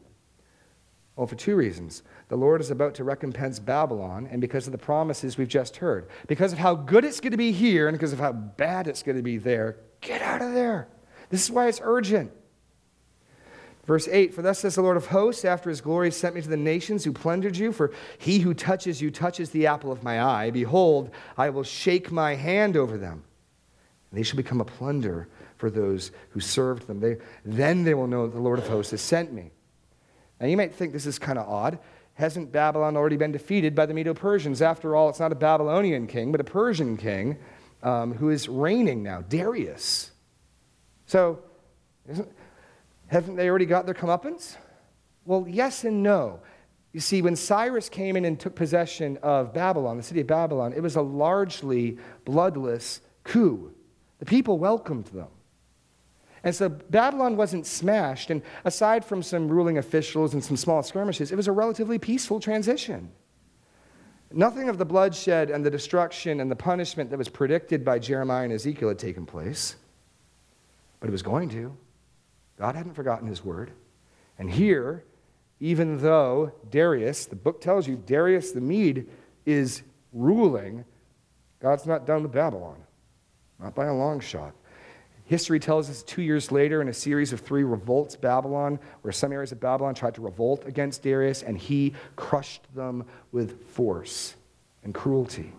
Well, 1.17 1.27
for 1.27 1.37
two 1.37 1.57
reasons. 1.57 2.03
The 2.29 2.37
Lord 2.37 2.61
is 2.61 2.71
about 2.71 2.95
to 2.97 3.05
recompense 3.05 3.59
Babylon, 3.59 4.29
and 4.31 4.43
because 4.43 4.67
of 4.67 4.73
the 4.73 4.79
promises 4.79 5.39
we've 5.39 5.49
just 5.49 5.79
heard. 5.79 6.11
Because 6.27 6.53
of 6.53 6.59
how 6.59 6.75
good 6.75 7.03
it's 7.03 7.19
going 7.19 7.31
to 7.31 7.39
be 7.39 7.51
here, 7.51 7.89
and 7.89 7.97
because 7.97 8.13
of 8.13 8.19
how 8.19 8.33
bad 8.33 8.89
it's 8.89 9.03
going 9.03 9.17
to 9.17 9.23
be 9.23 9.39
there, 9.39 9.79
get 10.03 10.21
out 10.21 10.43
of 10.43 10.53
there. 10.53 10.87
This 11.31 11.45
is 11.45 11.51
why 11.51 11.69
it's 11.69 11.81
urgent. 11.83 12.31
Verse 13.87 14.07
8 14.07 14.35
For 14.35 14.43
thus 14.43 14.59
says 14.59 14.75
the 14.75 14.83
Lord 14.83 14.99
of 14.99 15.07
hosts, 15.07 15.47
after 15.47 15.71
his 15.71 15.81
glory 15.81 16.11
sent 16.11 16.35
me 16.35 16.43
to 16.43 16.49
the 16.51 16.59
nations 16.59 17.05
who 17.05 17.13
plundered 17.15 17.57
you, 17.57 17.73
for 17.73 17.91
he 18.19 18.41
who 18.41 18.53
touches 18.53 19.01
you 19.01 19.11
touches 19.11 19.49
the 19.49 19.67
apple 19.67 19.91
of 19.91 20.03
my 20.03 20.23
eye. 20.23 20.51
Behold, 20.51 21.11
I 21.39 21.49
will 21.49 21.65
shake 21.65 22.13
my 22.13 22.35
hand 22.35 22.77
over 22.77 22.99
them 22.99 23.25
and 24.13 24.19
they 24.19 24.23
shall 24.23 24.37
become 24.37 24.61
a 24.61 24.65
plunder 24.65 25.27
for 25.57 25.71
those 25.71 26.13
who 26.29 26.39
served 26.39 26.87
them. 26.87 27.01
They, 27.01 27.17
then 27.45 27.83
they 27.83 27.95
will 27.95 28.07
know 28.07 28.27
that 28.27 28.35
the 28.35 28.43
Lord 28.43 28.59
of 28.59 28.69
hosts 28.69 28.91
has 28.91 29.01
sent 29.01 29.33
me. 29.33 29.51
Now, 30.39 30.47
you 30.49 30.57
might 30.57 30.75
think 30.75 30.93
this 30.93 31.07
is 31.07 31.19
kind 31.19 31.39
of 31.39 31.49
odd. 31.49 31.79
Hasn't 32.15 32.53
Babylon 32.53 32.95
already 32.95 33.17
been 33.17 33.33
defeated 33.33 33.75
by 33.75 33.87
the 33.87 33.95
Medo 33.95 34.13
Persians? 34.13 34.61
After 34.61 34.95
all, 34.95 35.09
it's 35.09 35.19
not 35.19 35.33
a 35.33 35.35
Babylonian 35.35 36.07
king, 36.07 36.31
but 36.31 36.43
a 36.43 36.45
Persian 36.45 36.99
king. 36.99 37.39
um, 37.83 38.15
who 38.15 38.31
is 38.31 38.49
reigning 38.49 39.03
now, 39.03 39.23
Darius. 39.23 40.13
So, 41.07 41.41
haven't 43.09 43.37
they 43.37 43.49
already 43.49 43.67
got 43.67 43.87
their 43.87 43.95
comeuppance? 43.95 44.57
Well, 45.25 45.47
yes 45.49 45.85
and 45.85 46.03
no. 46.03 46.41
You 46.93 47.01
see, 47.01 47.23
when 47.23 47.37
Cyrus 47.37 47.89
came 47.89 48.17
in 48.17 48.25
and 48.25 48.39
took 48.39 48.55
possession 48.55 49.19
of 49.23 49.53
Babylon, 49.53 49.97
the 49.97 50.03
city 50.03 50.21
of 50.21 50.27
Babylon, 50.27 50.73
it 50.73 50.81
was 50.81 50.97
a 50.97 51.03
largely 51.03 51.99
bloodless 52.25 53.01
coup. 53.25 53.73
The 54.23 54.27
people 54.27 54.57
welcomed 54.57 55.07
them. 55.07 55.27
And 56.45 56.55
so 56.55 56.69
Babylon 56.69 57.37
wasn't 57.37 57.67
smashed, 57.67 58.31
and 58.31 58.41
aside 58.65 59.05
from 59.05 59.21
some 59.21 59.49
ruling 59.49 59.79
officials 59.79 60.33
and 60.33 60.45
some 60.45 60.57
small 60.57 60.85
skirmishes, 60.85 61.33
it 61.33 61.35
was 61.35 61.49
a 61.49 61.53
relatively 61.53 61.99
peaceful 61.99 62.39
transition. 62.39 63.11
Nothing 64.31 64.69
of 64.69 64.79
the 64.79 64.85
bloodshed 64.85 65.51
and 65.51 65.67
the 65.67 65.71
destruction 65.71 66.39
and 66.39 66.49
the 66.49 66.55
punishment 66.55 67.11
that 67.11 67.17
was 67.17 67.29
predicted 67.29 67.85
by 67.85 67.99
Jeremiah 67.99 68.45
and 68.45 68.53
Ezekiel 68.53 68.91
had 68.91 68.99
taken 69.01 69.27
place, 69.27 69.75
but 71.01 71.09
it 71.09 71.13
was 71.13 71.23
going 71.23 71.49
to. 71.49 71.77
God 72.57 72.77
hadn't 72.77 72.95
forgotten 72.95 73.27
his 73.27 73.45
word. 73.45 73.73
And 74.39 74.49
here, 74.49 75.03
even 75.59 75.99
though 75.99 76.53
Darius, 76.71 77.27
the 77.27 77.35
book 77.35 77.61
tells 77.61 77.89
you, 77.89 77.97
Darius 77.97 78.53
the 78.53 78.61
Mede 78.61 79.09
is 79.47 79.83
ruling, 80.13 80.85
God's 81.59 81.87
not 81.87 82.07
done 82.07 82.23
with 82.23 82.31
Babylon, 82.31 82.77
not 83.63 83.75
by 83.75 83.87
a 83.87 83.95
long 83.95 84.21
shot. 84.21 84.53
History 85.25 85.61
tells 85.61 85.89
us 85.89 86.03
two 86.03 86.21
years 86.21 86.51
later, 86.51 86.83
in 86.83 86.89
a 86.89 86.93
series 86.93 87.33
of 87.33 87.41
three 87.41 87.63
revolts, 87.63 88.17
Babylon, 88.17 88.79
where 89.03 89.13
some 89.13 89.33
areas 89.33 89.53
of 89.53 89.61
Babylon 89.61 89.95
tried 89.95 90.15
to 90.17 90.21
revolt 90.21 90.67
against 90.67 91.03
Darius, 91.03 91.43
and 91.43 91.57
he 91.57 91.95
crushed 92.17 92.63
them 92.75 93.07
with 93.31 93.65
force 93.69 94.35
and 94.83 94.93
cruelty. 94.93 95.53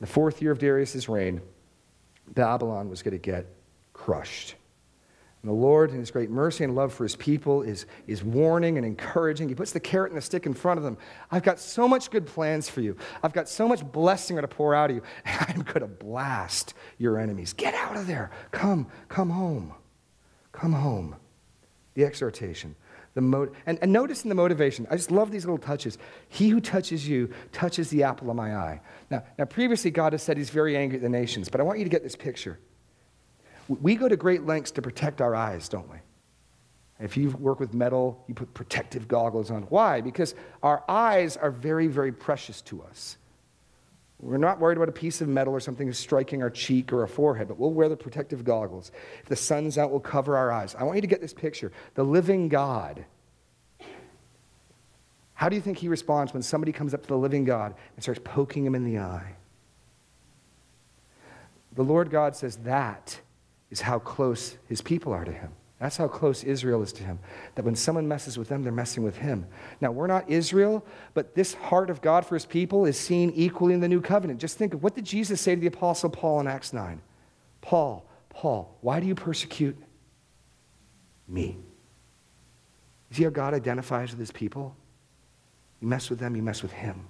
The 0.00 0.06
fourth 0.06 0.42
year 0.42 0.50
of 0.50 0.58
Darius' 0.58 1.08
reign, 1.08 1.40
Babylon 2.28 2.90
was 2.90 3.02
going 3.02 3.12
to 3.12 3.18
get 3.18 3.46
crushed. 3.92 4.56
And 5.44 5.50
the 5.50 5.60
Lord, 5.60 5.90
in 5.90 5.98
His 5.98 6.10
great 6.10 6.30
mercy 6.30 6.64
and 6.64 6.74
love 6.74 6.90
for 6.94 7.02
His 7.02 7.16
people, 7.16 7.60
is, 7.60 7.84
is 8.06 8.24
warning 8.24 8.78
and 8.78 8.86
encouraging. 8.86 9.46
He 9.50 9.54
puts 9.54 9.72
the 9.72 9.80
carrot 9.80 10.10
and 10.10 10.16
the 10.16 10.22
stick 10.22 10.46
in 10.46 10.54
front 10.54 10.78
of 10.78 10.84
them. 10.84 10.96
I've 11.30 11.42
got 11.42 11.60
so 11.60 11.86
much 11.86 12.10
good 12.10 12.24
plans 12.24 12.70
for 12.70 12.80
you. 12.80 12.96
I've 13.22 13.34
got 13.34 13.46
so 13.46 13.68
much 13.68 13.84
blessing 13.92 14.38
to 14.38 14.48
pour 14.48 14.74
out 14.74 14.88
of 14.88 14.96
you. 14.96 15.02
And 15.26 15.46
I'm 15.50 15.62
going 15.62 15.80
to 15.80 15.86
blast 15.86 16.72
your 16.96 17.18
enemies. 17.18 17.52
Get 17.52 17.74
out 17.74 17.94
of 17.94 18.06
there. 18.06 18.30
Come, 18.52 18.86
come 19.08 19.28
home. 19.28 19.74
Come 20.52 20.72
home. 20.72 21.16
The 21.92 22.06
exhortation. 22.06 22.74
The 23.12 23.20
mo- 23.20 23.52
and, 23.66 23.78
and 23.82 23.92
notice 23.92 24.22
in 24.22 24.30
the 24.30 24.34
motivation, 24.34 24.86
I 24.90 24.96
just 24.96 25.10
love 25.10 25.30
these 25.30 25.44
little 25.44 25.58
touches. 25.58 25.98
He 26.28 26.48
who 26.48 26.58
touches 26.58 27.06
you 27.06 27.28
touches 27.52 27.90
the 27.90 28.02
apple 28.02 28.30
of 28.30 28.36
my 28.36 28.56
eye. 28.56 28.80
Now, 29.10 29.24
now, 29.38 29.44
previously, 29.44 29.90
God 29.90 30.14
has 30.14 30.22
said 30.22 30.38
He's 30.38 30.48
very 30.48 30.74
angry 30.74 30.96
at 30.96 31.02
the 31.02 31.10
nations, 31.10 31.50
but 31.50 31.60
I 31.60 31.64
want 31.64 31.80
you 31.80 31.84
to 31.84 31.90
get 31.90 32.02
this 32.02 32.16
picture. 32.16 32.58
We 33.68 33.94
go 33.94 34.08
to 34.08 34.16
great 34.16 34.44
lengths 34.44 34.72
to 34.72 34.82
protect 34.82 35.20
our 35.20 35.34
eyes, 35.34 35.68
don't 35.68 35.90
we? 35.90 35.96
If 37.00 37.16
you 37.16 37.30
work 37.30 37.60
with 37.60 37.74
metal, 37.74 38.22
you 38.28 38.34
put 38.34 38.54
protective 38.54 39.08
goggles 39.08 39.50
on. 39.50 39.62
Why? 39.64 40.00
Because 40.00 40.34
our 40.62 40.84
eyes 40.88 41.36
are 41.36 41.50
very, 41.50 41.86
very 41.86 42.12
precious 42.12 42.60
to 42.62 42.82
us. 42.82 43.16
We're 44.20 44.38
not 44.38 44.60
worried 44.60 44.78
about 44.78 44.88
a 44.88 44.92
piece 44.92 45.20
of 45.20 45.28
metal 45.28 45.52
or 45.52 45.60
something 45.60 45.92
striking 45.92 46.42
our 46.42 46.50
cheek 46.50 46.92
or 46.92 47.00
our 47.00 47.06
forehead, 47.06 47.48
but 47.48 47.58
we'll 47.58 47.72
wear 47.72 47.88
the 47.88 47.96
protective 47.96 48.44
goggles. 48.44 48.92
If 49.22 49.28
the 49.28 49.36
sun's 49.36 49.76
out, 49.76 49.90
we'll 49.90 50.00
cover 50.00 50.36
our 50.36 50.52
eyes. 50.52 50.74
I 50.76 50.84
want 50.84 50.96
you 50.96 51.02
to 51.02 51.08
get 51.08 51.20
this 51.20 51.34
picture. 51.34 51.72
The 51.94 52.04
living 52.04 52.48
God. 52.48 53.04
How 55.34 55.48
do 55.48 55.56
you 55.56 55.62
think 55.62 55.78
he 55.78 55.88
responds 55.88 56.32
when 56.32 56.42
somebody 56.42 56.70
comes 56.70 56.94
up 56.94 57.02
to 57.02 57.08
the 57.08 57.18
living 57.18 57.44
God 57.44 57.74
and 57.96 58.02
starts 58.02 58.20
poking 58.24 58.64
him 58.64 58.74
in 58.74 58.84
the 58.84 59.00
eye? 59.00 59.34
The 61.74 61.82
Lord 61.82 62.08
God 62.08 62.36
says 62.36 62.56
that 62.58 63.20
is 63.74 63.80
how 63.80 63.98
close 63.98 64.56
his 64.68 64.80
people 64.80 65.12
are 65.12 65.24
to 65.24 65.32
him. 65.32 65.50
That's 65.80 65.96
how 65.96 66.06
close 66.06 66.44
Israel 66.44 66.80
is 66.84 66.92
to 66.92 67.02
him. 67.02 67.18
That 67.56 67.64
when 67.64 67.74
someone 67.74 68.06
messes 68.06 68.38
with 68.38 68.48
them, 68.48 68.62
they're 68.62 68.72
messing 68.72 69.02
with 69.02 69.16
him. 69.16 69.46
Now, 69.80 69.90
we're 69.90 70.06
not 70.06 70.30
Israel, 70.30 70.86
but 71.12 71.34
this 71.34 71.54
heart 71.54 71.90
of 71.90 72.00
God 72.00 72.24
for 72.24 72.36
his 72.36 72.46
people 72.46 72.86
is 72.86 72.96
seen 72.96 73.32
equally 73.34 73.74
in 73.74 73.80
the 73.80 73.88
new 73.88 74.00
covenant. 74.00 74.38
Just 74.38 74.56
think 74.58 74.74
of 74.74 74.84
what 74.84 74.94
did 74.94 75.04
Jesus 75.04 75.40
say 75.40 75.56
to 75.56 75.60
the 75.60 75.66
apostle 75.66 76.08
Paul 76.08 76.38
in 76.38 76.46
Acts 76.46 76.72
9? 76.72 77.02
Paul, 77.62 78.06
Paul, 78.30 78.78
why 78.80 79.00
do 79.00 79.06
you 79.06 79.16
persecute 79.16 79.76
me? 81.26 81.58
You 83.10 83.16
see 83.16 83.24
how 83.24 83.30
God 83.30 83.54
identifies 83.54 84.12
with 84.12 84.20
his 84.20 84.30
people? 84.30 84.76
You 85.80 85.88
mess 85.88 86.10
with 86.10 86.20
them, 86.20 86.36
you 86.36 86.44
mess 86.44 86.62
with 86.62 86.72
him. 86.72 87.08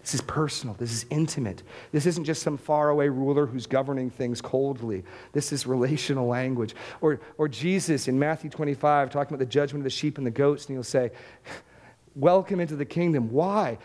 This 0.00 0.14
is 0.14 0.20
personal. 0.22 0.74
This 0.74 0.92
is 0.92 1.06
intimate. 1.10 1.62
This 1.92 2.06
isn't 2.06 2.24
just 2.24 2.42
some 2.42 2.56
faraway 2.56 3.08
ruler 3.08 3.46
who's 3.46 3.66
governing 3.66 4.08
things 4.08 4.40
coldly. 4.40 5.04
This 5.32 5.52
is 5.52 5.66
relational 5.66 6.26
language. 6.26 6.74
Or, 7.00 7.20
or 7.36 7.48
Jesus 7.48 8.08
in 8.08 8.18
Matthew 8.18 8.48
25 8.48 9.10
talking 9.10 9.34
about 9.34 9.44
the 9.44 9.50
judgment 9.50 9.80
of 9.80 9.84
the 9.84 9.90
sheep 9.90 10.16
and 10.16 10.26
the 10.26 10.30
goats, 10.30 10.66
and 10.66 10.76
he'll 10.76 10.82
say, 10.82 11.10
Welcome 12.16 12.60
into 12.60 12.76
the 12.76 12.84
kingdom. 12.84 13.30
Why? 13.30 13.78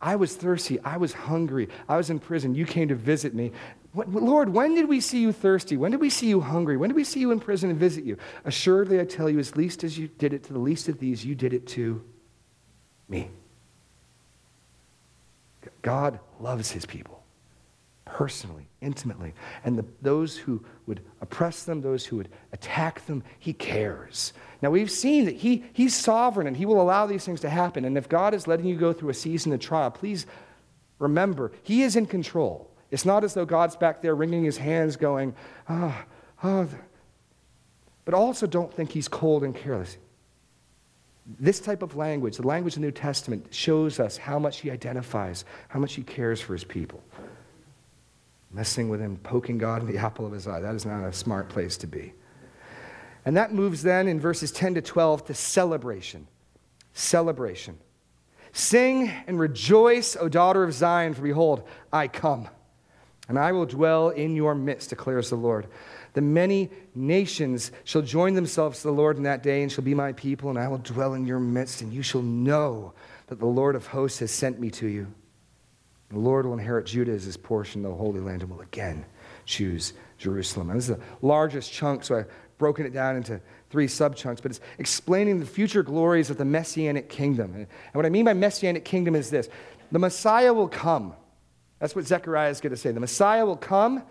I 0.00 0.16
was 0.16 0.34
thirsty. 0.34 0.80
I 0.80 0.96
was 0.96 1.12
hungry. 1.12 1.68
I 1.88 1.96
was 1.96 2.10
in 2.10 2.18
prison. 2.18 2.54
You 2.54 2.66
came 2.66 2.88
to 2.88 2.94
visit 2.94 3.34
me. 3.34 3.52
Lord, 3.94 4.48
when 4.48 4.74
did 4.74 4.88
we 4.88 5.00
see 5.00 5.20
you 5.20 5.32
thirsty? 5.32 5.76
When 5.76 5.90
did 5.90 6.00
we 6.00 6.10
see 6.10 6.26
you 6.26 6.40
hungry? 6.40 6.76
When 6.76 6.88
did 6.88 6.96
we 6.96 7.04
see 7.04 7.20
you 7.20 7.30
in 7.30 7.38
prison 7.38 7.70
and 7.70 7.78
visit 7.78 8.04
you? 8.04 8.16
Assuredly, 8.44 9.00
I 9.00 9.04
tell 9.04 9.30
you, 9.30 9.38
as 9.38 9.54
least 9.54 9.84
as 9.84 9.98
you 9.98 10.08
did 10.08 10.32
it 10.32 10.42
to 10.44 10.52
the 10.52 10.58
least 10.58 10.88
of 10.88 10.98
these, 10.98 11.24
you 11.24 11.34
did 11.34 11.52
it 11.52 11.66
to 11.68 12.02
me. 13.08 13.30
God 15.82 16.18
loves 16.40 16.70
his 16.70 16.86
people 16.86 17.22
personally, 18.04 18.68
intimately. 18.80 19.32
And 19.64 19.78
the, 19.78 19.84
those 20.02 20.36
who 20.36 20.62
would 20.86 21.00
oppress 21.20 21.64
them, 21.64 21.80
those 21.80 22.04
who 22.04 22.16
would 22.16 22.28
attack 22.52 23.06
them, 23.06 23.24
he 23.38 23.52
cares. 23.52 24.32
Now, 24.60 24.70
we've 24.70 24.90
seen 24.90 25.24
that 25.24 25.36
he, 25.36 25.64
he's 25.72 25.94
sovereign 25.94 26.46
and 26.46 26.56
he 26.56 26.66
will 26.66 26.80
allow 26.80 27.06
these 27.06 27.24
things 27.24 27.40
to 27.40 27.50
happen. 27.50 27.84
And 27.84 27.96
if 27.96 28.08
God 28.08 28.34
is 28.34 28.46
letting 28.46 28.66
you 28.66 28.76
go 28.76 28.92
through 28.92 29.10
a 29.10 29.14
season 29.14 29.52
of 29.52 29.60
trial, 29.60 29.90
please 29.90 30.26
remember, 30.98 31.52
he 31.62 31.82
is 31.82 31.96
in 31.96 32.06
control. 32.06 32.70
It's 32.90 33.04
not 33.06 33.24
as 33.24 33.34
though 33.34 33.46
God's 33.46 33.76
back 33.76 34.02
there 34.02 34.14
wringing 34.14 34.44
his 34.44 34.58
hands 34.58 34.96
going, 34.96 35.34
ah, 35.68 36.04
oh, 36.44 36.48
oh. 36.48 36.68
But 38.04 38.14
also 38.14 38.46
don't 38.46 38.72
think 38.72 38.92
he's 38.92 39.08
cold 39.08 39.42
and 39.42 39.54
careless. 39.54 39.96
This 41.26 41.60
type 41.60 41.82
of 41.82 41.94
language, 41.94 42.36
the 42.36 42.46
language 42.46 42.74
of 42.74 42.80
the 42.80 42.86
New 42.86 42.92
Testament, 42.92 43.46
shows 43.50 44.00
us 44.00 44.16
how 44.16 44.38
much 44.38 44.60
he 44.60 44.70
identifies, 44.70 45.44
how 45.68 45.78
much 45.78 45.94
he 45.94 46.02
cares 46.02 46.40
for 46.40 46.52
his 46.52 46.64
people. 46.64 47.02
Messing 48.50 48.88
with 48.88 49.00
him, 49.00 49.16
poking 49.18 49.56
God 49.56 49.82
in 49.82 49.88
the 49.88 49.98
apple 50.06 50.26
of 50.26 50.32
his 50.32 50.46
eye, 50.46 50.60
that 50.60 50.74
is 50.74 50.84
not 50.84 51.04
a 51.04 51.12
smart 51.12 51.48
place 51.48 51.76
to 51.78 51.86
be. 51.86 52.12
And 53.24 53.36
that 53.36 53.54
moves 53.54 53.82
then 53.82 54.08
in 54.08 54.18
verses 54.18 54.50
10 54.50 54.74
to 54.74 54.82
12 54.82 55.26
to 55.26 55.34
celebration. 55.34 56.26
Celebration. 56.92 57.78
Sing 58.52 59.08
and 59.26 59.38
rejoice, 59.38 60.16
O 60.16 60.28
daughter 60.28 60.64
of 60.64 60.74
Zion, 60.74 61.14
for 61.14 61.22
behold, 61.22 61.62
I 61.92 62.08
come, 62.08 62.48
and 63.28 63.38
I 63.38 63.52
will 63.52 63.64
dwell 63.64 64.10
in 64.10 64.36
your 64.36 64.54
midst, 64.54 64.90
declares 64.90 65.30
the 65.30 65.36
Lord. 65.36 65.68
The 66.14 66.20
many 66.20 66.70
nations 66.94 67.72
shall 67.84 68.02
join 68.02 68.34
themselves 68.34 68.80
to 68.80 68.88
the 68.88 68.92
Lord 68.92 69.16
in 69.16 69.22
that 69.22 69.42
day 69.42 69.62
and 69.62 69.72
shall 69.72 69.84
be 69.84 69.94
my 69.94 70.12
people, 70.12 70.50
and 70.50 70.58
I 70.58 70.68
will 70.68 70.78
dwell 70.78 71.14
in 71.14 71.26
your 71.26 71.40
midst, 71.40 71.80
and 71.80 71.92
you 71.92 72.02
shall 72.02 72.22
know 72.22 72.92
that 73.28 73.38
the 73.38 73.46
Lord 73.46 73.76
of 73.76 73.86
hosts 73.86 74.18
has 74.18 74.30
sent 74.30 74.60
me 74.60 74.70
to 74.72 74.86
you. 74.86 75.06
The 76.10 76.18
Lord 76.18 76.44
will 76.44 76.52
inherit 76.52 76.84
Judah 76.84 77.12
as 77.12 77.24
his 77.24 77.38
portion, 77.38 77.82
the 77.82 77.90
Holy 77.90 78.20
Land, 78.20 78.42
and 78.42 78.50
will 78.50 78.60
again 78.60 79.06
choose 79.46 79.94
Jerusalem. 80.18 80.68
And 80.68 80.78
this 80.78 80.90
is 80.90 80.96
the 80.96 81.02
largest 81.22 81.72
chunk, 81.72 82.04
so 82.04 82.16
I've 82.16 82.30
broken 82.58 82.84
it 82.84 82.92
down 82.92 83.16
into 83.16 83.40
three 83.70 83.86
subchunks, 83.86 84.42
but 84.42 84.50
it's 84.50 84.60
explaining 84.78 85.40
the 85.40 85.46
future 85.46 85.82
glories 85.82 86.28
of 86.28 86.36
the 86.36 86.44
Messianic 86.44 87.08
kingdom. 87.08 87.54
And 87.54 87.66
what 87.94 88.04
I 88.04 88.10
mean 88.10 88.26
by 88.26 88.34
Messianic 88.34 88.84
kingdom 88.84 89.14
is 89.14 89.30
this 89.30 89.48
the 89.90 89.98
Messiah 89.98 90.52
will 90.52 90.68
come. 90.68 91.14
That's 91.78 91.96
what 91.96 92.06
Zechariah 92.06 92.50
is 92.50 92.60
going 92.60 92.70
to 92.70 92.76
say. 92.76 92.92
The 92.92 93.00
Messiah 93.00 93.44
will 93.44 93.56
come 93.56 94.02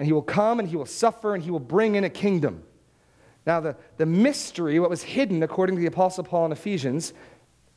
and 0.00 0.06
he 0.06 0.14
will 0.14 0.22
come 0.22 0.58
and 0.58 0.66
he 0.66 0.76
will 0.76 0.86
suffer 0.86 1.34
and 1.34 1.44
he 1.44 1.50
will 1.50 1.60
bring 1.60 1.94
in 1.94 2.04
a 2.04 2.10
kingdom. 2.10 2.62
Now, 3.46 3.60
the, 3.60 3.76
the 3.98 4.06
mystery, 4.06 4.80
what 4.80 4.88
was 4.88 5.02
hidden 5.02 5.42
according 5.42 5.76
to 5.76 5.80
the 5.80 5.88
Apostle 5.88 6.24
Paul 6.24 6.46
in 6.46 6.52
Ephesians 6.52 7.12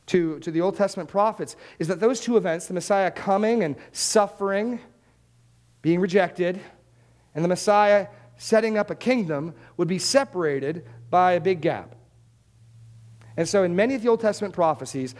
to, 0.06 0.38
to 0.38 0.50
the 0.50 0.62
Old 0.62 0.74
Testament 0.74 1.10
prophets, 1.10 1.54
is 1.78 1.86
that 1.88 2.00
those 2.00 2.20
two 2.20 2.38
events, 2.38 2.66
the 2.66 2.72
Messiah 2.72 3.10
coming 3.10 3.62
and 3.62 3.76
suffering, 3.92 4.80
being 5.82 6.00
rejected, 6.00 6.58
and 7.34 7.44
the 7.44 7.48
Messiah 7.48 8.06
setting 8.38 8.78
up 8.78 8.88
a 8.88 8.94
kingdom, 8.94 9.52
would 9.76 9.88
be 9.88 9.98
separated 9.98 10.86
by 11.10 11.32
a 11.32 11.40
big 11.40 11.60
gap. 11.60 11.94
And 13.36 13.46
so, 13.46 13.64
in 13.64 13.76
many 13.76 13.94
of 13.96 14.00
the 14.00 14.08
Old 14.08 14.20
Testament 14.20 14.54
prophecies, 14.54 15.14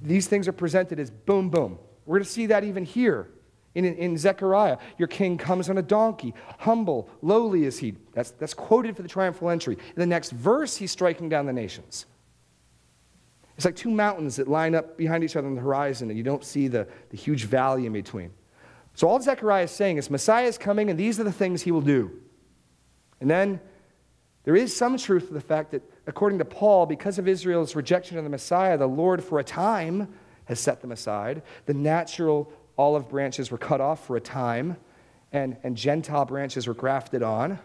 these 0.00 0.28
things 0.28 0.46
are 0.46 0.52
presented 0.52 1.00
as 1.00 1.10
boom, 1.10 1.50
boom. 1.50 1.80
We're 2.06 2.18
going 2.18 2.26
to 2.26 2.30
see 2.30 2.46
that 2.46 2.62
even 2.62 2.84
here 2.84 3.28
in, 3.74 3.84
in 3.84 4.16
Zechariah, 4.16 4.78
your 4.98 5.08
king 5.08 5.36
comes 5.36 5.68
on 5.68 5.78
a 5.78 5.82
donkey, 5.82 6.32
humble, 6.58 7.08
lowly 7.22 7.64
is 7.64 7.78
he. 7.78 7.94
That's, 8.12 8.30
that's 8.30 8.54
quoted 8.54 8.96
for 8.96 9.02
the 9.02 9.08
triumphal 9.08 9.50
entry. 9.50 9.74
In 9.74 10.00
the 10.00 10.06
next 10.06 10.30
verse, 10.30 10.76
he's 10.76 10.92
striking 10.92 11.28
down 11.28 11.46
the 11.46 11.52
nations. 11.52 12.06
It's 13.56 13.64
like 13.64 13.76
two 13.76 13.90
mountains 13.90 14.36
that 14.36 14.48
line 14.48 14.74
up 14.74 14.96
behind 14.96 15.24
each 15.24 15.36
other 15.36 15.46
on 15.46 15.54
the 15.54 15.60
horizon, 15.60 16.08
and 16.08 16.16
you 16.16 16.24
don't 16.24 16.44
see 16.44 16.68
the, 16.68 16.86
the 17.10 17.16
huge 17.16 17.44
valley 17.44 17.86
in 17.86 17.92
between. 17.92 18.30
So 18.94 19.08
all 19.08 19.20
Zechariah 19.20 19.64
is 19.64 19.70
saying 19.70 19.96
is 19.96 20.10
Messiah 20.10 20.46
is 20.46 20.58
coming, 20.58 20.90
and 20.90 20.98
these 20.98 21.18
are 21.18 21.24
the 21.24 21.32
things 21.32 21.62
he 21.62 21.72
will 21.72 21.80
do. 21.80 22.10
And 23.20 23.30
then 23.30 23.60
there 24.44 24.56
is 24.56 24.76
some 24.76 24.96
truth 24.98 25.28
to 25.28 25.34
the 25.34 25.40
fact 25.40 25.72
that, 25.72 25.82
according 26.06 26.38
to 26.38 26.44
Paul, 26.44 26.86
because 26.86 27.18
of 27.18 27.26
Israel's 27.26 27.74
rejection 27.74 28.18
of 28.18 28.24
the 28.24 28.30
Messiah, 28.30 28.76
the 28.76 28.86
Lord, 28.86 29.22
for 29.22 29.38
a 29.38 29.44
time, 29.44 30.14
has 30.44 30.60
set 30.60 30.80
them 30.80 30.92
aside. 30.92 31.42
The 31.66 31.74
natural 31.74 32.52
olive 32.76 33.08
branches 33.08 33.50
were 33.50 33.58
cut 33.58 33.80
off 33.80 34.06
for 34.06 34.16
a 34.16 34.20
time, 34.20 34.76
and, 35.32 35.56
and 35.62 35.76
Gentile 35.76 36.24
branches 36.24 36.66
were 36.66 36.74
grafted 36.74 37.22
on. 37.22 37.58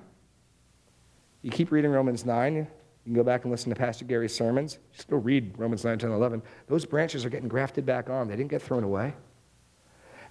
You 1.42 1.52
keep 1.52 1.72
reading 1.72 1.92
Romans 1.92 2.26
9, 2.26 2.56
you 2.56 2.68
can 3.06 3.14
go 3.14 3.24
back 3.24 3.44
and 3.44 3.52
listen 3.52 3.70
to 3.70 3.76
Pastor 3.76 4.06
Gary's 4.06 4.36
sermons. 4.36 4.78
Just 4.94 5.10
go 5.10 5.18
read 5.18 5.58
Romans 5.58 5.84
9, 5.86 5.98
10, 5.98 6.12
11. 6.12 6.42
Those 6.68 6.86
branches 6.86 7.26
are 7.26 7.30
getting 7.30 7.48
grafted 7.48 7.86
back 7.86 8.10
on, 8.10 8.28
they 8.28 8.36
didn't 8.36 8.52
get 8.52 8.62
thrown 8.62 8.84
away. 8.84 9.14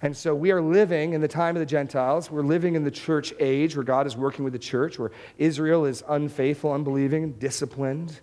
And 0.01 0.15
so 0.15 0.33
we 0.33 0.51
are 0.51 0.61
living 0.61 1.13
in 1.13 1.19
the 1.19 1.27
time 1.27 1.57
of 1.57 1.59
the 1.59 1.65
Gentiles. 1.65 2.31
We're 2.31 2.41
living 2.41 2.75
in 2.75 2.85
the 2.85 2.91
church 2.91 3.33
age 3.39 3.75
where 3.75 3.83
God 3.83 4.07
is 4.07 4.15
working 4.15 4.45
with 4.45 4.53
the 4.53 4.59
church, 4.59 4.97
where 4.97 5.11
Israel 5.37 5.85
is 5.85 6.03
unfaithful, 6.07 6.71
unbelieving, 6.71 7.33
disciplined. 7.33 8.21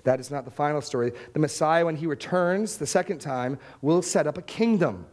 But 0.00 0.12
that 0.12 0.20
is 0.20 0.30
not 0.30 0.46
the 0.46 0.50
final 0.50 0.80
story. 0.80 1.12
The 1.34 1.38
Messiah, 1.38 1.84
when 1.84 1.96
he 1.96 2.06
returns 2.06 2.78
the 2.78 2.86
second 2.86 3.20
time, 3.20 3.58
will 3.82 4.00
set 4.00 4.26
up 4.26 4.38
a 4.38 4.42
kingdom 4.42 5.04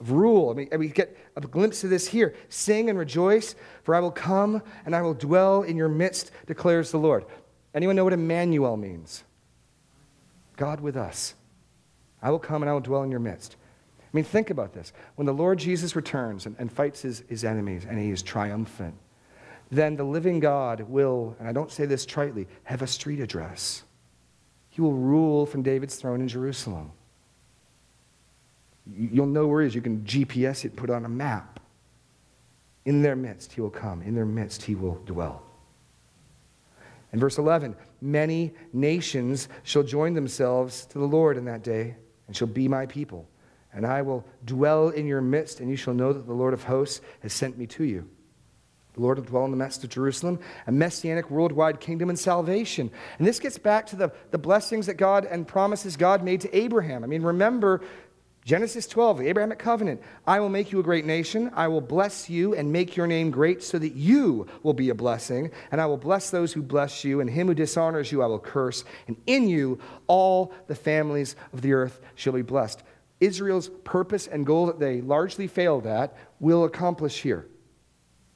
of 0.00 0.10
rule. 0.10 0.50
I 0.50 0.54
mean, 0.54 0.68
we 0.76 0.88
get 0.88 1.16
a 1.36 1.40
glimpse 1.40 1.84
of 1.84 1.90
this 1.90 2.08
here. 2.08 2.34
Sing 2.48 2.90
and 2.90 2.98
rejoice, 2.98 3.54
for 3.84 3.94
I 3.94 4.00
will 4.00 4.10
come 4.10 4.60
and 4.84 4.96
I 4.96 5.02
will 5.02 5.14
dwell 5.14 5.62
in 5.62 5.76
your 5.76 5.88
midst, 5.88 6.32
declares 6.46 6.90
the 6.90 6.98
Lord. 6.98 7.24
Anyone 7.72 7.94
know 7.94 8.02
what 8.02 8.12
Emmanuel 8.12 8.76
means? 8.76 9.22
God 10.56 10.80
with 10.80 10.96
us. 10.96 11.34
I 12.20 12.30
will 12.30 12.40
come 12.40 12.62
and 12.62 12.68
I 12.68 12.72
will 12.72 12.80
dwell 12.80 13.04
in 13.04 13.10
your 13.10 13.20
midst. 13.20 13.56
I 14.02 14.08
mean, 14.12 14.24
think 14.24 14.50
about 14.50 14.72
this. 14.72 14.92
When 15.14 15.26
the 15.26 15.32
Lord 15.32 15.60
Jesus 15.60 15.94
returns 15.94 16.46
and, 16.46 16.56
and 16.58 16.72
fights 16.72 17.02
his, 17.02 17.22
his 17.28 17.44
enemies 17.44 17.86
and 17.88 18.00
he 18.00 18.10
is 18.10 18.20
triumphant, 18.20 18.94
then 19.70 19.96
the 19.96 20.04
living 20.04 20.40
God 20.40 20.80
will, 20.80 21.36
and 21.38 21.48
I 21.48 21.52
don't 21.52 21.70
say 21.70 21.86
this 21.86 22.04
tritely, 22.04 22.46
have 22.64 22.82
a 22.82 22.86
street 22.86 23.20
address. 23.20 23.84
He 24.70 24.80
will 24.80 24.94
rule 24.94 25.46
from 25.46 25.62
David's 25.62 25.96
throne 25.96 26.20
in 26.20 26.28
Jerusalem. 26.28 26.92
You'll 28.92 29.26
know 29.26 29.46
where 29.46 29.60
he 29.62 29.68
is. 29.68 29.74
You 29.74 29.82
can 29.82 30.00
GPS 30.00 30.64
it, 30.64 30.74
put 30.74 30.90
it 30.90 30.92
on 30.92 31.04
a 31.04 31.08
map. 31.08 31.60
In 32.84 33.02
their 33.02 33.14
midst, 33.14 33.52
he 33.52 33.60
will 33.60 33.70
come. 33.70 34.02
In 34.02 34.14
their 34.14 34.26
midst, 34.26 34.62
he 34.62 34.74
will 34.74 35.00
dwell. 35.04 35.42
In 37.12 37.20
verse 37.20 37.38
11, 37.38 37.76
many 38.00 38.52
nations 38.72 39.48
shall 39.62 39.82
join 39.82 40.14
themselves 40.14 40.86
to 40.86 40.98
the 40.98 41.06
Lord 41.06 41.36
in 41.36 41.44
that 41.44 41.62
day 41.62 41.96
and 42.26 42.36
shall 42.36 42.48
be 42.48 42.68
my 42.68 42.86
people. 42.86 43.28
And 43.72 43.86
I 43.86 44.02
will 44.02 44.24
dwell 44.44 44.88
in 44.88 45.06
your 45.06 45.20
midst, 45.20 45.60
and 45.60 45.70
you 45.70 45.76
shall 45.76 45.94
know 45.94 46.12
that 46.12 46.26
the 46.26 46.32
Lord 46.32 46.54
of 46.54 46.64
hosts 46.64 47.00
has 47.20 47.32
sent 47.32 47.56
me 47.56 47.66
to 47.68 47.84
you. 47.84 48.08
The 49.00 49.06
Lord 49.06 49.16
will 49.16 49.24
dwell 49.24 49.44
in 49.46 49.50
the 49.50 49.56
midst 49.56 49.82
of 49.82 49.88
Jerusalem, 49.88 50.38
a 50.66 50.72
messianic 50.72 51.30
worldwide 51.30 51.80
kingdom 51.80 52.10
and 52.10 52.18
salvation. 52.18 52.90
And 53.16 53.26
this 53.26 53.40
gets 53.40 53.56
back 53.56 53.86
to 53.86 53.96
the, 53.96 54.12
the 54.30 54.36
blessings 54.36 54.84
that 54.86 54.98
God 54.98 55.24
and 55.24 55.48
promises 55.48 55.96
God 55.96 56.22
made 56.22 56.42
to 56.42 56.54
Abraham. 56.54 57.02
I 57.02 57.06
mean, 57.06 57.22
remember 57.22 57.80
Genesis 58.44 58.86
12, 58.86 59.20
the 59.20 59.28
Abrahamic 59.28 59.58
covenant. 59.58 60.02
I 60.26 60.38
will 60.38 60.50
make 60.50 60.70
you 60.70 60.80
a 60.80 60.82
great 60.82 61.06
nation. 61.06 61.50
I 61.54 61.68
will 61.68 61.80
bless 61.80 62.28
you 62.28 62.54
and 62.54 62.70
make 62.70 62.94
your 62.94 63.06
name 63.06 63.30
great 63.30 63.62
so 63.62 63.78
that 63.78 63.94
you 63.94 64.46
will 64.62 64.74
be 64.74 64.90
a 64.90 64.94
blessing. 64.94 65.50
And 65.72 65.80
I 65.80 65.86
will 65.86 65.96
bless 65.96 66.28
those 66.28 66.52
who 66.52 66.60
bless 66.60 67.02
you, 67.02 67.20
and 67.20 67.30
him 67.30 67.46
who 67.46 67.54
dishonors 67.54 68.12
you 68.12 68.22
I 68.22 68.26
will 68.26 68.38
curse. 68.38 68.84
And 69.08 69.16
in 69.26 69.48
you 69.48 69.78
all 70.08 70.52
the 70.66 70.74
families 70.74 71.36
of 71.54 71.62
the 71.62 71.72
earth 71.72 72.00
shall 72.16 72.34
be 72.34 72.42
blessed. 72.42 72.82
Israel's 73.18 73.70
purpose 73.82 74.26
and 74.26 74.44
goal 74.44 74.66
that 74.66 74.78
they 74.78 75.00
largely 75.00 75.46
failed 75.46 75.86
at 75.86 76.14
will 76.38 76.64
accomplish 76.64 77.22
here. 77.22 77.46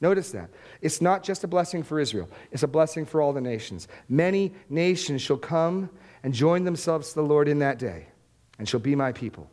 Notice 0.04 0.32
that. 0.32 0.50
It's 0.82 1.00
not 1.00 1.22
just 1.22 1.44
a 1.44 1.46
blessing 1.48 1.82
for 1.82 1.98
Israel, 1.98 2.28
it's 2.52 2.62
a 2.62 2.68
blessing 2.68 3.06
for 3.06 3.22
all 3.22 3.32
the 3.32 3.40
nations. 3.40 3.88
Many 4.06 4.52
nations 4.68 5.22
shall 5.22 5.38
come 5.38 5.88
and 6.22 6.34
join 6.34 6.64
themselves 6.64 7.08
to 7.08 7.14
the 7.14 7.22
Lord 7.22 7.48
in 7.48 7.60
that 7.60 7.78
day, 7.78 8.08
and 8.58 8.68
shall 8.68 8.80
be 8.80 8.94
my 8.94 9.12
people 9.12 9.48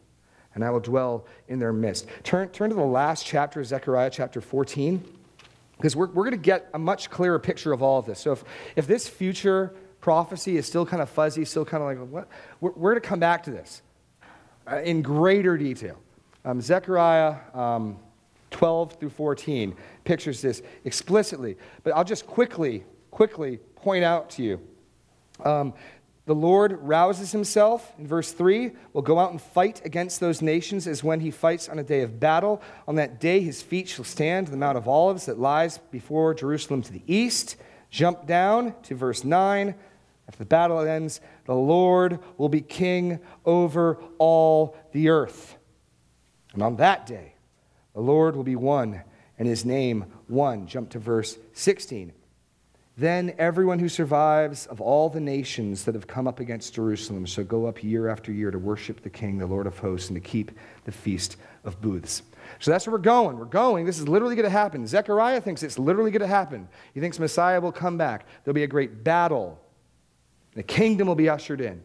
and 0.54 0.66
I 0.66 0.70
will 0.70 0.82
dwell 0.82 1.26
in 1.48 1.60
their 1.60 1.72
midst. 1.72 2.06
Turn, 2.24 2.50
turn 2.50 2.70
to 2.72 2.76
the 2.76 2.82
last 2.82 3.26
chapter 3.26 3.62
of 3.62 3.68
Zechariah, 3.68 4.10
chapter 4.10 4.42
14, 4.42 5.02
because 5.78 5.96
we're, 5.96 6.08
we're 6.08 6.26
going 6.26 6.32
to 6.32 6.38
get 6.38 6.68
a 6.74 6.80
much 6.80 7.10
clearer 7.10 7.40
picture 7.40 7.72
of 7.72 7.82
all 7.82 8.00
of 8.00 8.06
this. 8.06 8.20
So 8.20 8.34
if, 8.34 8.44
if 8.76 8.86
this 8.86 9.08
future 9.08 9.74
prophecy 10.02 10.58
is 10.58 10.66
still 10.66 10.86
kind 10.86 11.02
of 11.02 11.10
fuzzy, 11.10 11.46
still 11.46 11.64
kind 11.64 11.82
of 11.82 11.88
like, 11.88 12.12
what? 12.12 12.28
We're, 12.60 12.72
we're 12.72 12.92
going 12.92 13.02
to 13.02 13.08
come 13.08 13.22
back 13.22 13.44
to 13.44 13.52
this 13.52 13.82
uh, 14.70 14.82
in 14.82 15.02
greater 15.02 15.58
detail. 15.58 15.98
Um, 16.44 16.60
Zechariah 16.60 17.38
um, 17.54 17.98
12 18.52 18.94
through 19.00 19.10
14 19.10 19.76
pictures 20.04 20.42
this 20.42 20.62
explicitly, 20.86 21.58
but 21.84 21.96
I'll 21.96 22.04
just 22.04 22.28
quickly, 22.28 22.84
quickly 23.10 23.58
point 23.76 24.04
out 24.04 24.30
to 24.32 24.44
you. 24.44 24.62
Um, 25.44 25.74
the 26.26 26.36
Lord 26.36 26.80
rouses 26.82 27.32
himself, 27.32 27.92
in 27.98 28.08
verse 28.08 28.32
3, 28.32 28.72
will 28.94 29.02
go 29.02 29.18
out 29.18 29.32
and 29.32 29.42
fight 29.42 29.82
against 29.84 30.20
those 30.20 30.42
nations 30.42 30.86
as 30.86 31.04
when 31.04 31.20
he 31.20 31.32
fights 31.32 31.68
on 31.68 31.80
a 31.80 31.84
day 31.84 32.02
of 32.02 32.20
battle. 32.20 32.62
On 32.88 32.96
that 32.96 33.20
day, 33.20 33.42
his 33.42 33.62
feet 33.62 33.90
shall 33.90 34.06
stand 34.06 34.48
on 34.48 34.52
the 34.52 34.58
Mount 34.58 34.78
of 34.78 34.88
Olives 34.88 35.26
that 35.26 35.40
lies 35.40 35.80
before 35.90 36.36
Jerusalem 36.36 36.84
to 36.84 36.94
the 36.94 37.02
east. 37.08 37.56
Jump 37.90 38.28
down 38.28 38.76
to 38.84 38.96
verse 38.96 39.24
9. 39.24 39.74
After 40.28 40.38
the 40.38 40.46
battle 40.46 40.80
ends, 40.80 41.20
the 41.46 41.56
Lord 41.56 42.20
will 42.38 42.50
be 42.50 42.62
king 42.62 43.20
over 43.44 43.98
all 44.20 44.78
the 44.92 45.10
earth. 45.10 45.58
And 46.54 46.62
on 46.62 46.76
that 46.78 47.08
day, 47.08 47.34
the 47.94 48.02
Lord 48.02 48.36
will 48.36 48.44
be 48.44 48.56
one, 48.56 49.02
and 49.38 49.48
his 49.48 49.66
name 49.66 50.06
one. 50.28 50.68
Jump 50.68 50.90
to 50.92 51.00
verse 51.00 51.38
16. 51.54 52.14
Then 52.98 53.34
everyone 53.38 53.80
who 53.80 53.90
survives 53.90 54.68
of 54.68 54.82
all 54.82 55.10
the 55.10 55.20
nations 55.20 55.86
that 55.86 55.96
have 55.96 56.08
come 56.08 56.28
up 56.28 56.40
against 56.40 56.76
Jerusalem 56.76 57.26
shall 57.26 57.46
go 57.46 57.66
up 57.66 57.84
year 57.84 58.08
after 58.08 58.32
year 58.32 58.52
to 58.52 58.60
worship 58.60 59.02
the 59.02 59.10
King, 59.10 59.38
the 59.38 59.48
Lord 59.48 59.66
of 59.66 59.80
hosts, 59.80 60.10
and 60.10 60.16
to 60.16 60.30
keep 60.30 60.52
the 60.84 60.92
feast 60.92 61.38
of 61.64 61.82
booths. 61.82 62.22
So 62.60 62.70
that's 62.70 62.86
where 62.86 62.92
we're 62.92 63.00
going. 63.00 63.38
We're 63.38 63.46
going. 63.46 63.86
This 63.86 63.98
is 63.98 64.08
literally 64.08 64.36
going 64.36 64.44
to 64.44 64.50
happen. 64.50 64.86
Zechariah 64.86 65.42
thinks 65.42 65.64
it's 65.64 65.80
literally 65.80 66.12
going 66.12 66.22
to 66.22 66.28
happen. 66.28 66.68
He 66.94 67.00
thinks 67.00 67.18
Messiah 67.18 67.62
will 67.62 67.72
come 67.72 67.98
back. 67.98 68.26
There'll 68.44 68.54
be 68.56 68.64
a 68.64 68.68
great 68.68 69.04
battle. 69.04 69.60
The 70.54 70.64
kingdom 70.64 71.08
will 71.08 71.16
be 71.16 71.30
ushered 71.30 71.62
in, 71.62 71.84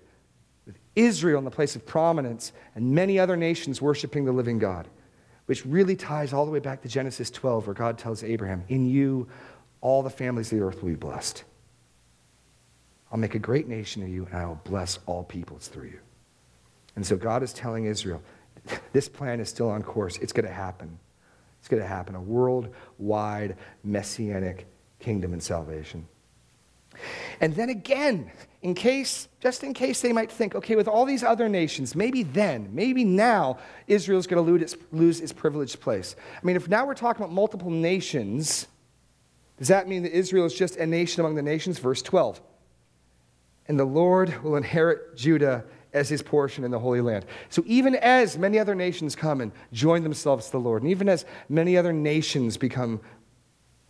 with 0.66 0.76
Israel 0.96 1.38
in 1.38 1.44
the 1.44 1.50
place 1.50 1.76
of 1.76 1.86
prominence 1.86 2.52
and 2.74 2.90
many 2.90 3.18
other 3.18 3.36
nations 3.36 3.80
worshiping 3.80 4.24
the 4.24 4.32
living 4.32 4.58
God, 4.58 4.88
which 5.46 5.64
really 5.64 5.96
ties 5.96 6.32
all 6.32 6.44
the 6.44 6.50
way 6.50 6.58
back 6.58 6.82
to 6.82 6.88
Genesis 6.88 7.30
12, 7.30 7.66
where 7.66 7.74
God 7.74 7.98
tells 7.98 8.22
Abraham, 8.22 8.64
In 8.68 8.86
you 8.86 9.28
all 9.80 10.02
the 10.02 10.10
families 10.10 10.52
of 10.52 10.58
the 10.58 10.64
earth 10.64 10.82
will 10.82 10.90
be 10.90 10.96
blessed. 10.96 11.44
I'll 13.10 13.18
make 13.18 13.34
a 13.34 13.40
great 13.40 13.68
nation 13.68 14.02
of 14.02 14.08
you, 14.08 14.26
and 14.26 14.34
I 14.36 14.46
will 14.46 14.60
bless 14.64 14.98
all 15.06 15.22
peoples 15.22 15.68
through 15.68 15.88
you. 15.88 16.00
And 16.96 17.06
so 17.06 17.16
God 17.16 17.42
is 17.42 17.52
telling 17.52 17.84
Israel, 17.84 18.22
this 18.92 19.08
plan 19.08 19.38
is 19.38 19.48
still 19.48 19.70
on 19.70 19.82
course. 19.82 20.16
It's 20.18 20.32
going 20.32 20.46
to 20.46 20.52
happen. 20.52 20.98
It's 21.60 21.68
going 21.68 21.82
to 21.82 21.88
happen. 21.88 22.14
A 22.14 22.20
worldwide 22.20 23.56
messianic 23.84 24.66
kingdom 24.98 25.32
and 25.32 25.42
salvation. 25.42 26.06
And 27.40 27.54
then 27.54 27.68
again, 27.68 28.30
in 28.62 28.74
case, 28.74 29.28
just 29.40 29.62
in 29.62 29.74
case 29.74 30.00
they 30.00 30.12
might 30.12 30.30
think, 30.30 30.54
okay, 30.54 30.76
with 30.76 30.88
all 30.88 31.04
these 31.04 31.22
other 31.22 31.48
nations, 31.48 31.94
maybe 31.94 32.22
then, 32.22 32.68
maybe 32.72 33.04
now, 33.04 33.58
Israel's 33.86 34.26
going 34.26 34.44
to 34.44 34.50
lose 34.50 34.62
its, 34.62 34.82
lose 34.90 35.20
its 35.20 35.32
privileged 35.32 35.80
place. 35.80 36.16
I 36.42 36.44
mean, 36.44 36.56
if 36.56 36.68
now 36.68 36.86
we're 36.86 36.94
talking 36.94 37.22
about 37.22 37.32
multiple 37.32 37.70
nations, 37.70 38.66
does 39.58 39.68
that 39.68 39.88
mean 39.88 40.02
that 40.02 40.16
Israel 40.16 40.46
is 40.46 40.54
just 40.54 40.76
a 40.76 40.86
nation 40.86 41.20
among 41.20 41.36
the 41.36 41.42
nations? 41.42 41.78
Verse 41.78 42.02
12. 42.02 42.40
And 43.68 43.78
the 43.78 43.84
Lord 43.84 44.42
will 44.42 44.56
inherit 44.56 45.16
Judah 45.16 45.64
as 45.92 46.08
his 46.08 46.22
portion 46.22 46.62
in 46.64 46.70
the 46.70 46.78
Holy 46.78 47.00
Land. 47.00 47.24
So 47.48 47.62
even 47.66 47.94
as 47.96 48.36
many 48.36 48.58
other 48.58 48.74
nations 48.74 49.16
come 49.16 49.40
and 49.40 49.50
join 49.72 50.02
themselves 50.02 50.46
to 50.46 50.52
the 50.52 50.60
Lord, 50.60 50.82
and 50.82 50.90
even 50.90 51.08
as 51.08 51.24
many 51.48 51.76
other 51.76 51.92
nations 51.92 52.56
become 52.56 53.00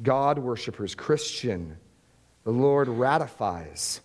God 0.02 0.38
worshippers, 0.38 0.94
Christian, 0.94 1.78
the 2.46 2.52
Lord 2.52 2.86
ratifies 2.86 4.00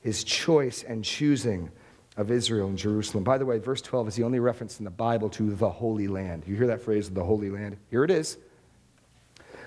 his 0.00 0.22
choice 0.22 0.82
and 0.82 1.02
choosing 1.02 1.70
of 2.18 2.30
Israel 2.30 2.68
and 2.68 2.76
Jerusalem. 2.76 3.24
By 3.24 3.38
the 3.38 3.46
way, 3.46 3.58
verse 3.58 3.80
12 3.80 4.08
is 4.08 4.16
the 4.16 4.22
only 4.22 4.38
reference 4.38 4.78
in 4.78 4.84
the 4.84 4.90
Bible 4.90 5.30
to 5.30 5.54
the 5.54 5.70
Holy 5.70 6.06
Land. 6.06 6.42
You 6.46 6.56
hear 6.56 6.66
that 6.66 6.82
phrase, 6.82 7.08
the 7.08 7.24
Holy 7.24 7.48
Land? 7.48 7.78
Here 7.90 8.04
it 8.04 8.10
is. 8.10 8.36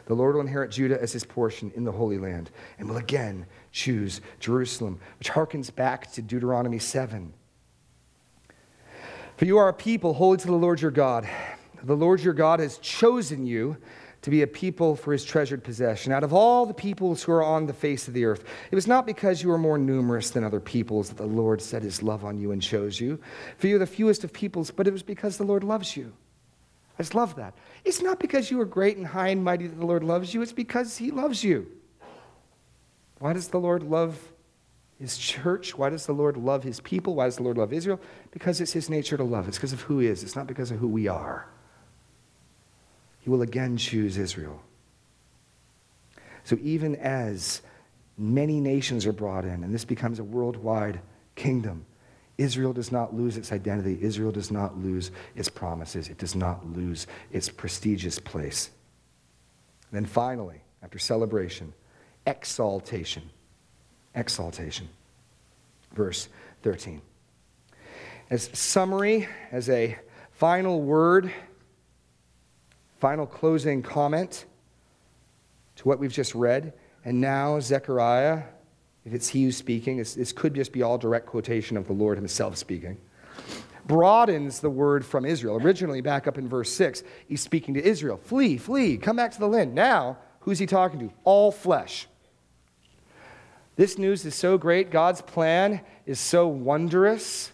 The 0.06 0.14
Lord 0.14 0.36
will 0.36 0.42
inherit 0.42 0.70
Judah 0.70 1.02
as 1.02 1.12
his 1.12 1.24
portion 1.24 1.72
in 1.76 1.84
the 1.86 1.92
Holy 1.92 2.20
Land 2.20 2.52
and 2.78 2.88
will 2.88 2.98
again 2.98 3.48
choose 3.72 4.22
Jerusalem, 4.40 5.00
which 5.18 5.32
harkens 5.32 5.74
back 5.74 6.12
to 6.12 6.22
Deuteronomy 6.22 6.78
7. 6.78 7.34
For 9.38 9.46
you 9.46 9.58
are 9.58 9.70
a 9.70 9.74
people 9.74 10.14
holy 10.14 10.38
to 10.38 10.46
the 10.46 10.54
Lord 10.54 10.82
your 10.82 10.92
God. 10.92 11.28
The 11.82 11.96
Lord 11.96 12.22
your 12.22 12.36
God 12.36 12.60
has 12.60 12.78
chosen 12.78 13.48
you 13.48 13.78
to 14.22 14.30
be 14.30 14.42
a 14.42 14.48
people 14.48 14.96
for 14.96 15.14
his 15.14 15.24
treasured 15.24 15.64
possession 15.64 16.12
out 16.12 16.24
of 16.24 16.34
all 16.34 16.66
the 16.66 16.74
peoples 16.74 17.24
who 17.24 17.32
are 17.32 17.44
on 17.44 17.66
the 17.66 17.74
face 17.74 18.08
of 18.08 18.14
the 18.14 18.26
earth. 18.26 18.44
It 18.70 18.76
was 18.76 18.88
not 18.88 19.06
because 19.06 19.42
you 19.42 19.50
were 19.50 19.58
more 19.58 19.78
numerous 19.78 20.30
than 20.32 20.44
other 20.44 20.60
peoples 20.60 21.10
that 21.10 21.18
the 21.18 21.26
Lord 21.26 21.62
set 21.62 21.84
his 21.84 22.04
love 22.04 22.26
on 22.26 22.38
you 22.38 22.52
and 22.52 22.62
chose 22.62 23.00
you. 23.00 23.20
For 23.58 23.68
you 23.68 23.78
are 23.78 23.80
the 23.80 23.86
fewest 23.86 24.24
of 24.24 24.34
peoples, 24.34 24.72
but 24.72 24.88
it 24.88 24.94
was 24.94 25.04
because 25.04 25.38
the 25.38 25.44
Lord 25.46 25.64
loves 25.64 25.96
you 25.96 26.14
I 27.00 27.02
just 27.02 27.16
love 27.16 27.38
that. 27.38 27.54
It's 27.86 28.02
not 28.02 28.20
because 28.20 28.52
you 28.52 28.60
are 28.60 28.66
great 28.66 28.98
and 28.98 29.08
high 29.08 29.30
and 29.30 29.42
mighty 29.42 29.68
that 29.68 29.80
the 29.80 29.86
Lord 29.86 30.04
loves 30.04 30.34
you, 30.34 30.42
it's 30.42 30.52
because 30.52 30.98
He 30.98 31.12
loves 31.12 31.44
you. 31.46 31.66
Why 33.20 33.32
does 33.32 33.48
the 33.48 33.60
Lord 33.60 33.84
love 33.84 34.34
His 35.00 35.18
church? 35.18 35.78
Why 35.78 35.90
does 35.90 36.06
the 36.06 36.14
Lord 36.14 36.36
love 36.36 36.64
His 36.64 36.82
people? 36.82 37.16
Why 37.16 37.26
does 37.26 37.38
the 37.38 37.44
Lord 37.44 37.58
love 37.58 37.72
Israel? 37.72 38.02
Because 38.32 38.60
it's 38.60 38.74
His 38.74 38.90
nature 38.90 39.16
to 39.16 39.24
love. 39.24 39.48
It's 39.48 39.58
because 39.58 39.72
of 39.72 39.82
who 39.82 40.00
He 40.00 40.08
is, 40.08 40.24
it's 40.24 40.36
not 40.36 40.46
because 40.46 40.72
of 40.72 40.78
who 40.78 40.90
we 40.90 41.08
are. 41.08 41.48
He 43.30 43.32
will 43.32 43.44
again 43.44 43.78
choose 43.78 44.18
Israel. 44.18 44.60
So 46.46 46.58
even 46.64 46.96
as 46.96 47.62
many 48.18 48.60
nations 48.60 49.06
are 49.06 49.14
brought 49.14 49.46
in, 49.46 49.64
and 49.64 49.72
this 49.72 49.86
becomes 49.86 50.18
a 50.18 50.24
worldwide 50.24 51.00
kingdom, 51.36 51.86
Israel 52.40 52.74
does 52.74 52.92
not 52.92 53.16
lose 53.16 53.38
its 53.38 53.52
identity. 53.52 54.00
Israel 54.02 54.32
does 54.32 54.50
not 54.50 54.80
lose 54.80 55.12
its 55.36 55.48
promises. 55.48 56.08
It 56.08 56.18
does 56.18 56.36
not 56.36 56.76
lose 56.76 57.06
its 57.32 57.50
prestigious 57.50 58.18
place. 58.18 58.72
And 59.92 59.98
then 59.98 60.06
finally, 60.06 60.62
after 60.82 60.98
celebration, 60.98 61.72
exaltation. 62.26 63.30
Exaltation. 64.16 64.90
Verse 65.94 66.30
13. 66.64 67.00
As 68.32 68.50
summary, 68.54 69.28
as 69.52 69.70
a 69.70 70.00
final 70.32 70.82
word, 70.82 71.32
final 73.00 73.26
closing 73.26 73.82
comment 73.82 74.46
to 75.78 75.88
what 75.88 76.00
we've 76.00 76.14
just 76.14 76.36
read, 76.36 76.74
and 77.06 77.20
now 77.20 77.60
Zechariah 77.60 78.44
if 79.06 79.14
it's 79.14 79.30
he 79.30 79.44
who's 79.46 79.58
speaking, 79.58 79.98
this 79.98 80.32
could 80.32 80.54
just 80.54 80.72
be 80.72 80.84
all 80.84 80.98
direct 80.98 81.26
quotation 81.26 81.78
of 81.78 81.88
the 81.88 81.94
Lord 81.94 82.18
himself 82.18 82.58
speaking. 82.58 82.98
Broadens 83.88 84.60
the 84.60 84.70
word 84.70 85.06
from 85.06 85.26
Israel. 85.26 85.56
Originally, 85.56 86.02
back 86.02 86.28
up 86.28 86.38
in 86.38 86.48
verse 86.48 86.72
6, 86.72 87.04
he's 87.28 87.42
speaking 87.42 87.74
to 87.74 87.84
Israel 87.84 88.18
Flee, 88.18 88.58
flee, 88.58 88.98
come 88.98 89.16
back 89.16 89.32
to 89.32 89.40
the 89.40 89.48
land. 89.48 89.74
Now, 89.74 90.18
who's 90.42 90.60
he 90.60 90.66
talking 90.66 91.00
to? 91.00 91.12
All 91.24 91.52
flesh. 91.52 92.08
This 93.78 93.98
news 93.98 94.26
is 94.26 94.36
so 94.36 94.58
great. 94.58 94.92
God's 94.92 95.22
plan 95.22 95.82
is 96.06 96.20
so 96.20 96.48
wondrous. 96.48 97.52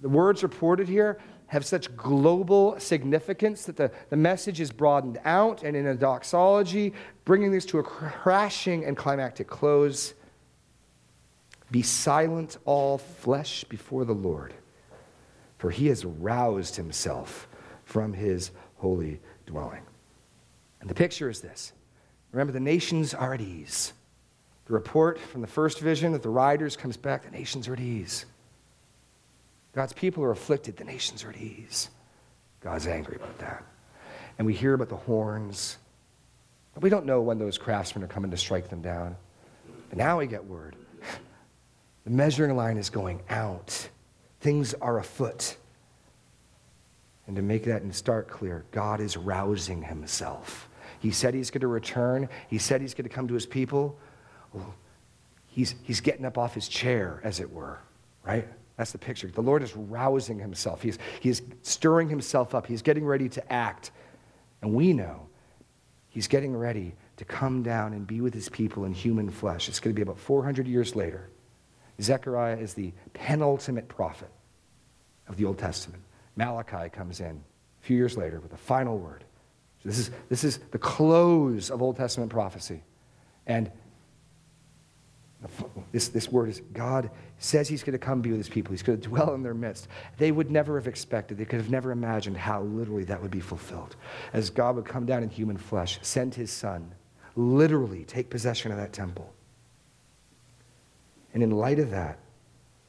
The 0.00 0.08
words 0.08 0.42
reported 0.42 0.88
here 0.88 1.18
have 1.50 1.66
such 1.66 1.94
global 1.96 2.78
significance 2.78 3.64
that 3.64 3.76
the, 3.76 3.90
the 4.08 4.16
message 4.16 4.60
is 4.60 4.70
broadened 4.70 5.18
out 5.24 5.64
and 5.64 5.76
in 5.76 5.88
a 5.88 5.94
doxology, 5.96 6.94
bringing 7.24 7.50
this 7.50 7.66
to 7.66 7.80
a 7.80 7.82
crashing 7.82 8.84
and 8.84 8.96
climactic 8.96 9.48
close. 9.48 10.14
Be 11.72 11.82
silent, 11.82 12.58
all 12.64 12.98
flesh, 12.98 13.64
before 13.64 14.04
the 14.04 14.12
Lord, 14.12 14.54
for 15.58 15.72
he 15.72 15.88
has 15.88 16.04
roused 16.04 16.76
himself 16.76 17.48
from 17.82 18.12
his 18.12 18.52
holy 18.76 19.20
dwelling. 19.44 19.82
And 20.80 20.88
the 20.88 20.94
picture 20.94 21.28
is 21.28 21.40
this 21.40 21.72
remember, 22.30 22.52
the 22.52 22.60
nations 22.60 23.12
are 23.12 23.34
at 23.34 23.40
ease. 23.40 23.92
The 24.66 24.72
report 24.74 25.18
from 25.18 25.40
the 25.40 25.48
first 25.48 25.80
vision 25.80 26.12
that 26.12 26.22
the 26.22 26.28
riders 26.28 26.76
comes 26.76 26.96
back 26.96 27.24
the 27.24 27.30
nations 27.32 27.66
are 27.66 27.72
at 27.72 27.80
ease. 27.80 28.24
God's 29.74 29.92
people 29.92 30.24
are 30.24 30.30
afflicted, 30.30 30.76
the 30.76 30.84
nations 30.84 31.24
are 31.24 31.30
at 31.30 31.36
ease. 31.36 31.90
God's 32.60 32.86
angry 32.86 33.16
about 33.16 33.38
that. 33.38 33.64
And 34.38 34.46
we 34.46 34.54
hear 34.54 34.74
about 34.74 34.88
the 34.88 34.96
horns. 34.96 35.78
We 36.80 36.90
don't 36.90 37.06
know 37.06 37.20
when 37.20 37.38
those 37.38 37.58
craftsmen 37.58 38.04
are 38.04 38.08
coming 38.08 38.30
to 38.30 38.36
strike 38.36 38.68
them 38.68 38.82
down. 38.82 39.16
But 39.88 39.98
now 39.98 40.18
we 40.18 40.26
get 40.26 40.44
word 40.44 40.76
the 42.04 42.10
measuring 42.10 42.56
line 42.56 42.76
is 42.76 42.90
going 42.90 43.22
out. 43.28 43.88
Things 44.40 44.74
are 44.74 44.98
afoot. 44.98 45.56
And 47.26 47.36
to 47.36 47.42
make 47.42 47.64
that 47.64 47.82
in 47.82 47.92
stark 47.92 48.28
clear, 48.28 48.64
God 48.72 49.00
is 49.00 49.16
rousing 49.16 49.82
himself. 49.82 50.68
He 50.98 51.10
said 51.10 51.34
he's 51.34 51.50
going 51.50 51.60
to 51.60 51.68
return. 51.68 52.28
He 52.48 52.58
said 52.58 52.80
he's 52.80 52.94
going 52.94 53.08
to 53.08 53.14
come 53.14 53.28
to 53.28 53.34
his 53.34 53.46
people. 53.46 53.98
Well, 54.52 54.74
he's, 55.46 55.74
he's 55.82 56.00
getting 56.00 56.24
up 56.24 56.36
off 56.36 56.54
his 56.54 56.68
chair, 56.68 57.20
as 57.22 57.38
it 57.38 57.52
were, 57.52 57.78
right? 58.24 58.48
That's 58.80 58.92
the 58.92 58.98
picture. 58.98 59.26
The 59.26 59.42
Lord 59.42 59.62
is 59.62 59.76
rousing 59.76 60.38
himself. 60.38 60.80
He's, 60.80 60.98
he's 61.20 61.42
stirring 61.60 62.08
himself 62.08 62.54
up. 62.54 62.66
He's 62.66 62.80
getting 62.80 63.04
ready 63.04 63.28
to 63.28 63.52
act. 63.52 63.90
And 64.62 64.72
we 64.72 64.94
know 64.94 65.28
he's 66.08 66.26
getting 66.26 66.56
ready 66.56 66.94
to 67.18 67.26
come 67.26 67.62
down 67.62 67.92
and 67.92 68.06
be 68.06 68.22
with 68.22 68.32
his 68.32 68.48
people 68.48 68.86
in 68.86 68.94
human 68.94 69.28
flesh. 69.28 69.68
It's 69.68 69.80
going 69.80 69.94
to 69.94 69.96
be 69.98 70.00
about 70.00 70.18
400 70.18 70.66
years 70.66 70.96
later. 70.96 71.28
Zechariah 72.00 72.56
is 72.56 72.72
the 72.72 72.94
penultimate 73.12 73.86
prophet 73.86 74.30
of 75.28 75.36
the 75.36 75.44
Old 75.44 75.58
Testament. 75.58 76.02
Malachi 76.36 76.88
comes 76.88 77.20
in 77.20 77.36
a 77.36 77.84
few 77.84 77.98
years 77.98 78.16
later 78.16 78.40
with 78.40 78.50
the 78.50 78.56
final 78.56 78.96
word. 78.96 79.24
So 79.82 79.90
this, 79.90 79.98
is, 79.98 80.10
this 80.30 80.42
is 80.42 80.56
the 80.70 80.78
close 80.78 81.70
of 81.70 81.82
Old 81.82 81.98
Testament 81.98 82.30
prophecy. 82.30 82.82
And 83.46 83.70
this, 85.92 86.08
this 86.08 86.30
word 86.30 86.50
is 86.50 86.60
God 86.72 87.10
says 87.38 87.68
he's 87.68 87.82
going 87.82 87.92
to 87.92 87.98
come 87.98 88.20
be 88.20 88.30
with 88.30 88.38
his 88.38 88.48
people. 88.48 88.72
He's 88.72 88.82
going 88.82 89.00
to 89.00 89.08
dwell 89.08 89.34
in 89.34 89.42
their 89.42 89.54
midst. 89.54 89.88
They 90.18 90.32
would 90.32 90.50
never 90.50 90.76
have 90.76 90.86
expected, 90.86 91.38
they 91.38 91.44
could 91.44 91.60
have 91.60 91.70
never 91.70 91.92
imagined 91.92 92.36
how 92.36 92.62
literally 92.62 93.04
that 93.04 93.20
would 93.20 93.30
be 93.30 93.40
fulfilled. 93.40 93.96
As 94.32 94.50
God 94.50 94.76
would 94.76 94.84
come 94.84 95.06
down 95.06 95.22
in 95.22 95.30
human 95.30 95.56
flesh, 95.56 95.98
send 96.02 96.34
his 96.34 96.50
son, 96.50 96.92
literally 97.36 98.04
take 98.04 98.28
possession 98.28 98.70
of 98.70 98.76
that 98.78 98.92
temple 98.92 99.32
and 101.34 101.42
in 101.42 101.50
light 101.50 101.78
of 101.78 101.90
that, 101.90 102.18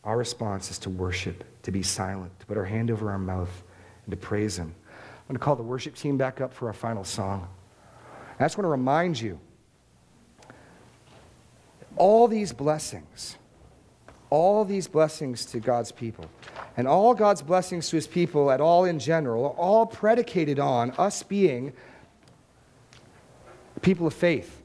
our 0.03 0.17
response 0.17 0.71
is 0.71 0.79
to 0.79 0.89
worship, 0.89 1.43
to 1.63 1.71
be 1.71 1.83
silent, 1.83 2.37
to 2.39 2.45
put 2.45 2.57
our 2.57 2.65
hand 2.65 2.89
over 2.89 3.11
our 3.11 3.19
mouth, 3.19 3.63
and 4.05 4.11
to 4.11 4.17
praise 4.17 4.57
Him. 4.57 4.73
I'm 4.87 5.27
going 5.27 5.35
to 5.35 5.39
call 5.39 5.55
the 5.55 5.63
worship 5.63 5.95
team 5.95 6.17
back 6.17 6.41
up 6.41 6.53
for 6.53 6.67
our 6.67 6.73
final 6.73 7.03
song. 7.03 7.47
I 8.39 8.43
just 8.43 8.57
want 8.57 8.65
to 8.65 8.69
remind 8.69 9.21
you 9.21 9.39
all 11.95 12.27
these 12.27 12.53
blessings, 12.53 13.37
all 14.29 14.65
these 14.65 14.87
blessings 14.87 15.45
to 15.45 15.59
God's 15.59 15.91
people, 15.91 16.25
and 16.77 16.87
all 16.87 17.13
God's 17.13 17.41
blessings 17.41 17.89
to 17.89 17.97
His 17.97 18.07
people 18.07 18.51
at 18.51 18.61
all 18.61 18.85
in 18.85 18.99
general, 18.99 19.45
are 19.45 19.51
all 19.51 19.85
predicated 19.85 20.59
on 20.59 20.91
us 20.91 21.23
being 21.23 21.73
people 23.81 24.07
of 24.07 24.13
faith, 24.13 24.61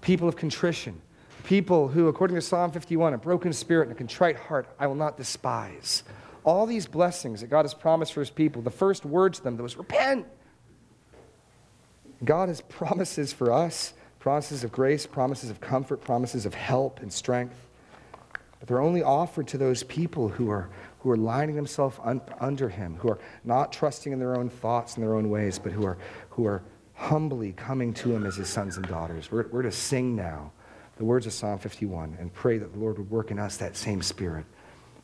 people 0.00 0.28
of 0.28 0.36
contrition, 0.36 1.00
people 1.44 1.88
who, 1.88 2.08
according 2.08 2.34
to 2.34 2.40
Psalm 2.40 2.70
51, 2.70 3.14
a 3.14 3.18
broken 3.18 3.52
spirit 3.52 3.88
and 3.88 3.92
a 3.92 3.98
contrite 3.98 4.36
heart, 4.36 4.68
I 4.78 4.86
will 4.86 4.94
not 4.94 5.16
despise. 5.16 6.02
All 6.44 6.66
these 6.66 6.86
blessings 6.86 7.40
that 7.40 7.48
God 7.48 7.64
has 7.64 7.74
promised 7.74 8.12
for 8.12 8.20
his 8.20 8.30
people, 8.30 8.62
the 8.62 8.70
first 8.70 9.04
word 9.04 9.34
to 9.34 9.42
them 9.42 9.56
that 9.56 9.62
was 9.62 9.76
repent. 9.76 10.26
God 12.24 12.48
has 12.48 12.60
promises 12.68 13.32
for 13.32 13.52
us 13.52 13.94
promises 14.26 14.64
of 14.64 14.72
grace, 14.72 15.06
promises 15.06 15.50
of 15.50 15.60
comfort, 15.60 16.00
promises 16.00 16.46
of 16.46 16.52
help 16.52 16.98
and 16.98 17.12
strength. 17.12 17.54
But 18.58 18.66
they're 18.66 18.80
only 18.80 19.04
offered 19.04 19.46
to 19.46 19.56
those 19.56 19.84
people 19.84 20.28
who 20.28 20.50
are, 20.50 20.68
who 20.98 21.12
are 21.12 21.16
lining 21.16 21.54
themselves 21.54 21.96
un- 22.02 22.20
under 22.40 22.68
him, 22.68 22.96
who 22.96 23.10
are 23.10 23.20
not 23.44 23.70
trusting 23.72 24.12
in 24.12 24.18
their 24.18 24.36
own 24.36 24.50
thoughts 24.50 24.96
and 24.96 25.04
their 25.04 25.14
own 25.14 25.30
ways, 25.30 25.60
but 25.60 25.70
who 25.70 25.86
are, 25.86 25.96
who 26.30 26.44
are 26.44 26.64
humbly 26.94 27.52
coming 27.52 27.94
to 27.94 28.16
him 28.16 28.26
as 28.26 28.34
his 28.34 28.48
sons 28.48 28.76
and 28.76 28.88
daughters. 28.88 29.30
We're, 29.30 29.46
we're 29.46 29.62
to 29.62 29.70
sing 29.70 30.16
now 30.16 30.50
the 30.96 31.04
words 31.04 31.26
of 31.26 31.32
Psalm 31.32 31.60
51 31.60 32.16
and 32.18 32.34
pray 32.34 32.58
that 32.58 32.72
the 32.72 32.80
Lord 32.80 32.98
would 32.98 33.08
work 33.08 33.30
in 33.30 33.38
us 33.38 33.58
that 33.58 33.76
same 33.76 34.02
spirit. 34.02 34.44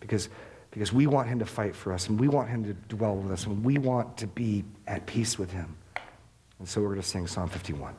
Because, 0.01 0.31
because 0.73 0.93
we 0.93 1.07
want 1.07 1.29
Him 1.29 1.39
to 1.39 1.47
fight 1.47 1.77
for 1.77 1.93
us 1.93 2.09
and 2.09 2.19
we 2.19 2.27
want 2.27 2.49
Him 2.49 2.65
to 2.65 2.73
dwell 2.73 3.15
with 3.15 3.31
us 3.31 3.47
and 3.47 3.65
we 3.65 3.79
want 3.79 4.17
to 4.17 4.27
be 4.27 4.65
at 4.89 5.07
peace 5.07 5.39
with 5.39 5.53
Him. 5.53 5.77
And 6.59 6.69
so 6.69 6.81
we're 6.81 6.89
going 6.89 7.03
to 7.03 7.07
sing 7.07 7.29
Psalm 7.29 7.49
51. 7.49 7.95